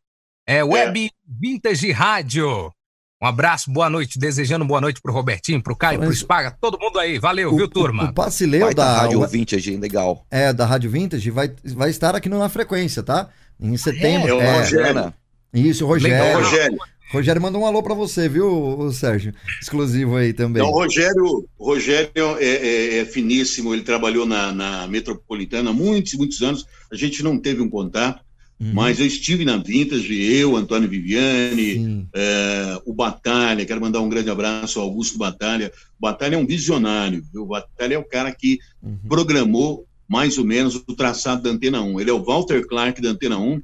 [0.45, 1.09] é, Web é.
[1.25, 2.71] Vintage Rádio.
[3.21, 6.07] Um abraço, boa noite, desejando boa noite pro Robertinho, pro Caio, Mas...
[6.09, 8.07] pro Spaga, todo mundo aí, valeu, o, viu, turma?
[8.07, 10.25] O, o passe leu da Rádio Vintage, legal.
[10.29, 13.29] É, da Rádio Vintage, vai, vai estar aqui na frequência, tá?
[13.57, 14.41] Em setembro.
[14.41, 15.13] É, é, o Rogério.
[15.53, 16.17] Isso, o Rogério.
[16.17, 16.77] Legal, Rogério.
[17.13, 19.33] Rogério mandou um alô para você, viu, Sérgio?
[19.61, 20.61] Exclusivo aí também.
[20.61, 26.15] Não, o Rogério, Rogério é, é, é, finíssimo, ele trabalhou na, na Metropolitana há muitos,
[26.15, 26.65] muitos anos.
[26.91, 28.24] A gente não teve um contato,
[28.59, 28.71] Uhum.
[28.73, 34.29] Mas eu estive na Vintage, eu, Antônio Viviane, é, o Batalha, quero mandar um grande
[34.29, 35.71] abraço ao Augusto Batalha.
[35.99, 37.43] O Batalha é um visionário, viu?
[37.43, 38.97] o Batalha é o cara que uhum.
[39.09, 41.99] programou mais ou menos o traçado da Antena 1.
[41.99, 43.61] Ele é o Walter Clark da Antena 1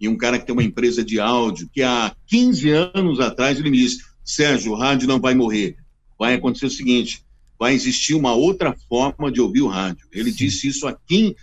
[0.00, 3.70] e um cara que tem uma empresa de áudio que há 15 anos atrás ele
[3.70, 5.76] me disse, Sérgio, o rádio não vai morrer.
[6.18, 7.24] Vai acontecer o seguinte,
[7.58, 10.06] vai existir uma outra forma de ouvir o rádio.
[10.10, 10.36] Ele Sim.
[10.38, 11.36] disse isso há 15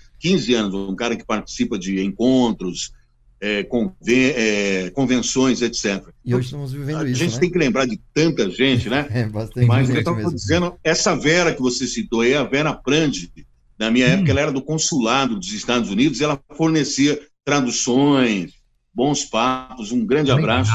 [0.55, 2.91] anos, um cara que participa de encontros,
[3.39, 6.03] é, conven é, convenções, etc.
[6.25, 7.21] E hoje estamos vivendo a isso.
[7.21, 7.39] A gente né?
[7.39, 9.07] tem que lembrar de tanta gente, né?
[9.13, 12.73] É, bastante Mas gente eu estava dizendo, essa Vera que você citou aí, a Vera
[12.73, 13.31] Prandi,
[13.77, 14.11] na minha hum.
[14.11, 18.53] época, ela era do consulado dos Estados Unidos, ela fornecia traduções,
[18.93, 20.71] bons papos, um grande abraço.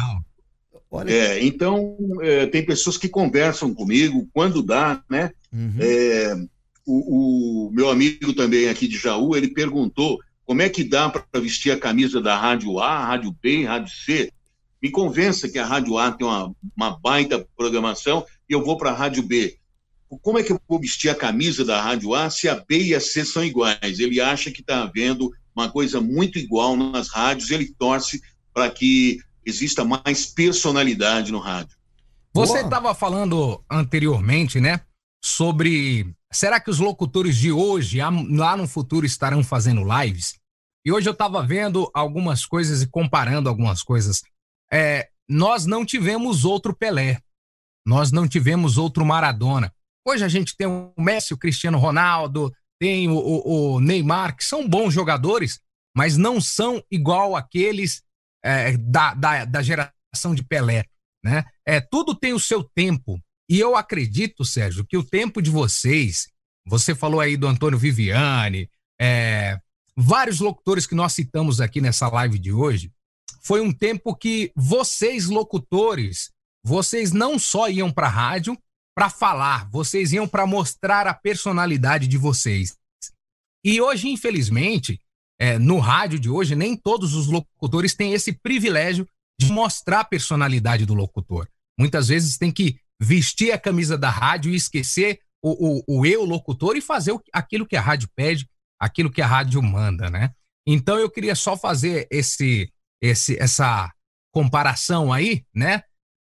[1.06, 5.30] É, então, é, tem pessoas que conversam comigo quando dá, né?
[5.52, 6.48] Uhum.
[6.86, 11.40] O, o, meu amigo também aqui de Jaú, ele perguntou como é que dá para
[11.40, 14.32] vestir a camisa da Rádio A, Rádio B, Rádio C.
[14.82, 18.90] Me convença que a Rádio A tem uma, uma baita programação e eu vou para
[18.90, 19.56] a Rádio B.
[20.20, 22.94] Como é que eu vou vestir a camisa da Rádio A se a B e
[22.94, 23.98] a C são iguais?
[23.98, 28.20] Ele acha que está havendo uma coisa muito igual nas rádios, ele torce
[28.52, 31.76] para que exista mais personalidade no rádio.
[32.34, 34.80] Você estava falando anteriormente, né,
[35.22, 37.98] sobre será que os locutores de hoje,
[38.30, 40.34] lá no futuro, estarão fazendo lives?
[40.84, 44.22] E hoje eu estava vendo algumas coisas e comparando algumas coisas.
[44.72, 47.20] É, nós não tivemos outro Pelé,
[47.86, 49.72] nós não tivemos outro Maradona.
[50.06, 54.44] Hoje a gente tem o Messi, o Cristiano Ronaldo, tem o, o, o Neymar, que
[54.44, 55.60] são bons jogadores,
[55.96, 58.02] mas não são igual aqueles
[58.44, 60.84] é, da, da, da geração de Pelé,
[61.24, 61.44] né?
[61.64, 63.20] É, tudo tem o seu tempo.
[63.52, 66.26] E eu acredito, Sérgio, que o tempo de vocês,
[66.66, 68.66] você falou aí do Antônio Viviane,
[68.98, 69.60] é,
[69.94, 72.90] vários locutores que nós citamos aqui nessa live de hoje,
[73.42, 76.30] foi um tempo que vocês, locutores,
[76.64, 78.56] vocês não só iam para a rádio
[78.96, 82.74] para falar, vocês iam para mostrar a personalidade de vocês.
[83.62, 84.98] E hoje, infelizmente,
[85.38, 89.06] é, no rádio de hoje, nem todos os locutores têm esse privilégio
[89.38, 91.46] de mostrar a personalidade do locutor.
[91.78, 96.24] Muitas vezes tem que vestir a camisa da rádio e esquecer o, o, o eu
[96.24, 98.48] locutor e fazer aquilo que a rádio pede,
[98.78, 100.30] aquilo que a rádio manda, né?
[100.66, 102.72] Então eu queria só fazer esse,
[103.02, 103.92] esse, essa
[104.32, 105.82] comparação aí, né?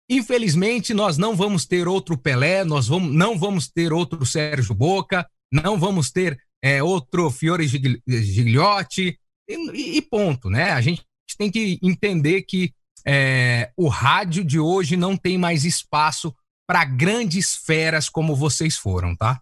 [0.09, 5.27] Infelizmente nós não vamos ter outro Pelé, nós vamos, não vamos ter outro Sérgio Boca,
[5.51, 9.19] não vamos ter é, outro Fiore Gigliotti,
[9.49, 10.71] e, e, ponto, né?
[10.71, 11.03] A gente
[11.37, 12.73] tem que entender que
[13.05, 16.33] é, o rádio de hoje não tem mais espaço
[16.67, 19.41] para grandes feras como vocês foram, tá?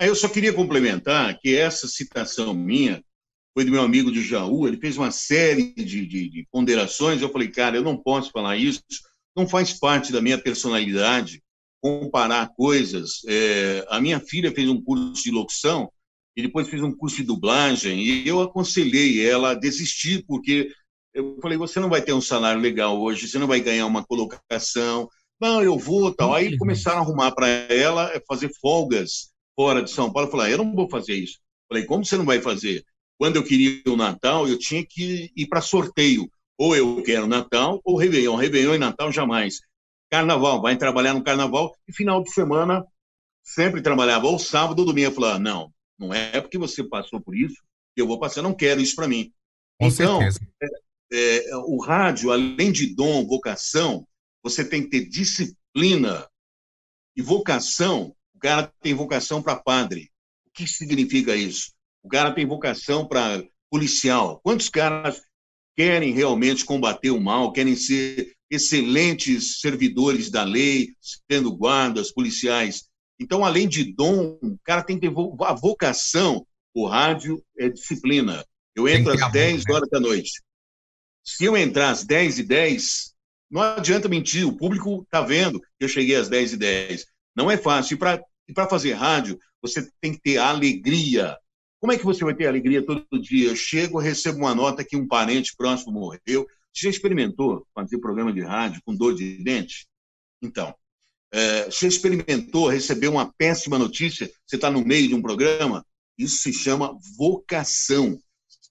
[0.00, 3.02] Eu só queria complementar que essa citação minha
[3.54, 7.32] foi do meu amigo de Jaú, ele fez uma série de, de, de ponderações, eu
[7.32, 8.80] falei, cara, eu não posso falar isso,
[9.36, 11.42] não faz parte da minha personalidade,
[11.80, 13.22] comparar coisas.
[13.26, 15.90] É, a minha filha fez um curso de locução
[16.36, 20.72] e depois fez um curso de dublagem e eu aconselhei ela a desistir porque
[21.12, 24.04] eu falei você não vai ter um salário legal hoje, você não vai ganhar uma
[24.04, 25.08] colocação.
[25.40, 26.34] Não, eu vou, tal.
[26.34, 30.28] Aí começaram a arrumar para ela é, fazer folgas fora de São Paulo.
[30.28, 31.34] Eu falei, ah, eu não vou fazer isso.
[31.34, 32.84] Eu falei, como você não vai fazer?
[33.18, 36.30] Quando eu queria o Natal, eu tinha que ir para sorteio.
[36.56, 38.36] Ou eu quero Natal ou Réveillon.
[38.36, 39.60] Réveillon e Natal jamais
[40.10, 42.84] carnaval, vai trabalhar no carnaval, e final de semana
[43.42, 45.08] sempre trabalhava ou sábado ou domingo.
[45.08, 47.56] Eu falava, não, não é porque você passou por isso
[47.94, 49.32] que eu vou passar, não quero isso para mim.
[49.78, 54.06] Com então, é, é, o rádio, além de dom, vocação,
[54.48, 56.28] você tem que ter disciplina
[57.16, 58.14] e vocação.
[58.34, 60.10] O cara tem vocação para padre.
[60.46, 61.72] O que significa isso?
[62.02, 64.40] O cara tem vocação para policial.
[64.42, 65.20] Quantos caras
[65.76, 70.94] querem realmente combater o mal, querem ser excelentes servidores da lei,
[71.30, 72.88] sendo guardas, policiais.
[73.20, 75.14] Então, além de dom, o cara tem que ter
[75.44, 76.46] a vocação.
[76.74, 78.44] O rádio é disciplina.
[78.74, 79.74] Eu entro às 10 né?
[79.74, 80.42] horas da noite.
[81.24, 83.14] Se eu entrar às 10 e 10,
[83.50, 87.06] não adianta mentir, o público está vendo que eu cheguei às 10 e 10.
[87.34, 87.94] Não é fácil.
[87.94, 91.36] E para fazer rádio, você tem que ter alegria.
[91.80, 93.48] Como é que você vai ter alegria todo dia?
[93.48, 98.32] Eu chego, recebo uma nota que um parente próximo morreu, você já experimentou fazer programa
[98.32, 99.86] de rádio com dor de dente?
[100.42, 100.74] Então,
[101.32, 104.30] é, você experimentou receber uma péssima notícia?
[104.46, 105.84] Você está no meio de um programa?
[106.16, 108.18] Isso se chama vocação.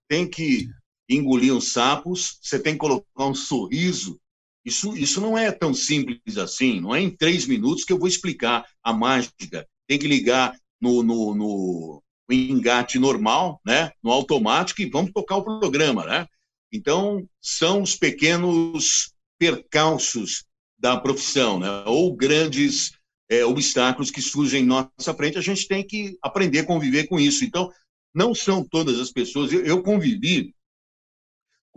[0.07, 0.69] Tem que
[1.09, 4.19] engolir uns sapos, você tem que colocar um sorriso.
[4.67, 6.81] Isso, isso não é tão simples assim.
[6.81, 9.65] Não é em três minutos que eu vou explicar a mágica.
[9.87, 13.93] Tem que ligar no, no, no engate normal, né?
[14.03, 16.05] no automático, e vamos tocar o programa.
[16.05, 16.27] Né?
[16.69, 20.43] Então, são os pequenos percalços
[20.77, 21.69] da profissão, né?
[21.85, 22.91] ou grandes
[23.29, 27.17] é, obstáculos que surgem em nossa frente, a gente tem que aprender a conviver com
[27.17, 27.45] isso.
[27.45, 27.71] Então,
[28.13, 29.53] não são todas as pessoas.
[29.53, 30.53] Eu, eu convivi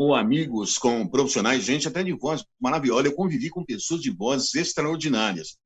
[0.00, 3.08] com amigos, com profissionais, gente até de voz maravilhosa.
[3.08, 5.58] Eu convivi com pessoas de vozes extraordinárias.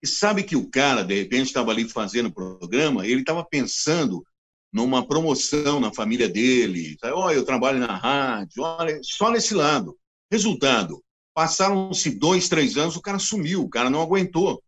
[0.00, 4.24] E sabe que o cara, de repente, estava ali fazendo o programa, ele estava pensando
[4.72, 6.96] numa promoção na família dele.
[7.02, 9.98] Olha, eu trabalho na rádio, olha, só nesse lado.
[10.30, 11.02] Resultado,
[11.34, 14.62] passaram-se dois, três anos, o cara sumiu, o cara não aguentou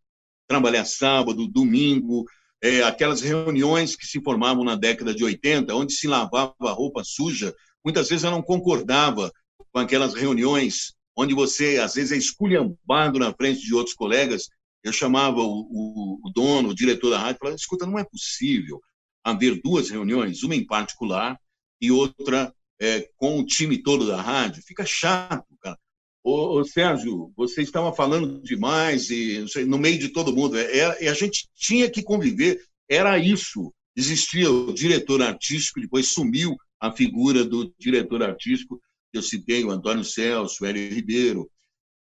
[0.49, 2.24] trabalhar sábado, domingo,
[2.61, 7.05] é, aquelas reuniões que se formavam na década de 80, onde se lavava a roupa
[7.05, 7.55] suja,
[7.87, 9.33] muitas vezes eu não concordava
[9.73, 14.49] com aquelas reuniões onde você, às vezes, é esculhambado na frente de outros colegas.
[14.83, 18.05] Eu chamava o, o, o dono, o diretor da rádio, e falava, escuta, não é
[18.05, 18.81] possível
[19.25, 21.39] haver duas reuniões, uma em particular
[21.81, 24.65] e outra é, com o time todo da rádio.
[24.67, 25.79] Fica chato, cara.
[26.25, 30.59] Ô, ô Sérgio, você estava falando demais e no meio de todo mundo.
[30.59, 32.61] É, é, a gente tinha que conviver.
[32.89, 33.73] Era isso.
[33.95, 38.81] Existia o diretor artístico, depois sumiu a figura do diretor artístico.
[39.12, 41.51] Eu citei o Antônio Celso, o Hélio Ribeiro,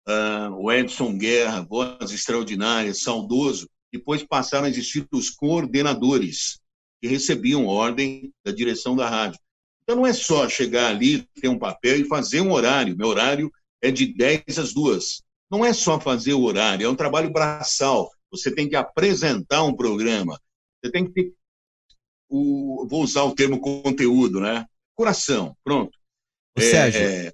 [0.08, 3.70] uh, o Edson Guerra, voz extraordinária, saudoso.
[3.92, 6.60] Depois passaram a existir os coordenadores,
[7.02, 9.40] que recebiam ordem da direção da rádio.
[9.84, 12.98] Então não é só chegar ali, ter um papel e fazer um horário.
[12.98, 13.52] Meu horário
[13.82, 15.22] é de 10 às 2.
[15.52, 18.10] Não é só fazer o horário, é um trabalho braçal.
[18.32, 20.40] Você tem que apresentar um programa.
[20.82, 21.34] Você tem que ter
[22.34, 24.66] o, vou usar o termo conteúdo, né?
[24.96, 25.96] Coração, pronto.
[26.58, 27.32] Ô, é, Sérgio, é...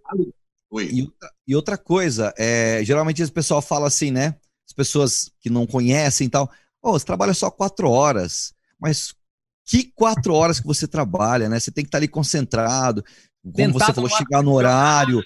[0.92, 1.08] E,
[1.48, 4.36] e, outra coisa, é, geralmente o pessoal fala assim, né?
[4.68, 6.52] As pessoas que não conhecem e tal,
[6.82, 9.16] oh, você trabalha só quatro horas, mas
[9.66, 11.60] que quatro horas que você trabalha, né?
[11.60, 13.04] Você tem que estar ali concentrado,
[13.42, 15.24] como Tentar você falou, chegar no horário,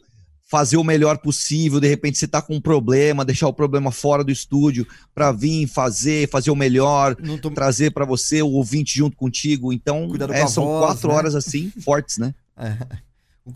[0.53, 1.80] fazer o melhor possível.
[1.80, 5.65] De repente você está com um problema, deixar o problema fora do estúdio para vir
[5.65, 7.49] fazer, fazer o melhor, tô...
[7.49, 9.73] trazer para você o ouvinte junto contigo.
[9.73, 11.15] Então, é, são voz, quatro né?
[11.15, 12.35] horas assim fortes, né?
[12.55, 12.77] É.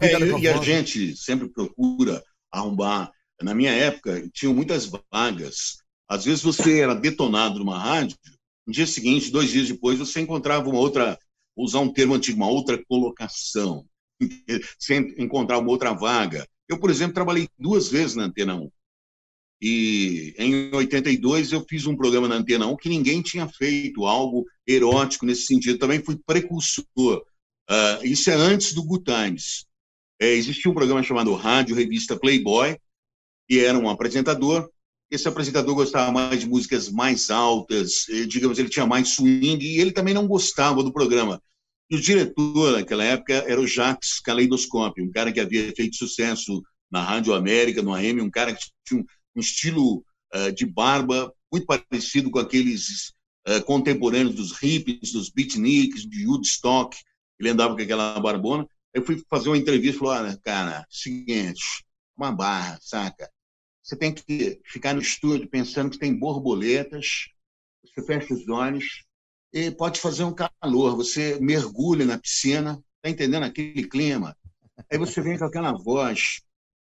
[0.02, 3.12] É, e a gente sempre procura arrumar.
[3.44, 5.78] Na minha época, tinham muitas vagas.
[6.10, 8.18] Às vezes você era detonado numa rádio
[8.66, 11.16] no dia seguinte, dois dias depois, você encontrava uma outra,
[11.56, 13.86] usar um termo antigo, uma outra colocação,
[14.80, 16.48] sem encontrar uma outra vaga.
[16.68, 18.72] Eu, por exemplo, trabalhei duas vezes na Antena 1.
[19.62, 24.46] E em 82 eu fiz um programa na Antena 1 que ninguém tinha feito, algo
[24.68, 25.80] erótico nesse sentido.
[25.80, 26.86] Também fui precursor.
[27.70, 29.66] Uh, isso é antes do Good Times.
[30.20, 32.78] É, existia um programa chamado Rádio Revista Playboy,
[33.50, 34.70] e era um apresentador
[35.10, 39.80] esse apresentador gostava mais de músicas mais altas, eh, digamos, ele tinha mais swing, e
[39.80, 41.42] ele também não gostava do programa.
[41.90, 46.62] E o diretor, naquela época, era o Jacques Caleidoscópio, um cara que havia feito sucesso
[46.92, 49.02] na Rádio América, no AM, um cara que tinha
[49.36, 50.04] um, estilo
[50.34, 53.14] uh, de barba muito parecido com aqueles
[53.48, 56.98] uh, contemporâneos dos hippies, dos beatniks, de Woodstock.
[57.40, 58.68] Ele andava com aquela barbona.
[58.94, 61.86] Eu fui fazer uma entrevista e falou: ah, cara, seguinte,
[62.18, 63.30] uma barra, saca?
[63.82, 67.30] Você tem que ficar no estúdio pensando que tem borboletas,
[67.82, 69.07] você fecha os olhos
[69.54, 70.96] e pode fazer um calor.
[70.96, 74.36] Você mergulha na piscina, está entendendo aquele clima?
[74.92, 76.42] Aí você vem com aquela voz,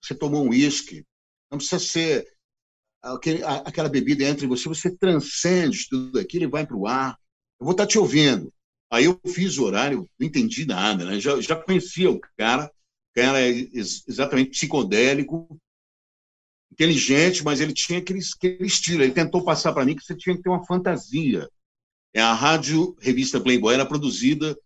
[0.03, 1.05] você tomou um uísque,
[1.49, 2.27] não precisa ser
[3.01, 7.17] aquele, aquela bebida entre você, você transcende tudo aquilo e vai para o ar.
[7.59, 8.53] Eu vou estar tá te ouvindo.
[8.91, 11.19] Aí eu fiz o horário, não entendi nada, né?
[11.19, 15.59] já, já conhecia o cara, o cara é exatamente psicodélico,
[16.71, 19.03] inteligente, mas ele tinha aquele, aquele estilo.
[19.03, 21.47] Ele tentou passar para mim que você tinha que ter uma fantasia.
[22.13, 24.57] É a rádio revista Playboy era produzida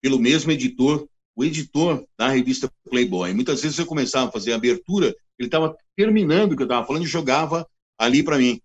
[0.00, 3.34] pelo mesmo editor, o editor da revista Playboy.
[3.34, 6.86] Muitas vezes eu começava a fazer a abertura, ele estava terminando o que eu estava
[6.86, 7.68] falando e jogava
[7.98, 8.60] ali para mim.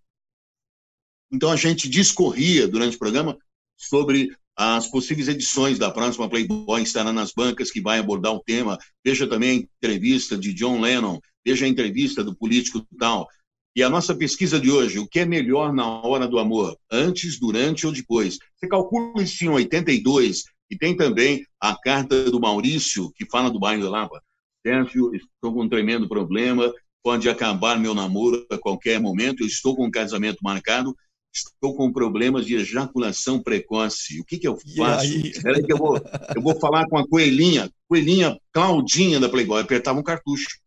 [1.31, 3.37] Então a gente discorria durante o programa
[3.77, 8.77] sobre as possíveis edições da próxima Playboy estará nas bancas, que vai abordar o tema.
[9.03, 13.27] Veja também a entrevista de John Lennon, veja a entrevista do político tal.
[13.73, 16.77] E a nossa pesquisa de hoje, o que é melhor na hora do amor?
[16.91, 18.37] Antes, durante ou depois?
[18.55, 23.59] Você calcula isso em 82, e tem também a carta do Maurício, que fala do
[23.59, 24.21] bairro da Lapa.
[24.65, 26.71] Sérgio, estou com um tremendo problema,
[27.01, 30.93] pode acabar meu namoro a qualquer momento, eu estou com um casamento marcado,
[31.33, 34.19] estou com problemas de ejaculação precoce.
[34.19, 35.05] O que, que eu faço?
[35.05, 35.97] Espera que eu vou,
[36.35, 40.59] eu vou falar com a coelhinha, coelhinha Claudinha da Playboy, apertava um cartucho.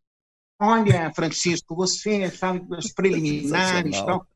[0.60, 4.26] Olha, Francisco, você sabe dos preliminares tal.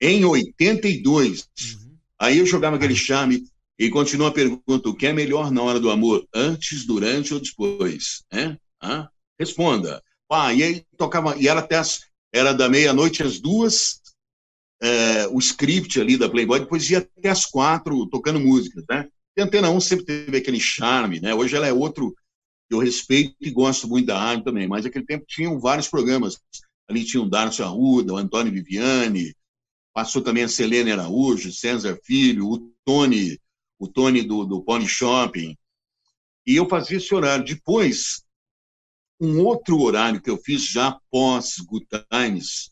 [0.00, 1.96] Em 82, uhum.
[2.18, 3.44] aí eu jogava aquele charme
[3.78, 6.26] e continua a pergunta: o que é melhor na hora do amor?
[6.34, 8.24] Antes, durante ou depois?
[8.32, 8.56] É?
[8.80, 9.08] Ah?
[9.38, 10.02] Responda.
[10.30, 12.00] Ah, e aí tocava, e era até as,
[12.32, 14.00] era da meia-noite às duas,
[14.82, 19.06] é, o script ali da Playboy, depois ia até as quatro tocando músicas, né?
[19.36, 21.34] E a Antena 1 sempre teve aquele charme, né?
[21.34, 22.14] Hoje ela é outro,
[22.74, 26.38] eu respeito e gosto muito da rádio também, mas naquele tempo tinham vários programas.
[26.88, 29.34] Ali tinha o Darcio Arruda, o Antônio Viviani,
[29.92, 33.40] passou também a Selene Araújo, César Filho, o Tony,
[33.78, 35.56] o Tony do, do Pony Shopping.
[36.46, 37.44] E eu fazia esse horário.
[37.44, 38.22] Depois,
[39.20, 42.70] um outro horário que eu fiz já pós Good Times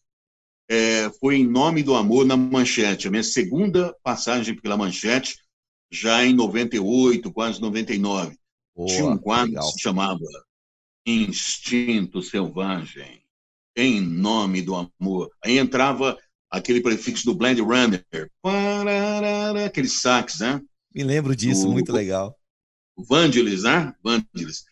[0.69, 5.37] é, foi Em Nome do Amor na Manchete, a minha segunda passagem pela Manchete,
[5.91, 8.37] já em 98, quase 99.
[8.75, 9.67] Boa, Tinha um quadro legal.
[9.67, 10.21] que se chamava
[11.07, 13.23] Instinto Selvagem,
[13.77, 15.31] Em Nome do Amor.
[15.45, 16.19] Aí entrava
[16.51, 18.05] aquele prefixo do Blade Runner,
[19.67, 20.61] aqueles sax, né?
[20.95, 22.37] Me lembro disso, muito legal.
[22.97, 23.95] Vangelis, né?
[24.03, 24.65] Vangelis.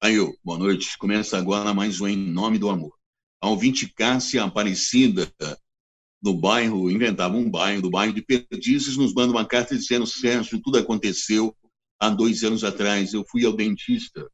[0.00, 2.92] Aí eu, boa noite, começa agora mais um Em Nome do Amor.
[3.40, 5.32] A ouvinte Cássia Aparecida,
[6.22, 10.60] no bairro, inventava um bairro, do bairro de Perdizes, nos manda uma carta dizendo, Sérgio,
[10.62, 11.56] tudo aconteceu
[12.02, 13.12] há dois anos atrás.
[13.12, 14.28] Eu fui ao dentista,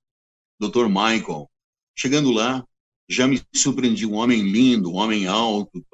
[0.59, 0.87] Dr.
[0.87, 1.51] Michael.
[1.97, 2.65] Chegando lá,
[3.09, 5.85] já me surpreendi, um homem lindo, um homem alto,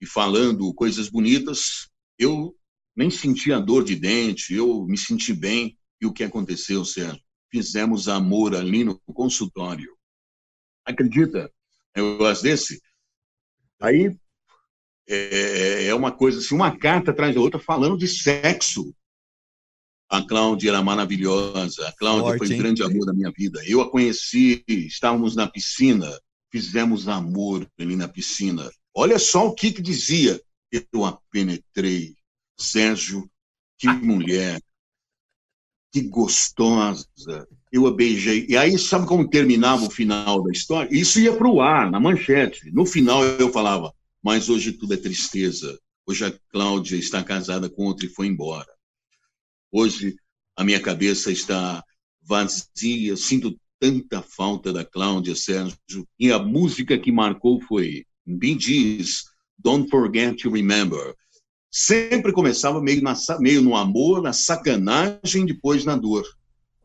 [0.00, 1.88] e falando coisas bonitas.
[2.18, 2.54] Eu
[2.96, 5.78] nem senti a dor de dente, eu me senti bem.
[6.00, 7.22] E o que aconteceu, Sérgio?
[7.54, 9.96] fizemos amor ali no consultório.
[10.84, 11.48] Acredita?
[11.94, 12.82] Eu gosto desse.
[13.80, 14.16] Aí
[15.08, 18.92] é, é uma coisa assim, uma carta atrás da outra falando de sexo.
[20.08, 21.88] A Cláudia era maravilhosa.
[21.88, 23.60] A Cláudia Forte, foi um grande amor da minha vida.
[23.66, 26.10] Eu a conheci, estávamos na piscina,
[26.50, 28.70] fizemos amor ali na piscina.
[28.94, 30.40] Olha só o que, que dizia.
[30.92, 32.14] Eu a penetrei.
[32.56, 33.28] Sérgio,
[33.78, 34.60] que mulher
[35.94, 37.06] que gostosa.
[37.70, 38.46] Eu a beijei.
[38.48, 40.88] E aí, sabe como terminava o final da história?
[40.92, 42.68] Isso ia para o ar, na manchete.
[42.72, 45.78] No final, eu falava, mas hoje tudo é tristeza.
[46.04, 48.66] Hoje a Cláudia está casada com outro e foi embora.
[49.76, 50.14] Hoje
[50.56, 51.82] a minha cabeça está
[52.22, 56.06] vazia, sinto tanta falta da Cláudia Sérgio.
[56.16, 59.24] E a música que marcou foi Bee Gees,
[59.58, 61.12] Don't Forget to Remember
[61.72, 66.24] sempre começava meio, na, meio no amor, na sacanagem, depois na dor.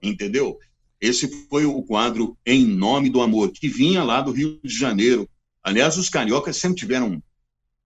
[0.01, 0.57] Entendeu?
[0.99, 5.29] Esse foi o quadro Em Nome do Amor, que vinha lá do Rio de Janeiro.
[5.61, 7.21] Aliás, os cariocas sempre tiveram um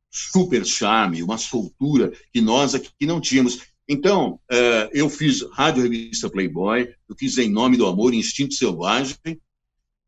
[0.09, 3.72] super charme, uma soltura que nós aqui não tínhamos.
[3.87, 9.17] Então, uh, eu fiz Rádio Revista Playboy, eu fiz Em Nome do Amor, Instinto Selvagem,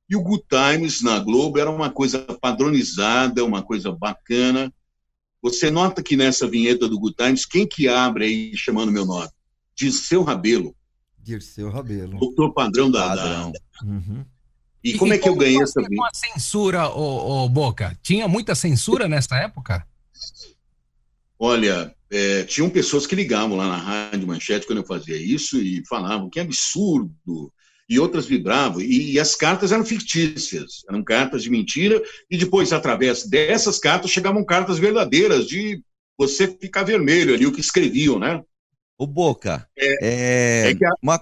[0.10, 4.72] e o Good Times na Globo era uma coisa padronizada, uma coisa bacana,
[5.46, 9.30] você nota que nessa vinheta do Good Times, quem que abre aí chamando meu nome?
[9.76, 10.76] Dirceu Rabelo.
[11.20, 12.18] Dirceu Rabelo.
[12.18, 13.10] Doutor padrão da...
[13.10, 13.52] Padrão.
[13.52, 13.60] Da...
[13.86, 14.26] Uhum.
[14.84, 16.10] E, e como é que eu ganhei essa vinheta?
[16.12, 17.96] a censura, ô, ô, Boca?
[18.02, 19.88] Tinha muita censura nessa época?
[21.38, 25.86] Olha, é, tinham pessoas que ligavam lá na Rádio Manchete quando eu fazia isso e
[25.86, 27.52] falavam que absurdo,
[27.90, 32.02] e outras vibravam, e, e, as cartas eram fictícias, eram cartas de mentira,
[32.32, 35.84] e depois, através dessas cartas, chegavam cartas verdadeiras, de
[36.18, 38.42] você ficar vermelho ali, o que escreviam, né?
[38.98, 40.96] O Boca, é, é, é a...
[41.04, 41.22] uma...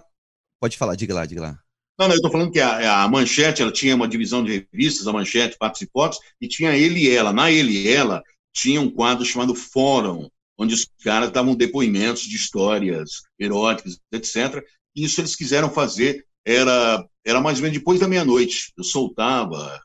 [0.59, 1.59] pode falar, diga lá, diga lá.
[1.99, 5.07] Não, não, eu estou falando que a, a, Manchete, ela tinha uma divisão de revistas,
[5.07, 7.33] a Manchete, Patos e Fotos, e tinha Ele e Ela.
[7.33, 10.29] Na Ele e Ela, tinha um quadro chamado Fórum,
[10.63, 14.63] onde os caras davam depoimentos de histórias eróticas, etc.
[14.95, 18.73] E isso eles quiseram fazer era, era mais ou menos depois da meia-noite.
[18.77, 19.81] Eu soltava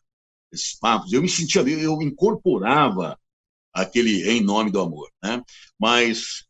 [0.52, 3.18] esses papos, eu me sentia, eu incorporava
[3.72, 5.10] aquele Em Nome do Amor.
[5.22, 5.42] Né?
[5.78, 6.46] Mas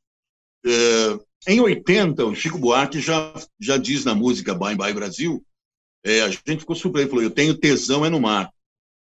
[0.65, 5.45] é, em 80, o Chico Buarque já, já diz na música Bye Bye Brasil,
[6.05, 8.53] é, a gente ficou surpreso, falou, eu tenho tesão é no mar,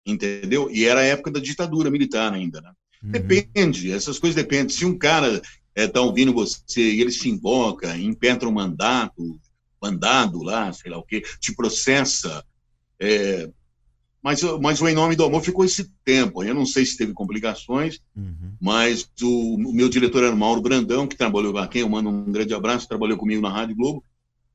[0.04, 0.70] entendeu?
[0.70, 2.72] E era a época da ditadura militar ainda, né?
[3.02, 3.10] Uhum.
[3.10, 4.68] Depende, essas coisas dependem.
[4.68, 5.42] Se um cara
[5.74, 9.40] está é, ouvindo você e ele se invoca, impetra um mandato,
[9.80, 12.44] mandado lá, sei lá o quê, te processa.
[13.00, 13.50] É,
[14.22, 16.44] mas, mas o Em Nome do Amor ficou esse tempo.
[16.44, 18.52] Eu não sei se teve complicações, uhum.
[18.60, 22.30] mas o, o, meu diretor era o Mauro Brandão, que trabalhou aqui, eu mando um
[22.30, 24.04] grande abraço, trabalhou comigo na Rádio Globo,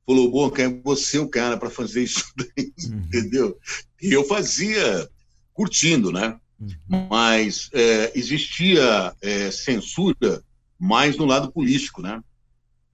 [0.06, 3.00] falou, Boca, é você o cara para fazer isso daí, uhum.
[3.00, 3.58] entendeu?
[4.02, 5.10] E eu fazia
[5.54, 6.40] curtindo, né?
[6.60, 7.08] Uhum.
[7.10, 10.42] Mas é, existia é, censura
[10.80, 12.22] mais no lado político, né?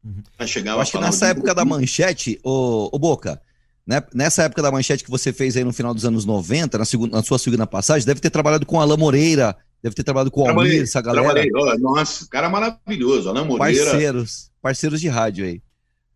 [0.04, 0.22] Uhum.
[0.38, 3.42] Eu acho que nessa época da manchete, o, o Boca,
[3.88, 6.86] né, nessa época da manchete que você fez aí no final dos anos 90, na,
[6.86, 10.44] segunda, na sua segunda passagem, deve ter trabalhado com Alain Moreira, deve ter trabalhado com
[10.44, 11.24] o Almir, essa galera.
[11.46, 13.86] Trabalhei, nossa, cara maravilhoso, Alain Moreira.
[13.86, 15.62] Parceiros, parceiros de rádio aí.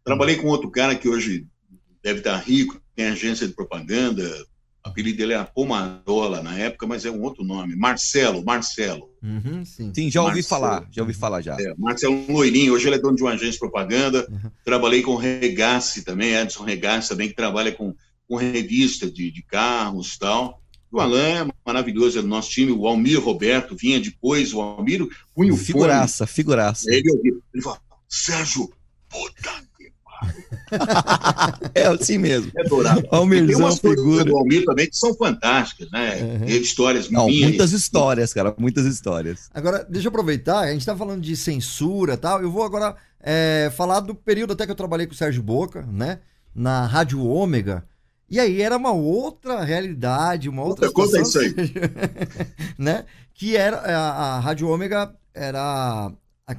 [0.04, 1.46] Trabalhei com outro cara que hoje
[2.02, 4.30] deve estar rico, tem agência de propaganda,
[4.88, 7.76] o apelido dele era Pomarola na época, mas é um outro nome.
[7.76, 9.10] Marcelo, Marcelo.
[9.22, 9.92] Uhum, sim.
[9.94, 10.10] sim.
[10.10, 10.62] já ouvi Marcelo.
[10.62, 11.56] falar, já ouvi falar já.
[11.60, 14.28] É, Marcelo Loirinho, hoje ele é dono de uma agência de propaganda.
[14.30, 14.52] Uhum.
[14.64, 17.94] Trabalhei com o Regassi também, Edson Regassi também, que trabalha com,
[18.28, 20.62] com revista de, de carros e tal.
[20.90, 25.06] O Alain é maravilhoso, é do nosso time, o Almir Roberto vinha depois, o Almir
[25.36, 26.90] punha o Figuraça, fone, figuraça.
[26.90, 27.12] Ele,
[27.54, 28.72] ele fala, Sérgio,
[29.10, 29.67] puta
[31.74, 32.52] É assim mesmo.
[32.56, 33.08] É dourado.
[33.12, 34.26] Almirzão, tem umas figura.
[34.26, 36.22] do Almir também que são fantásticas, né?
[36.22, 36.46] Uhum.
[36.46, 37.50] Histórias Não, minhas.
[37.50, 39.50] muitas histórias, cara, muitas histórias.
[39.54, 42.96] Agora, deixa eu aproveitar, a gente tá falando de censura e tal, eu vou agora
[43.22, 46.20] é, falar do período até que eu trabalhei com o Sérgio Boca, né?
[46.54, 47.86] Na Rádio Ômega.
[48.30, 51.54] E aí era uma outra realidade, uma outra Conta isso aí.
[52.78, 53.06] né?
[53.34, 56.12] Que era a, a Rádio Ômega era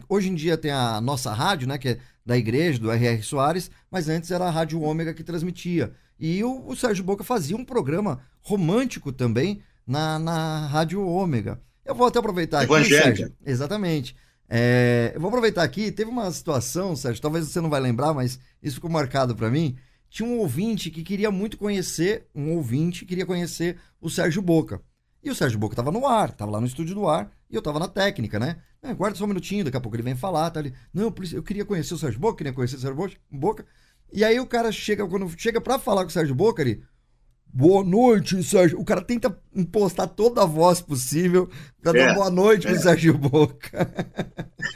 [0.09, 3.23] hoje em dia tem a nossa rádio, né, que é da igreja, do R.R.
[3.23, 5.93] Soares, mas antes era a Rádio Ômega que transmitia.
[6.19, 11.61] E o, o Sérgio Boca fazia um programa romântico também na, na Rádio Ômega.
[11.85, 13.33] Eu vou até aproveitar aqui, Sérgio.
[13.47, 14.15] Exatamente.
[14.49, 18.39] É, eu vou aproveitar aqui, teve uma situação, Sérgio, talvez você não vai lembrar, mas
[18.63, 19.77] isso ficou marcado para mim
[20.11, 24.81] tinha um ouvinte que queria muito conhecer, um ouvinte queria conhecer o Sérgio Boca.
[25.23, 27.61] E o Sérgio Boca estava no ar, estava lá no estúdio do ar, e eu
[27.61, 28.57] estava na técnica, né?
[28.83, 30.73] Ah, guarda só um minutinho, daqui a pouco ele vem falar, tá ali.
[30.93, 33.65] Não, eu queria conhecer o Sérgio Boca, queria conhecer o Sérgio Boca.
[34.13, 36.83] E aí o cara chega, quando chega para falar com o Sérgio Boca, ele.
[37.51, 38.79] Boa noite, Sérgio.
[38.79, 41.49] O cara tenta impostar toda a voz possível
[41.83, 42.07] para é.
[42.07, 42.79] dar boa noite pro é.
[42.79, 43.91] Sérgio Boca.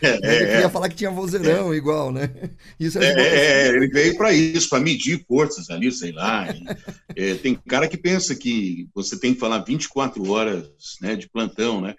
[0.01, 0.70] É, ele queria é.
[0.70, 2.31] falar que tinha vozeirão igual, né?
[2.81, 6.47] Isso é, é, ele veio para isso, para medir forças ali, sei lá.
[7.43, 10.66] Tem cara que pensa que você tem que falar 24 horas
[11.03, 11.94] né, de plantão, né?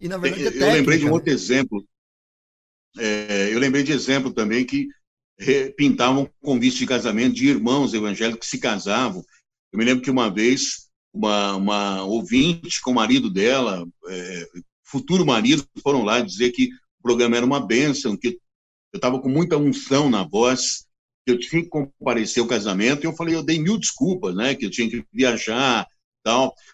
[0.00, 1.84] E na verdade é técnica, Eu lembrei de um outro exemplo.
[2.96, 4.86] eu lembrei de exemplo também que
[5.76, 9.24] pintavam convite de casamento de irmãos evangélicos que se casavam.
[9.72, 14.46] Eu me lembro que uma vez uma, uma ouvinte com o marido dela, é,
[14.84, 18.38] futuro marido, foram lá dizer que o programa era uma bênção, que
[18.92, 20.86] eu estava com muita unção na voz,
[21.26, 24.54] que eu tinha que comparecer ao casamento, e eu falei, eu dei mil desculpas, né,
[24.54, 25.86] que eu tinha que viajar,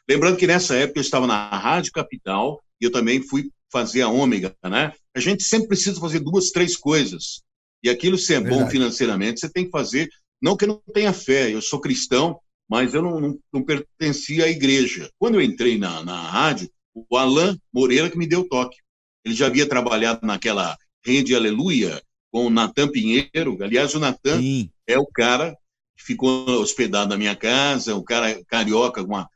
[0.08, 4.08] Lembrando que nessa época eu estava na Rádio Capital, e eu também fui fazer a
[4.08, 4.92] Ômega, né?
[5.14, 7.42] A gente sempre precisa fazer duas, três coisas.
[7.82, 10.08] E aquilo, se é bom financeiramente, você tem que fazer.
[10.40, 14.44] Não que eu não tenha fé, eu sou cristão, mas eu não, não, não pertencia
[14.44, 15.10] à igreja.
[15.18, 18.76] Quando eu entrei na, na rádio, o Alain Moreira que me deu toque.
[19.24, 22.00] Ele já havia trabalhado naquela rede Aleluia
[22.30, 23.58] com o Natan Pinheiro.
[23.62, 24.40] Aliás, o Natan
[24.86, 25.56] é o cara
[25.96, 29.28] que ficou hospedado na minha casa, o cara carioca com uma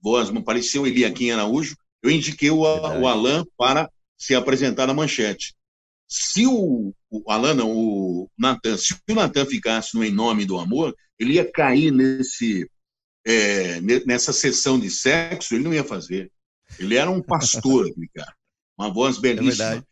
[0.00, 1.76] voz, pareceu Eliakim Araújo.
[2.02, 5.54] Eu indiquei o, o Alain para se apresentar na manchete.
[6.08, 10.58] Se o, o Alan, não, o Natan, se o Natan ficasse no Em Nome do
[10.58, 12.68] Amor, ele ia cair nesse,
[13.26, 16.30] é, nessa sessão de sexo, ele não ia fazer.
[16.78, 18.34] Ele era um pastor, cara.
[18.78, 19.74] Uma voz é belíssima.
[19.74, 19.82] É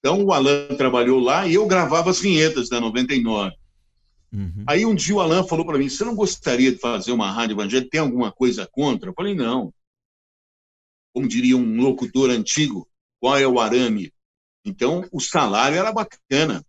[0.00, 3.54] então o Alan trabalhou lá e eu gravava as vinhetas da 99.
[4.32, 4.64] Uhum.
[4.66, 7.54] Aí um dia o Alan falou para mim: Você não gostaria de fazer uma rádio
[7.54, 7.90] evangélica?
[7.90, 9.10] Tem alguma coisa contra?
[9.10, 9.72] Eu falei: Não.
[11.12, 12.88] Como diria um locutor antigo,
[13.20, 14.12] qual é o arame?
[14.64, 16.64] Então, o salário era bacana.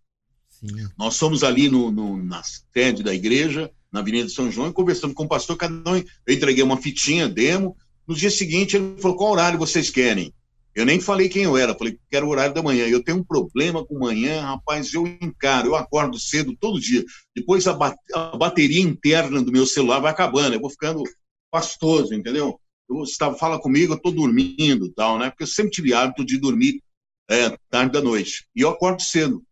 [0.50, 0.90] Sim.
[0.98, 4.74] Nós fomos ali no, no, na sede da igreja, na Avenida de São João, e
[4.74, 7.78] conversando com o pastor, cada um, eu entreguei uma fitinha, demo.
[8.06, 10.34] No dia seguinte, ele falou: qual horário vocês querem?
[10.76, 12.88] Eu nem falei quem eu era, falei que era o horário da manhã.
[12.88, 17.04] Eu tenho um problema com manhã, rapaz, eu encaro, eu acordo cedo todo dia.
[17.36, 21.04] Depois a, ba a bateria interna do meu celular vai acabando, eu vou ficando
[21.52, 22.60] pastoso, entendeu?
[22.90, 25.30] Eu, estava fala comigo, eu estou dormindo tal, né?
[25.30, 26.82] Porque eu sempre tive hábito de dormir
[27.30, 28.48] é, tarde da noite.
[28.56, 29.44] E eu acordo cedo.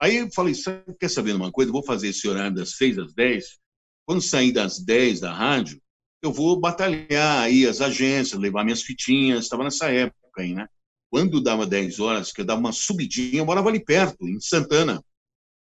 [0.00, 0.54] Aí eu falei,
[1.00, 1.70] quer saber uma coisa?
[1.70, 3.58] Eu vou fazer esse horário das seis às dez.
[4.06, 5.80] Quando sair das dez da rádio,
[6.22, 9.44] eu vou batalhar aí as agências, levar minhas fitinhas.
[9.44, 10.17] Estava nessa época
[10.54, 10.68] né?
[11.10, 15.02] Quando dava dez horas, que eu dava uma subidinha, eu morava ali perto, em Santana.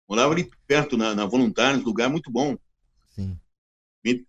[0.09, 2.56] Morava ali perto, na, na Voluntários, lugar muito bom.
[3.10, 3.39] Sim.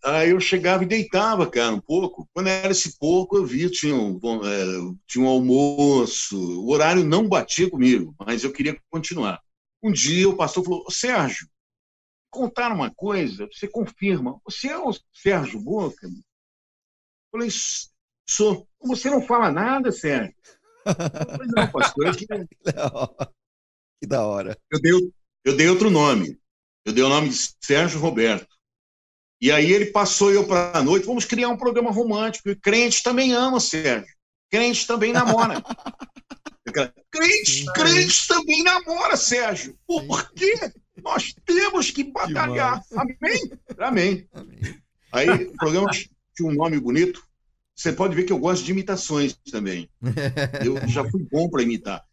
[0.04, 2.30] Aí eu chegava e deitava, cara, um pouco.
[2.32, 6.38] Quando era esse pouco, eu via, tinha um, é, tinha um almoço.
[6.62, 9.42] O horário não batia comigo, mas eu queria continuar.
[9.82, 11.50] Um dia o pastor falou: Sérgio,
[12.30, 14.40] contar uma coisa, você confirma.
[14.46, 16.06] Você é o Sérgio Boca?
[16.06, 16.12] Eu
[17.32, 17.50] falei:
[18.28, 18.68] sou.
[18.82, 20.34] Você não fala nada, Sérgio?
[21.56, 22.28] Não, pastor, é que...
[24.02, 24.58] que da hora.
[24.70, 24.92] Eu dei,
[25.46, 26.38] eu dei outro nome.
[26.86, 28.54] Eu dei o nome de Sérgio Roberto.
[29.42, 32.50] E aí ele passou eu para a noite, vamos criar um programa romântico.
[32.50, 34.14] E crente também ama, Sérgio.
[34.50, 35.62] Crente também namora.
[37.12, 39.78] crente, crente também namora, Sérgio.
[39.86, 40.54] Por quê?
[41.02, 42.82] Nós temos que batalhar.
[42.96, 43.42] Amém?
[43.78, 44.28] Amém?
[44.34, 44.82] Amém.
[45.12, 47.22] Aí o programa tinha um nome bonito.
[47.76, 49.90] Você pode ver que eu gosto de imitações também.
[50.64, 52.04] Eu já fui bom para imitar.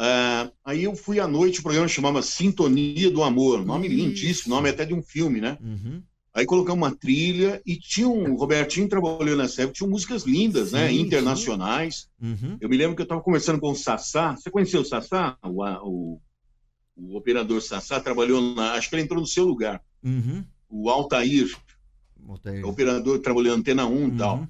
[0.00, 3.62] Uh, aí eu fui à noite, o programa chamava Sintonia do Amor.
[3.66, 3.96] Nome Isso.
[3.96, 5.58] lindíssimo, nome até de um filme, né?
[5.60, 6.02] Uhum.
[6.32, 8.32] Aí colocamos uma trilha e tinha um.
[8.32, 10.88] O Robertinho trabalhou nessa época, tinha músicas lindas, né?
[10.88, 12.08] Sim, Internacionais.
[12.22, 12.56] Uhum.
[12.58, 14.34] Eu me lembro que eu estava conversando com o Sassá.
[14.36, 15.36] Você conheceu o Sassá?
[15.42, 16.20] O, o,
[16.96, 18.72] o operador Sassá trabalhou na.
[18.72, 19.82] Acho que ele entrou no seu lugar.
[20.02, 20.42] Uhum.
[20.68, 21.50] O Altair,
[22.16, 22.62] Botei.
[22.62, 24.48] o operador, trabalhou na Antena 1 e tal.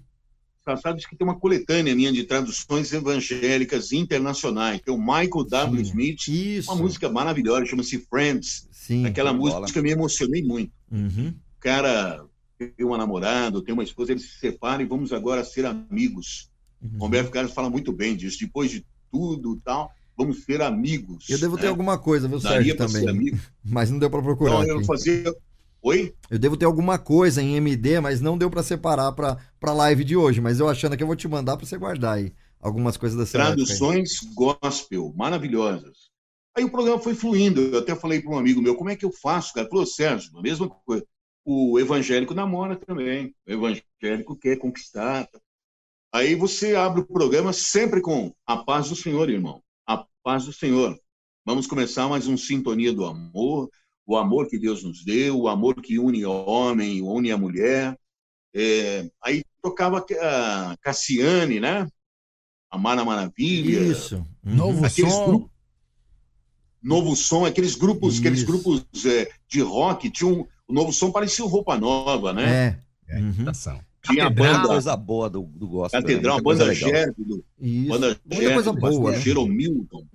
[0.95, 4.81] Disse que tem uma coletânea minha de traduções evangélicas internacionais.
[4.83, 5.85] Tem o Michael W.
[5.85, 5.91] Sim.
[5.91, 6.71] Smith, Isso.
[6.71, 8.69] uma música maravilhosa, chama-se Friends.
[8.71, 9.07] Sim.
[9.07, 9.61] Aquela bola.
[9.61, 10.73] música eu me emocionei muito.
[10.91, 11.29] Uhum.
[11.29, 12.25] O cara
[12.59, 16.51] tem uma namorada, tem uma esposa, eles se separam e vamos agora ser amigos.
[16.81, 16.99] Uhum.
[16.99, 18.39] Roberto Carlos fala muito bem disso.
[18.39, 21.29] Depois de tudo e tal, vamos ser amigos.
[21.29, 21.69] Eu devo ter né?
[21.71, 23.17] alguma coisa, viu, Daria Sérgio, para ser também.
[23.17, 23.39] amigo.
[23.65, 24.67] Mas não deu pra procurar.
[24.67, 25.35] Eu fazia.
[25.83, 26.15] Oi?
[26.31, 30.05] Eu devo ter alguma coisa em MD, mas não deu pra separar pra, pra live
[30.05, 30.41] de hoje.
[30.41, 33.33] Mas eu achando que eu vou te mandar pra você guardar aí algumas coisas dessa.
[33.33, 36.11] Traduções gospel, maravilhosas.
[36.57, 37.61] Aí o programa foi fluindo.
[37.61, 39.65] Eu até falei para um amigo meu, como é que eu faço, cara?
[39.65, 41.07] Ele falou, Sérgio, a mesma coisa.
[41.45, 43.35] O evangélico namora também.
[43.47, 45.29] O evangélico quer conquistar.
[46.13, 49.63] Aí você abre o programa sempre com a paz do Senhor, irmão.
[49.87, 50.99] A paz do Senhor.
[51.45, 53.71] Vamos começar mais um Sintonia do Amor.
[54.11, 57.97] O amor que Deus nos deu, o amor que une o homem, une a mulher.
[58.53, 61.87] É, aí tocava a Cassiane, né?
[62.69, 63.79] Amar na Maravilha.
[63.79, 64.17] Isso.
[64.45, 64.57] Uhum.
[64.57, 65.27] Novo Aqueles som.
[65.29, 65.51] grupos-
[66.83, 71.45] Novo Som, aqueles grupos, aqueles grupos é, de rock, tinha um, o Novo Som parecia
[71.45, 72.81] roupa nova, né?
[73.09, 73.17] É.
[73.21, 73.29] Uhum.
[73.29, 73.81] Imitação.
[74.03, 74.55] Tinha a Catedral.
[74.55, 76.01] banda coisa boa do, do gospel.
[76.01, 76.07] né?
[76.09, 76.75] Catedral, coisa banda
[77.61, 77.89] Isso.
[77.89, 79.19] banda Muita coisa boa, né?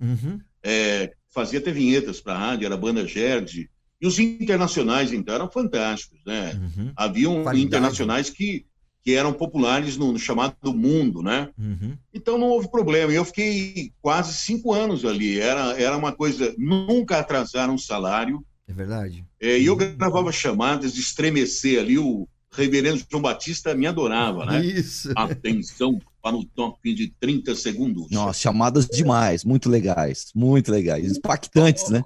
[0.02, 0.38] Uhum.
[0.62, 3.70] é, fazia até vinhetas para a rádio, era a banda Gerde.
[4.00, 6.52] E os internacionais, então, eram fantásticos, né?
[6.54, 6.92] Uhum.
[6.94, 7.64] Haviam Qualidade.
[7.64, 8.66] internacionais que,
[9.02, 11.48] que eram populares no, no chamado mundo, né?
[11.58, 11.96] Uhum.
[12.12, 13.12] Então não houve problema.
[13.12, 15.40] E eu fiquei quase cinco anos ali.
[15.40, 16.54] Era, era uma coisa.
[16.58, 18.44] Nunca atrasaram um salário.
[18.68, 19.24] É verdade.
[19.40, 21.98] É, e eu gravava chamadas de estremecer ali.
[21.98, 24.64] O reverendo João Batista me adorava, né?
[24.64, 25.12] Isso.
[25.14, 28.10] Atenção para o top de 30 segundos.
[28.10, 32.02] Nossa, chamadas demais, muito legais, muito legais, impactantes, né?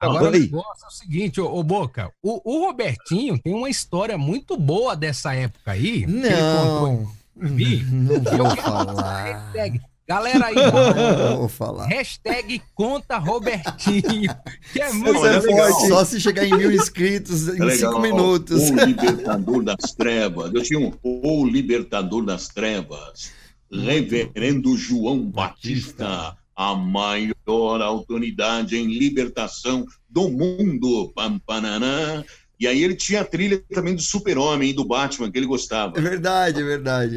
[0.00, 4.16] Agora o negócio é o seguinte, ô, ô, Boca, o, o Robertinho tem uma história
[4.16, 6.06] muito boa dessa época aí.
[6.06, 6.88] que ele contou
[7.36, 7.54] Não.
[7.56, 7.82] Vi?
[7.84, 9.22] Não Eu vou falar.
[9.24, 9.80] hashtag.
[10.08, 11.86] Galera aí, Não vou falar.
[11.86, 14.34] hashtag conta Robertinho,
[14.72, 15.70] que é muito Não, é legal.
[15.88, 18.70] só se chegar em mil inscritos em É cinco minutos.
[18.70, 20.54] O Libertador das Trevas.
[20.54, 23.32] Eu tinha um O Libertador das Trevas.
[23.70, 31.12] Reverendo João Batista, a maior autoridade em libertação do mundo.
[31.14, 32.24] Pam, pananã.
[32.58, 35.96] E aí ele tinha a trilha também do Super-Homem e do Batman, que ele gostava.
[35.96, 37.16] É verdade, é verdade.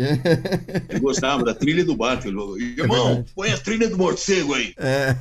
[0.88, 2.30] Ele gostava da trilha do Batman.
[2.30, 3.32] Ele falou, Irmão, verdade.
[3.36, 4.76] põe a trilha do morcego aí.
[4.78, 5.16] É.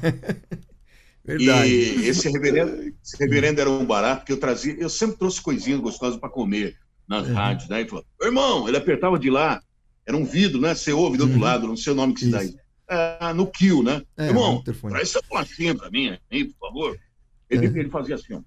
[1.24, 1.70] Verdade.
[1.70, 4.74] E esse reverendo, esse reverendo era um barato que eu trazia.
[4.78, 6.76] Eu sempre trouxe coisinhas gostosas para comer
[7.08, 7.34] nas Uhum.
[7.34, 7.68] rádios.
[7.70, 7.80] Né?
[7.80, 9.62] Ele falou, irmão, ele apertava de lá,
[10.06, 10.74] era um vidro, né?
[10.74, 11.42] Você ouve do outro Uhum.
[11.44, 12.48] lado, não sei o nome que se dá aí.
[12.48, 12.58] Isso.
[12.90, 14.02] Ah, no Kill, né?
[14.16, 16.98] É, irmão, traz essa bolachinha para mim aí, por favor.
[17.48, 17.68] Ele, É.
[17.68, 18.40] ele fazia assim, ó.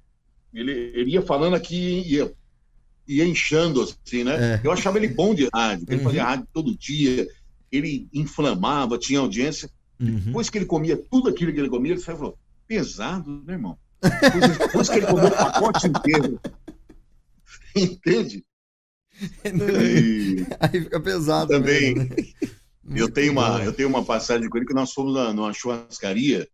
[0.54, 2.34] Ele, ele ia falando aqui e ia,
[3.08, 4.56] ia inchando, assim, né?
[4.56, 4.62] É.
[4.64, 6.04] Eu achava ele bom de rádio, ele Uhum.
[6.04, 7.28] fazia rádio todo dia,
[7.72, 9.70] ele inflamava, tinha audiência.
[10.00, 10.20] Uhum.
[10.20, 12.38] Depois que ele comia tudo aquilo que ele comia, ele falou,
[12.68, 13.78] pesado, né, irmão?
[14.02, 16.40] Depois, depois que ele comeu o pacote inteiro.
[17.76, 18.44] Entende?
[19.46, 21.48] E Aí fica pesado.
[21.50, 22.16] Também, mesmo, né?
[22.90, 23.64] Eu, Muito tenho uma, bom.
[23.64, 26.48] eu tenho uma passagem com ele que nós fomos na- numa churrascaria,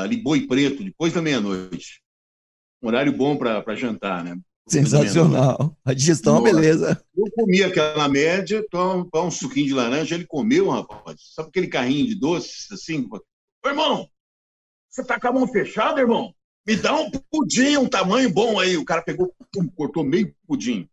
[0.00, 2.00] ali Boi Preto, depois da meia-noite.
[2.82, 4.36] Um horário bom para jantar, né?
[4.68, 5.76] Sensacional.
[5.84, 6.54] A digestão é uma Nossa.
[6.60, 7.04] beleza.
[7.16, 11.16] Eu comi aquela média, toma um suquinho de laranja, ele comeu, rapaz.
[11.34, 13.08] Sabe aquele carrinho de doces, assim?
[13.64, 14.08] Ô, irmão,
[14.90, 16.34] você tá com a mão fechada, irmão?
[16.66, 18.76] Me dá um pudim, um tamanho bom aí.
[18.76, 20.88] O cara pegou, pum, cortou meio pudim.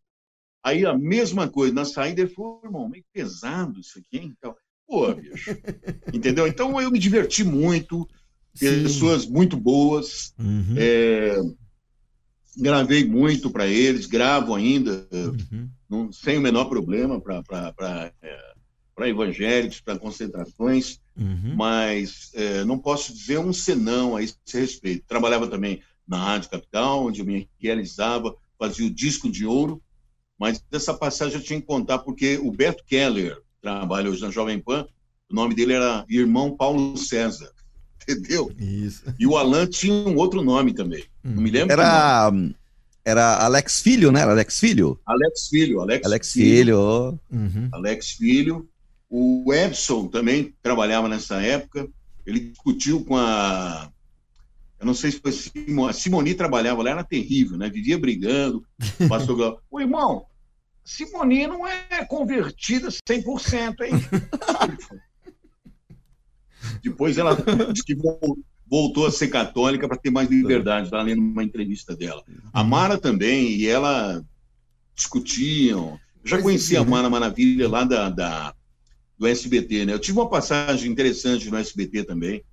[0.63, 4.35] Aí a mesma coisa, na saída ele falou, irmão, meio pesado isso aqui, hein?
[4.37, 4.55] Então,
[4.87, 5.55] Pô, bicho.
[6.11, 6.47] Entendeu?
[6.47, 8.09] Então eu me diverti muito,
[8.55, 8.83] Sim.
[8.83, 10.33] pessoas muito boas.
[10.39, 10.73] Uhum.
[10.75, 11.35] é,
[12.57, 15.69] gravei muito para eles, gravo ainda, Uhum.
[15.89, 18.11] não- sem o menor problema para
[19.07, 21.55] evangélicos, para concentrações, Uhum.
[21.55, 25.05] mas é, não posso dizer um senão a esse respeito.
[25.07, 29.81] Trabalhava também na Rádio Capital, onde eu me realizava, fazia o disco de ouro,
[30.39, 34.59] mas dessa passagem eu tinha que contar porque o Beto Keller trabalha hoje na Jovem
[34.59, 34.87] Pan,
[35.29, 37.51] o nome dele era Irmão Paulo César,
[38.01, 38.51] entendeu?
[38.57, 39.03] Isso.
[39.19, 41.75] E o Alan tinha um outro nome também, não me lembro.
[41.75, 41.83] que nome.
[41.83, 42.31] Era,
[43.09, 44.21] era Alex Filho, né?
[44.21, 44.99] Era Alex Filho?
[45.05, 46.79] Alex Filho, Alex, Alex Filho.
[46.79, 47.13] ó.
[47.31, 47.69] Uhum.
[47.71, 48.69] Alex Filho.
[49.09, 51.87] O Edson também trabalhava nessa época.
[52.25, 53.89] Ele discutiu com a
[54.79, 55.89] Eu não sei se foi Simone.
[55.89, 57.69] A Simoni trabalhava lá, era terrível, né?
[57.69, 58.63] Vivia brigando.
[59.07, 60.25] Pastor O irmão,
[60.89, 63.91] Simoni não é convertida 100%, hein?
[66.81, 67.37] Depois ela
[68.65, 70.87] voltou a ser católica para ter mais liberdade.
[70.87, 72.23] Estava lendo uma entrevista dela.
[72.51, 74.25] A Mara também, e ela
[74.95, 75.99] discutiam.
[76.23, 78.55] Eu já conhecia a Mara Maravilha lá da, da,
[79.15, 79.93] do SBT, né?
[79.93, 82.43] Eu tive uma passagem interessante no SBT também.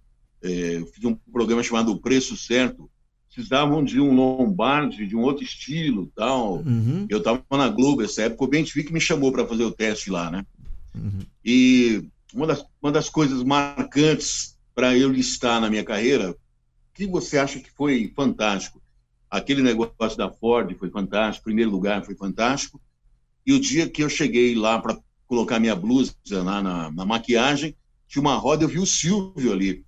[0.43, 2.91] É, eu fiz um programa chamado O Preço Certo.
[3.37, 6.55] Precisavam de um Lombardi, de um outro estilo tal.
[6.61, 7.05] Uhum.
[7.07, 10.31] Eu estava na Globo essa época, o que me chamou para fazer o teste lá,
[10.31, 10.47] né?
[10.95, 11.19] Uhum.
[11.45, 16.35] E uma das, uma das coisas marcantes para eu listar na minha carreira,
[16.95, 18.81] que você acha que foi fantástico?
[19.31, 22.81] Aquele negócio da Ford foi fantástico, primeiro lugar foi fantástico.
[23.47, 27.77] E o dia que eu cheguei lá para colocar minha blusa lá na, na, maquiagem,
[28.09, 29.85] tinha uma roda, eu vi o Silvio ali,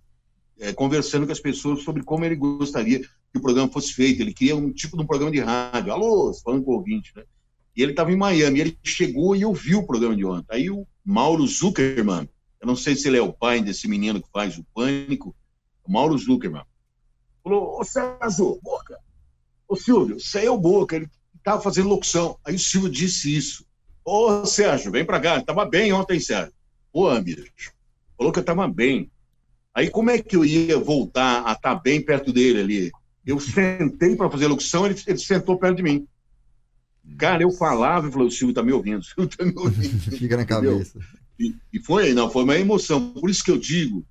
[0.61, 3.01] é, conversando com as pessoas sobre como ele gostaria
[3.33, 4.21] que o programa fosse feito.
[4.21, 7.25] Ele queria um tipo de um programa de rádio, alô, falando com o ouvinte, né?
[7.77, 10.47] E ele estava em Miami, ele chegou e ouviu o programa de ontem.
[10.51, 12.29] Aí o Mauro Zuckerman,
[12.61, 15.35] eu não sei se ele é o pai desse menino que faz o Pânico,
[15.85, 16.65] o Mauro Zuckerman,
[17.43, 18.99] falou, ô Sérgio, Boca,
[19.69, 22.37] ô Silvio, você é o Boca, ele estava fazendo locução.
[22.45, 23.65] Aí o Silvio disse isso.
[24.05, 25.39] Ô, Sérgio, vem para cá.
[25.39, 26.53] Estava bem ontem, Sérgio.
[26.93, 27.73] Pô, bicho.
[28.17, 29.11] Falou que eu estava bem.
[29.75, 32.93] Aí como é que eu ia voltar a estar tá bem perto dele ali?
[33.29, 36.09] Eu sentei para fazer locução, ele, ele sentou perto de mim.
[37.19, 40.01] Cara, eu falava e falei, o Silvio está me ouvindo, o Silvio está me ouvindo.
[40.17, 40.99] Fica na cabeça.
[41.39, 43.13] E, e, foi, não, foi uma emoção.
[43.13, 44.03] Por isso que eu digo,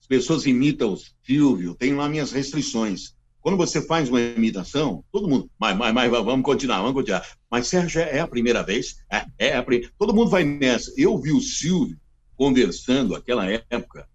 [0.00, 3.14] as pessoas imitam o Silvio, tem lá minhas restrições.
[3.42, 7.26] Quando você faz uma imitação, todo mundo, mas, mas, mas vamos continuar, vamos continuar.
[7.50, 8.96] Mas Sérgio, é a primeira vez?
[9.12, 9.92] É, é a primeira.
[9.98, 10.90] Todo mundo vai nessa.
[10.96, 12.00] Eu vi o Silvio
[12.34, 14.08] conversando aquela época,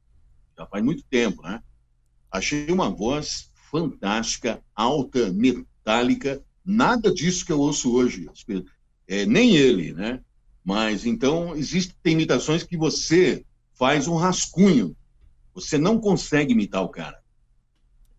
[0.57, 1.61] já faz muito tempo, né?
[2.31, 8.27] Achei uma voz fantástica, alta, metálica, nada disso que eu ouço hoje.
[9.07, 10.21] É, nem ele, né?
[10.63, 14.95] Mas então existem imitações que você faz um rascunho.
[15.53, 17.19] Você não consegue imitar o cara.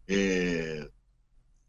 [0.09, 0.89] É,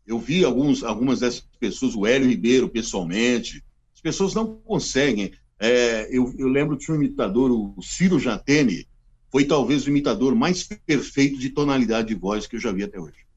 [0.06, 3.64] eu vi alguns, algumas dessas pessoas, o Hélio Ribeiro, pessoalmente.
[3.94, 5.32] As pessoas não conseguem.
[5.60, 8.88] É, eu, eu, lembro de um imitador, o Ciro Jatene,
[9.30, 13.00] foi talvez o imitador mais perfeito de tonalidade de voz que eu já vi até
[13.00, 13.31] hoje.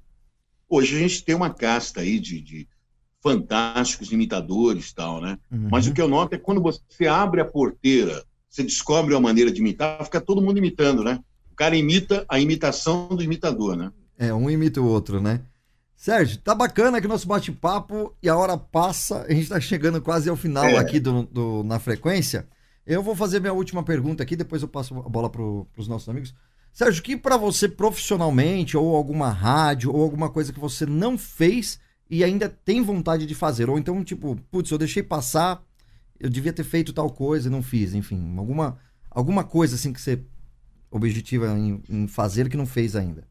[0.75, 2.69] Hoje a gente tem uma casta aí de, de
[3.23, 5.39] fantásticos imitadores tal, né?
[5.49, 5.69] Uhum.
[5.71, 9.53] Mas o que eu noto é quando você abre a porteira, você descobre uma maneira
[9.53, 11.21] de imitar, fica todo mundo imitando, né?
[11.53, 13.93] O cara imita a imitação do imitador, né?
[14.19, 15.43] É, um imita o outro, né?
[15.95, 20.29] Sérgio, tá bacana aqui nosso bate-papo e a hora passa, a gente tá chegando quase
[20.29, 20.77] ao final é.
[20.77, 22.49] aqui do, do, na frequência.
[22.85, 26.09] Eu vou fazer minha última pergunta aqui, depois eu passo a bola para os nossos
[26.09, 26.35] amigos.
[26.75, 31.79] Sérgio, que para você profissionalmente, ou alguma rádio, ou alguma coisa que você não fez
[32.11, 33.71] e ainda tem vontade de fazer?
[33.71, 35.65] Ou então, tipo, putz, eu deixei passar,
[36.19, 38.77] eu devia ter feito tal coisa e não fiz, enfim, alguma,
[39.09, 40.21] alguma coisa assim que você
[40.91, 43.25] objetiva em, em fazer que não fez ainda.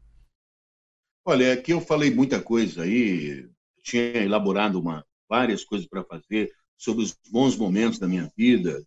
[1.26, 3.46] Olha, aqui eu falei muita coisa aí,
[3.82, 8.82] tinha elaborado uma, várias coisas para fazer sobre os bons momentos da minha vida.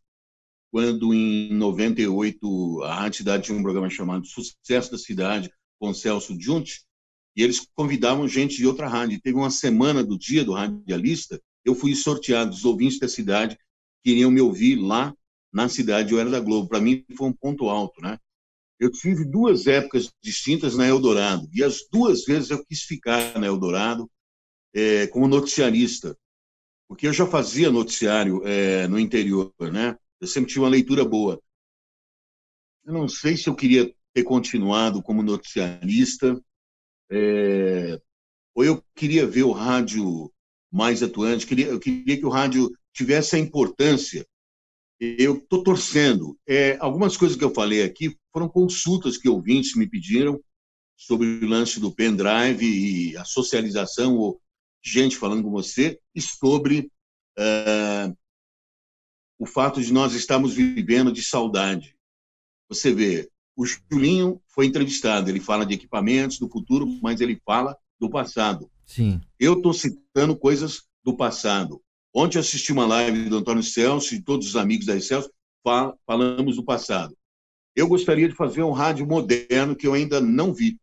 [0.78, 6.40] Quando, em 98, a Rádio Cidade tinha um programa chamado Sucesso da Cidade, com Celso
[6.40, 6.84] Junte,
[7.36, 9.20] e eles convidavam gente de outra rádio.
[9.20, 13.58] Teve uma semana do dia do radialista, eu fui sorteado, os ouvintes da cidade
[14.04, 15.16] queriam me ouvir lá
[15.52, 16.70] na cidade, eu era da Globo.
[16.70, 18.20] Para mim foi um ponto alto, né?
[18.80, 23.48] Eu tive duas épocas distintas na Eldorado, e as duas vezes eu quis ficar na
[23.48, 24.08] Eldorado
[24.76, 26.16] é, como noticiarista,
[26.88, 29.98] porque eu já fazia noticiário é, no interior, né?
[30.20, 31.42] Eu sempre tive uma leitura boa.
[32.86, 36.42] Eu não sei se eu queria ter continuado como noticiarista,
[37.10, 38.00] é,
[38.56, 40.32] ou eu queria ver o rádio
[40.72, 44.26] mais atuante, queria, eu queria que o rádio tivesse a importância
[45.00, 46.38] eu estou torcendo.
[46.48, 50.40] É, algumas coisas que eu falei aqui foram consultas que ouvintes me pediram
[50.96, 54.42] sobre o lance do pendrive e a socialização, ou
[54.84, 56.92] gente falando com você, e sobre
[57.38, 58.18] uh,
[59.40, 61.96] o fato de nós estarmos vivendo de saudade.
[62.70, 67.78] Você vê, o Julinho foi entrevistado, ele fala de equipamentos do futuro, mas ele fala
[68.00, 68.70] do passado.
[68.86, 69.22] Sim.
[69.40, 71.82] Eu estou citando coisas do passado.
[72.14, 75.32] Ontem assisti uma live do Antônio Celso e todos os amigos da Celso,
[76.06, 77.16] falamos do passado.
[77.76, 80.80] Eu gostaria de fazer um rádio moderno que eu ainda não vi.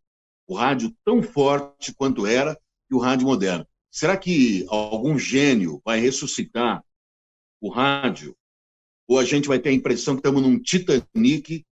[0.46, 2.58] O rádio tão forte quanto era
[2.90, 3.66] e o rádio moderno.
[3.90, 6.84] Será que algum gênio vai ressuscitar
[7.60, 8.36] o rádio?
[9.08, 11.64] Ou a gente vai ter a impressão que estamos num Titanic,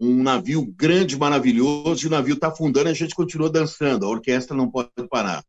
[0.00, 4.08] um navio grande, maravilhoso, e o navio está afundando e a gente continua dançando, a
[4.08, 5.44] orquestra não pode parar.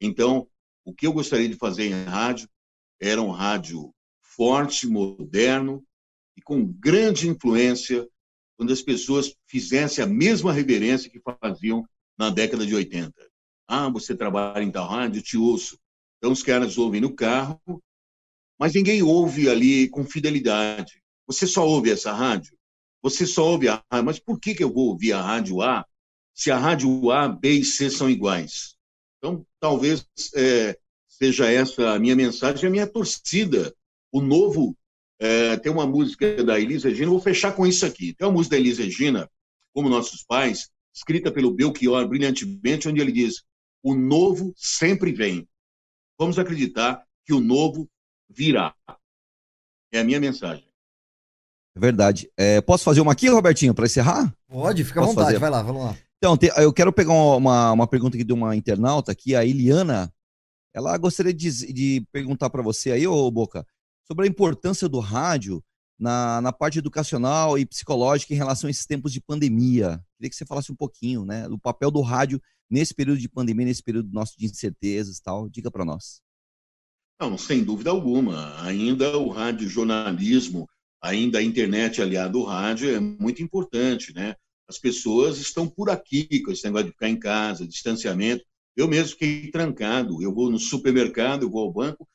[0.00, 0.48] Então,
[0.84, 2.48] o que eu gostaria de fazer em rádio
[2.98, 3.92] era um rádio
[4.22, 5.84] forte, moderno
[6.36, 8.08] e com grande influência,
[8.56, 11.84] quando as pessoas fizessem a mesma reverência que faziam
[12.18, 13.12] na década de 80.
[13.68, 15.78] Ah, você trabalha em tal rádio, te ouço.
[16.18, 17.60] Então, os caras ouvem no carro,
[18.60, 21.02] mas ninguém ouve ali com fidelidade.
[21.26, 22.54] Você só ouve essa rádio?
[23.02, 25.86] Você só ouve a rádio, mas por que, que eu vou ouvir a rádio A
[26.34, 28.76] se a rádio A, B e C são iguais?
[29.16, 30.78] Então, talvez é,
[31.08, 33.74] seja essa a minha mensagem, a minha torcida.
[34.12, 34.76] O novo.
[35.22, 38.14] É, tem uma música da Elisa Regina, vou fechar com isso aqui.
[38.14, 39.30] Tem uma música da Elisa Regina,
[39.74, 43.42] Como Nossos Pais, escrita pelo Belchior brilhantemente, onde ele diz:
[43.82, 45.46] O novo sempre vem.
[46.18, 47.86] Vamos acreditar que o novo
[48.30, 48.74] virá.
[49.92, 50.64] É a minha mensagem.
[51.76, 52.30] É verdade.
[52.36, 54.32] É, posso fazer uma aqui, Robertinho, para encerrar?
[54.48, 55.38] Pode, fica à vontade, fazer?
[55.38, 55.96] vai lá, vamos lá.
[56.18, 60.12] Então, eu quero pegar uma, uma pergunta aqui de uma internauta aqui, a Eliana.
[60.74, 63.66] Ela gostaria de, de perguntar para você aí, ô Boca,
[64.06, 65.62] sobre a importância do rádio
[65.98, 70.02] na, na parte educacional e psicológica em relação a esses tempos de pandemia.
[70.16, 72.40] Queria que você falasse um pouquinho, né, do papel do rádio
[72.70, 75.48] nesse período de pandemia, nesse período nosso de incertezas e tal.
[75.48, 76.20] Diga para nós.
[77.20, 78.58] Não, sem dúvida alguma.
[78.62, 80.66] Ainda o rádio jornalismo,
[81.02, 84.34] ainda a internet aliado ao rádio é muito importante, né?
[84.66, 88.42] As pessoas estão por aqui com esse negócio de ficar em casa, distanciamento.
[88.74, 90.22] Eu mesmo fiquei trancado.
[90.22, 92.08] Eu vou no supermercado, eu vou ao banco,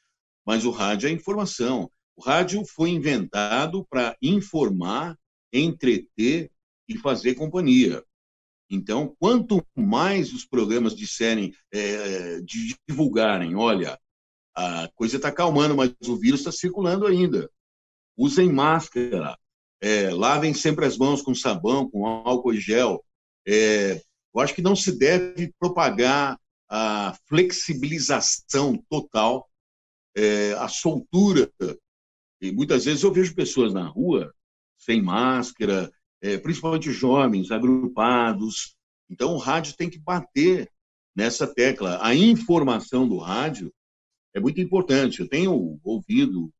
[0.43, 1.87] mas o rádio é informação.
[2.15, 5.15] O rádio foi inventado para informar,
[5.53, 6.49] entreter
[6.87, 8.03] e fazer companhia.
[8.71, 12.41] Então, quanto mais os programas disserem, é,
[12.87, 13.99] divulgarem, olha,
[14.55, 17.49] a coisa está calmando, mas o vírus está circulando ainda.
[18.17, 19.37] Usem máscara,
[19.81, 23.03] é, lavem sempre as mãos com sabão, com álcool e gel.
[23.45, 24.01] É,
[24.33, 29.47] eu acho que não se deve propagar a flexibilização total,
[30.15, 31.51] é, a soltura.
[32.41, 34.33] E muitas vezes eu vejo pessoas na rua
[34.77, 35.91] sem máscara,
[36.21, 38.75] é, principalmente jovens, agrupados.
[39.09, 40.71] Então o rádio tem que bater
[41.15, 41.99] nessa tecla.
[42.01, 43.73] A informação do rádio
[44.35, 45.21] é muito importante.
[45.21, 46.53] Eu tenho ouvido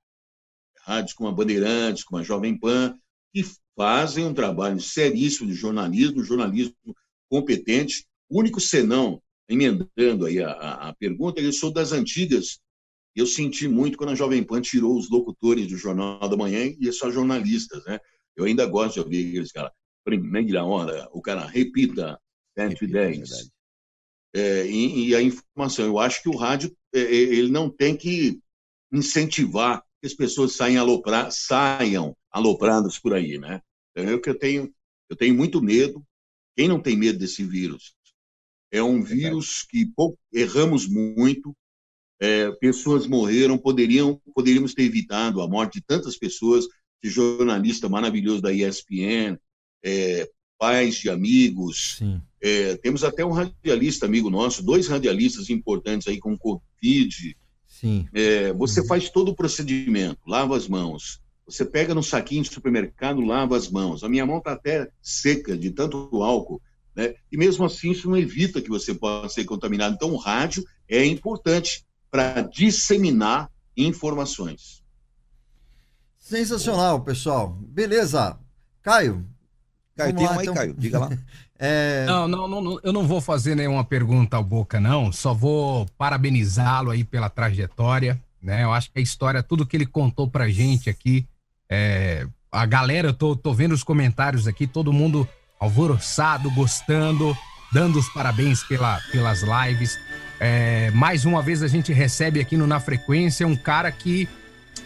[0.86, 2.98] rádios como a Bandeirantes, como a Jovem Pan,
[3.34, 3.44] que
[3.76, 6.74] fazem um trabalho seríssimo de jornalismo, jornalismo
[7.30, 8.08] competente.
[8.30, 12.60] O único senão, emendando aí a, a, a pergunta, eu sou das antigas.
[13.14, 16.92] Eu senti muito quando a Jovem Pan tirou os locutores do Jornal da Manhã e
[16.94, 18.00] só jornalistas, né?
[18.36, 19.72] Eu ainda gosto de ouvir aqueles caras.
[20.04, 22.20] Primeira hora, o cara repita
[22.58, 23.52] 110.
[24.36, 25.86] É, e, e, a informação.
[25.86, 28.38] Eu acho que o rádio é, é, ele não tem que
[28.92, 33.62] incentivar que as pessoas saiam, aloprar, saiam alopradas por aí, né?
[33.92, 34.70] Então, eu que eu tenho,
[35.10, 36.06] eu tenho muito medo.
[36.54, 37.96] Quem não tem medo desse vírus?
[38.70, 41.56] É um vírus que pô, erramos muito.
[42.20, 46.66] É, pessoas morreram, poderiam, poderíamos ter evitado a morte de tantas pessoas.
[47.02, 49.38] De jornalista maravilhoso da ESPN,
[49.84, 50.28] é,
[50.58, 52.00] pais de amigos.
[52.42, 57.38] É, temos até um radialista amigo nosso, dois radialistas importantes aí com Covid.
[57.68, 58.08] Sim.
[58.14, 58.88] É, você uhum.
[58.88, 61.22] faz todo o procedimento, lava as mãos.
[61.46, 64.04] Você pega no saquinho de supermercado, lava as mãos.
[64.04, 66.62] A minha mão está até seca de tanto álcool.
[66.96, 67.14] Né?
[67.32, 69.94] E mesmo assim, isso não evita que você possa ser contaminado.
[69.94, 74.84] Então, o rádio é importante para disseminar informações.
[76.18, 77.50] Sensacional, pessoal.
[77.62, 78.40] Beleza.
[78.82, 79.28] Caio,
[79.96, 80.56] Caio, Vamos tem lá, uma aí, então.
[80.56, 81.10] Caio, diga lá.
[81.58, 82.04] É...
[82.06, 85.10] Não, não, não, eu não vou fazer nenhuma pergunta ao Boca, não.
[85.10, 88.66] Só vou parabenizá-lo aí pela trajetória, né?
[88.66, 91.26] Eu acho que a história, tudo que ele contou pra gente aqui,
[91.70, 92.28] é...
[92.52, 95.26] a galera, eu tô, tô vendo os comentários aqui, todo mundo
[95.58, 97.34] alvoroçado, gostando,
[97.72, 99.98] dando os parabéns pela, pelas lives.
[100.42, 100.92] É...
[100.92, 104.28] mais uma vez a gente recebe aqui no Na Frequência um cara que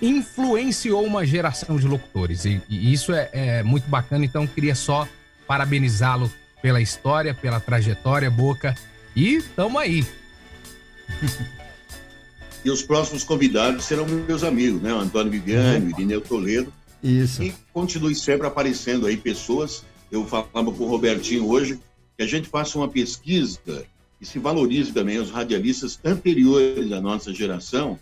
[0.02, 2.46] influenciou uma geração de locutores.
[2.46, 5.08] E, e isso é, é, muito bacana, então queria só
[5.48, 6.32] parabenizá-lo
[6.62, 8.76] pela história, pela trajetória, Boca.
[9.16, 10.06] E tamo aí.
[12.64, 14.92] E os próximos convidados serão meus amigos, né?
[14.92, 16.74] Antônio Viviane, Irineu Toledo.
[17.02, 17.42] Isso.
[17.42, 19.86] E continue sempre aparecendo aí pessoas.
[20.12, 21.80] Eu falava com o Robertinho hoje
[22.18, 23.86] que a gente faça uma pesquisa
[24.20, 27.98] e se valorize também os radialistas anteriores à nossa geração,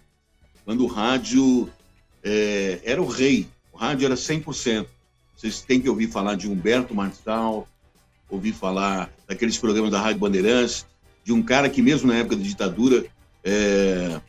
[0.65, 1.69] quando o rádio
[2.23, 4.85] é, era o rei, o rádio era 100%.
[5.35, 7.67] Vocês têm que ouvir falar de Humberto Marçal,
[8.29, 10.85] ouvir falar daqueles programas da Rádio Bandeirantes,
[11.23, 13.05] de um cara que mesmo na época da ditadura,
[13.43, 14.19] é,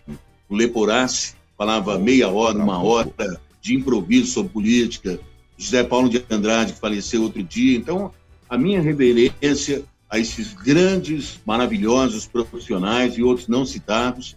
[0.48, 5.18] o Leporace, falava meia hora, uma hora de improviso sobre política.
[5.56, 7.76] José Paulo de Andrade, que faleceu outro dia.
[7.76, 8.12] Então,
[8.48, 14.36] a minha reverência a esses grandes, maravilhosos profissionais e outros não citados,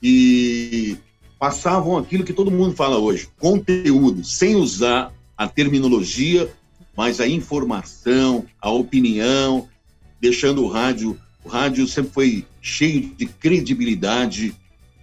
[0.00, 0.98] que
[1.44, 6.50] passavam aquilo que todo mundo fala hoje, conteúdo, sem usar a terminologia,
[6.96, 9.68] mas a informação, a opinião,
[10.18, 11.20] deixando o rádio.
[11.44, 14.54] O rádio sempre foi cheio de credibilidade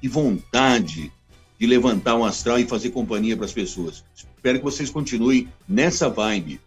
[0.01, 1.11] e vontade
[1.59, 4.03] de levantar um astral e fazer companhia para as pessoas.
[4.15, 6.59] Espero que vocês continuem nessa vibe.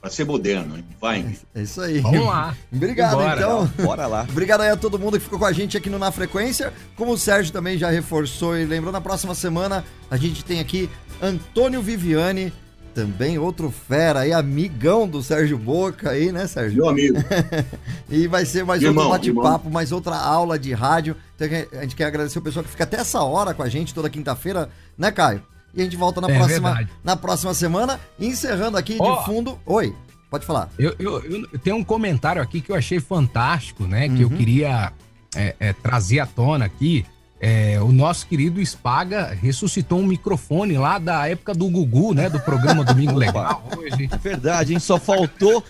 [0.00, 0.84] Para ser moderno, hein?
[0.98, 1.36] Vai.
[1.54, 2.00] É isso aí.
[2.00, 2.56] Vamos lá.
[2.72, 3.70] Obrigado, Bora, então.
[3.84, 4.26] Bora lá.
[4.30, 6.72] Obrigado aí a todo mundo que ficou com a gente aqui no Na Frequência.
[6.96, 10.88] Como o Sérgio também já reforçou e lembrou, na próxima semana a gente tem aqui
[11.20, 12.50] Antônio Viviane,
[12.94, 16.78] também outro fera aí, amigão do Sérgio Boca aí, né, Sérgio?
[16.78, 17.16] Meu amigo.
[18.08, 21.14] E vai ser mais Irmão, outro bate-papo, mais outra aula de rádio.
[21.36, 21.46] Então
[21.78, 24.10] a gente quer agradecer o pessoal que fica até essa hora com a gente toda
[24.10, 24.68] quinta-feira,
[24.98, 25.42] né, Caio?
[25.74, 26.90] E a gente volta na, É próxima, verdade.
[27.04, 29.20] na próxima semana, encerrando aqui Ó.
[29.20, 29.58] de fundo.
[29.66, 29.94] Oi,
[30.30, 30.68] pode falar.
[30.78, 34.08] Eu, eu, eu- tenho um comentário aqui que eu achei fantástico, né?
[34.08, 34.36] Que eu Uhum.
[34.36, 34.92] queria
[35.36, 37.06] é, é, trazer à tona aqui.
[37.42, 42.28] É, o nosso querido Spaga ressuscitou um microfone lá da época do Gugu, né?
[42.28, 43.66] Do programa Domingo Legal.
[43.78, 44.10] Hoje.
[44.12, 44.78] É verdade, hein?
[44.78, 45.64] Só faltou.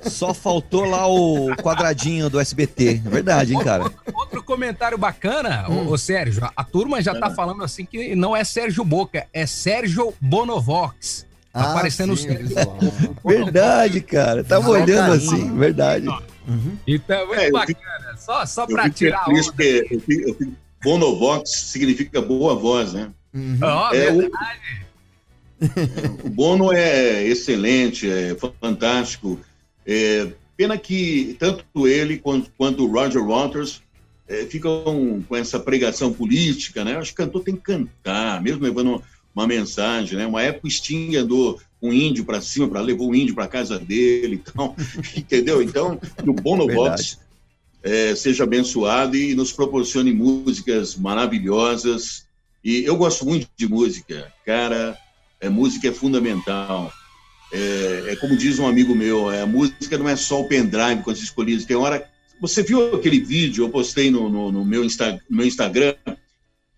[0.00, 3.02] Só faltou lá o quadradinho do SBT.
[3.04, 3.90] É verdade, hein, cara?
[4.14, 5.86] Outro comentário bacana, Hum.
[5.88, 6.48] ô, Sérgio.
[6.56, 11.26] A turma já tá falando assim que não é Sérgio Boca, é Sérgio Bonovox.
[11.52, 12.78] Tá aparecendo sim, o o visual.
[13.22, 14.42] Verdade, cara.
[14.42, 15.12] Tava Só olhando carinho.
[15.34, 16.08] assim, verdade.
[16.48, 16.76] Uhum.
[16.86, 18.16] Então, é muito É, bacana.
[18.16, 19.52] Só, só pra fico tirar a feliz onda.
[19.56, 20.52] porque eu fico, eu fico-
[20.82, 23.10] Bonovox significa boa voz, né?
[23.32, 23.58] Uhum.
[23.62, 24.86] Ó, É, o, verdade.
[26.24, 29.40] o Bono é excelente, é fantástico.
[29.86, 33.82] É, pena que tanto ele quanto, quanto o Roger Waters
[34.28, 36.96] é, ficam com essa pregação política, né?
[36.96, 39.02] Acho que o cantor tem que cantar, mesmo levando
[39.34, 40.26] uma mensagem, né?
[40.26, 43.78] Uma época o Sting andou um índio para cima, para levou o índio para casa
[43.78, 44.76] dele, então,
[45.16, 45.62] entendeu?
[45.62, 47.18] Então, o Bono Verdade.
[47.82, 52.26] É, seja abençoado e nos proporcione músicas maravilhosas.
[52.64, 54.96] E eu gosto muito de música, cara.
[55.40, 56.92] É, música é fundamental.
[57.52, 61.02] É, é como diz um amigo meu, é, a música não é só o pendrive
[61.02, 61.62] quando se escolhe.
[61.64, 62.08] Tem hora.
[62.40, 63.64] Você viu aquele vídeo?
[63.64, 65.94] Eu postei no, no- no meu, Insta, no meu Instagram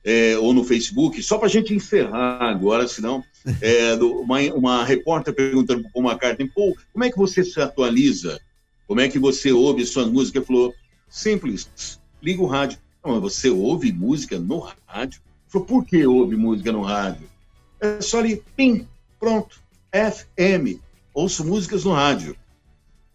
[0.05, 3.23] é, ou no Facebook, só para a gente encerrar agora, senão.
[3.61, 8.41] É, do- uma, uma repórter perguntando para McCartney: Pô, como é que você se atualiza?
[8.87, 10.37] Como é que você ouve suas músicas?
[10.41, 10.75] Ele falou:
[11.15, 12.79] simples, liga o rádio.
[13.05, 15.21] Não, mas você ouve música no rádio?
[15.47, 17.29] Falou: por que ouve música no rádio?
[17.81, 18.89] É só ali, pim,
[19.21, 19.61] pronto,
[19.93, 20.81] FM.
[21.15, 22.35] Ouço músicas no rádio.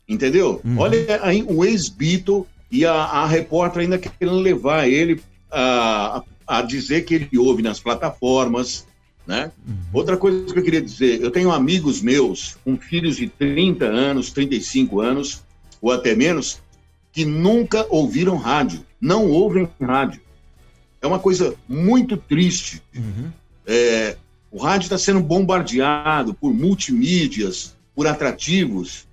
[0.08, 0.62] Entendeu?
[0.64, 0.80] Uhum.
[0.80, 5.22] Olha aí o ex-Beatle e a, a repórter ainda querendo levar ele
[5.52, 8.88] a, a dizer que ele ouve nas plataformas,
[9.28, 9.52] né?
[9.92, 14.32] Outra coisa que eu queria dizer, eu tenho amigos meus com filhos de 30 anos,
[14.32, 15.44] 35 anos,
[15.82, 16.60] ou até menos,
[17.20, 20.22] que nunca ouviram rádio, não ouvem rádio.
[21.02, 22.82] É uma coisa muito triste.
[22.96, 23.30] Uhum.
[23.68, 24.16] É,
[24.50, 29.06] o rádio está sendo bombardeado por multimídias, por atrativos.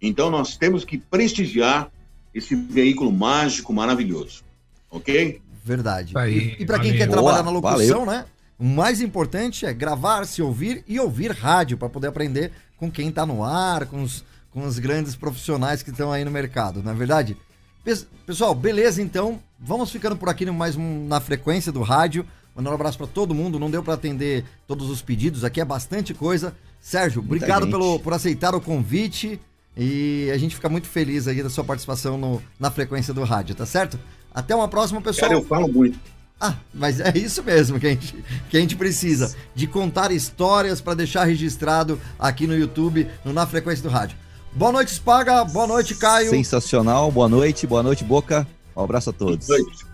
[0.00, 1.90] Então nós temos que prestigiar
[2.34, 4.42] esse veículo mágico, maravilhoso.
[4.90, 5.42] Ok?
[5.62, 6.16] Verdade.
[6.16, 7.06] Aí, e e para quem valeu.
[7.06, 8.24] quer trabalhar Boa, na locução, né?
[8.58, 13.12] O mais importante é gravar, se ouvir e ouvir rádio para poder aprender com quem
[13.12, 16.92] tá no ar, com os, com os grandes profissionais que estão aí no mercado, não
[16.92, 17.36] é verdade?
[17.84, 19.40] Pes- Pessoal, beleza então.
[19.58, 22.24] Vamos ficando por aqui mais um, na frequência do rádio.
[22.54, 23.58] Mandando um abraço para todo mundo.
[23.58, 26.54] Não deu para atender todos os pedidos, aqui é bastante coisa.
[26.80, 27.72] Sérgio, Muita obrigado gente.
[27.72, 29.40] pelo, por aceitar o convite.
[29.76, 33.54] E a gente fica muito feliz aí da sua participação no, na frequência do rádio,
[33.54, 33.98] tá certo?
[34.34, 35.28] Até uma próxima, pessoal.
[35.30, 35.98] Cara, eu falo muito.
[36.40, 38.14] Ah, mas é isso mesmo que a gente,
[38.48, 43.46] que a gente precisa, de contar histórias para deixar registrado aqui no YouTube, no Na
[43.46, 44.16] Frequência do Rádio.
[44.52, 45.44] Boa noite, Spaga.
[45.44, 46.30] Boa noite, Caio.
[46.30, 47.10] Sensacional.
[47.10, 48.46] Boa noite, boa noite, Boca.
[48.76, 49.48] Um abraço a todos.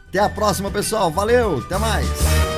[0.09, 1.11] Até a próxima, pessoal.
[1.11, 2.56] Valeu, até mais.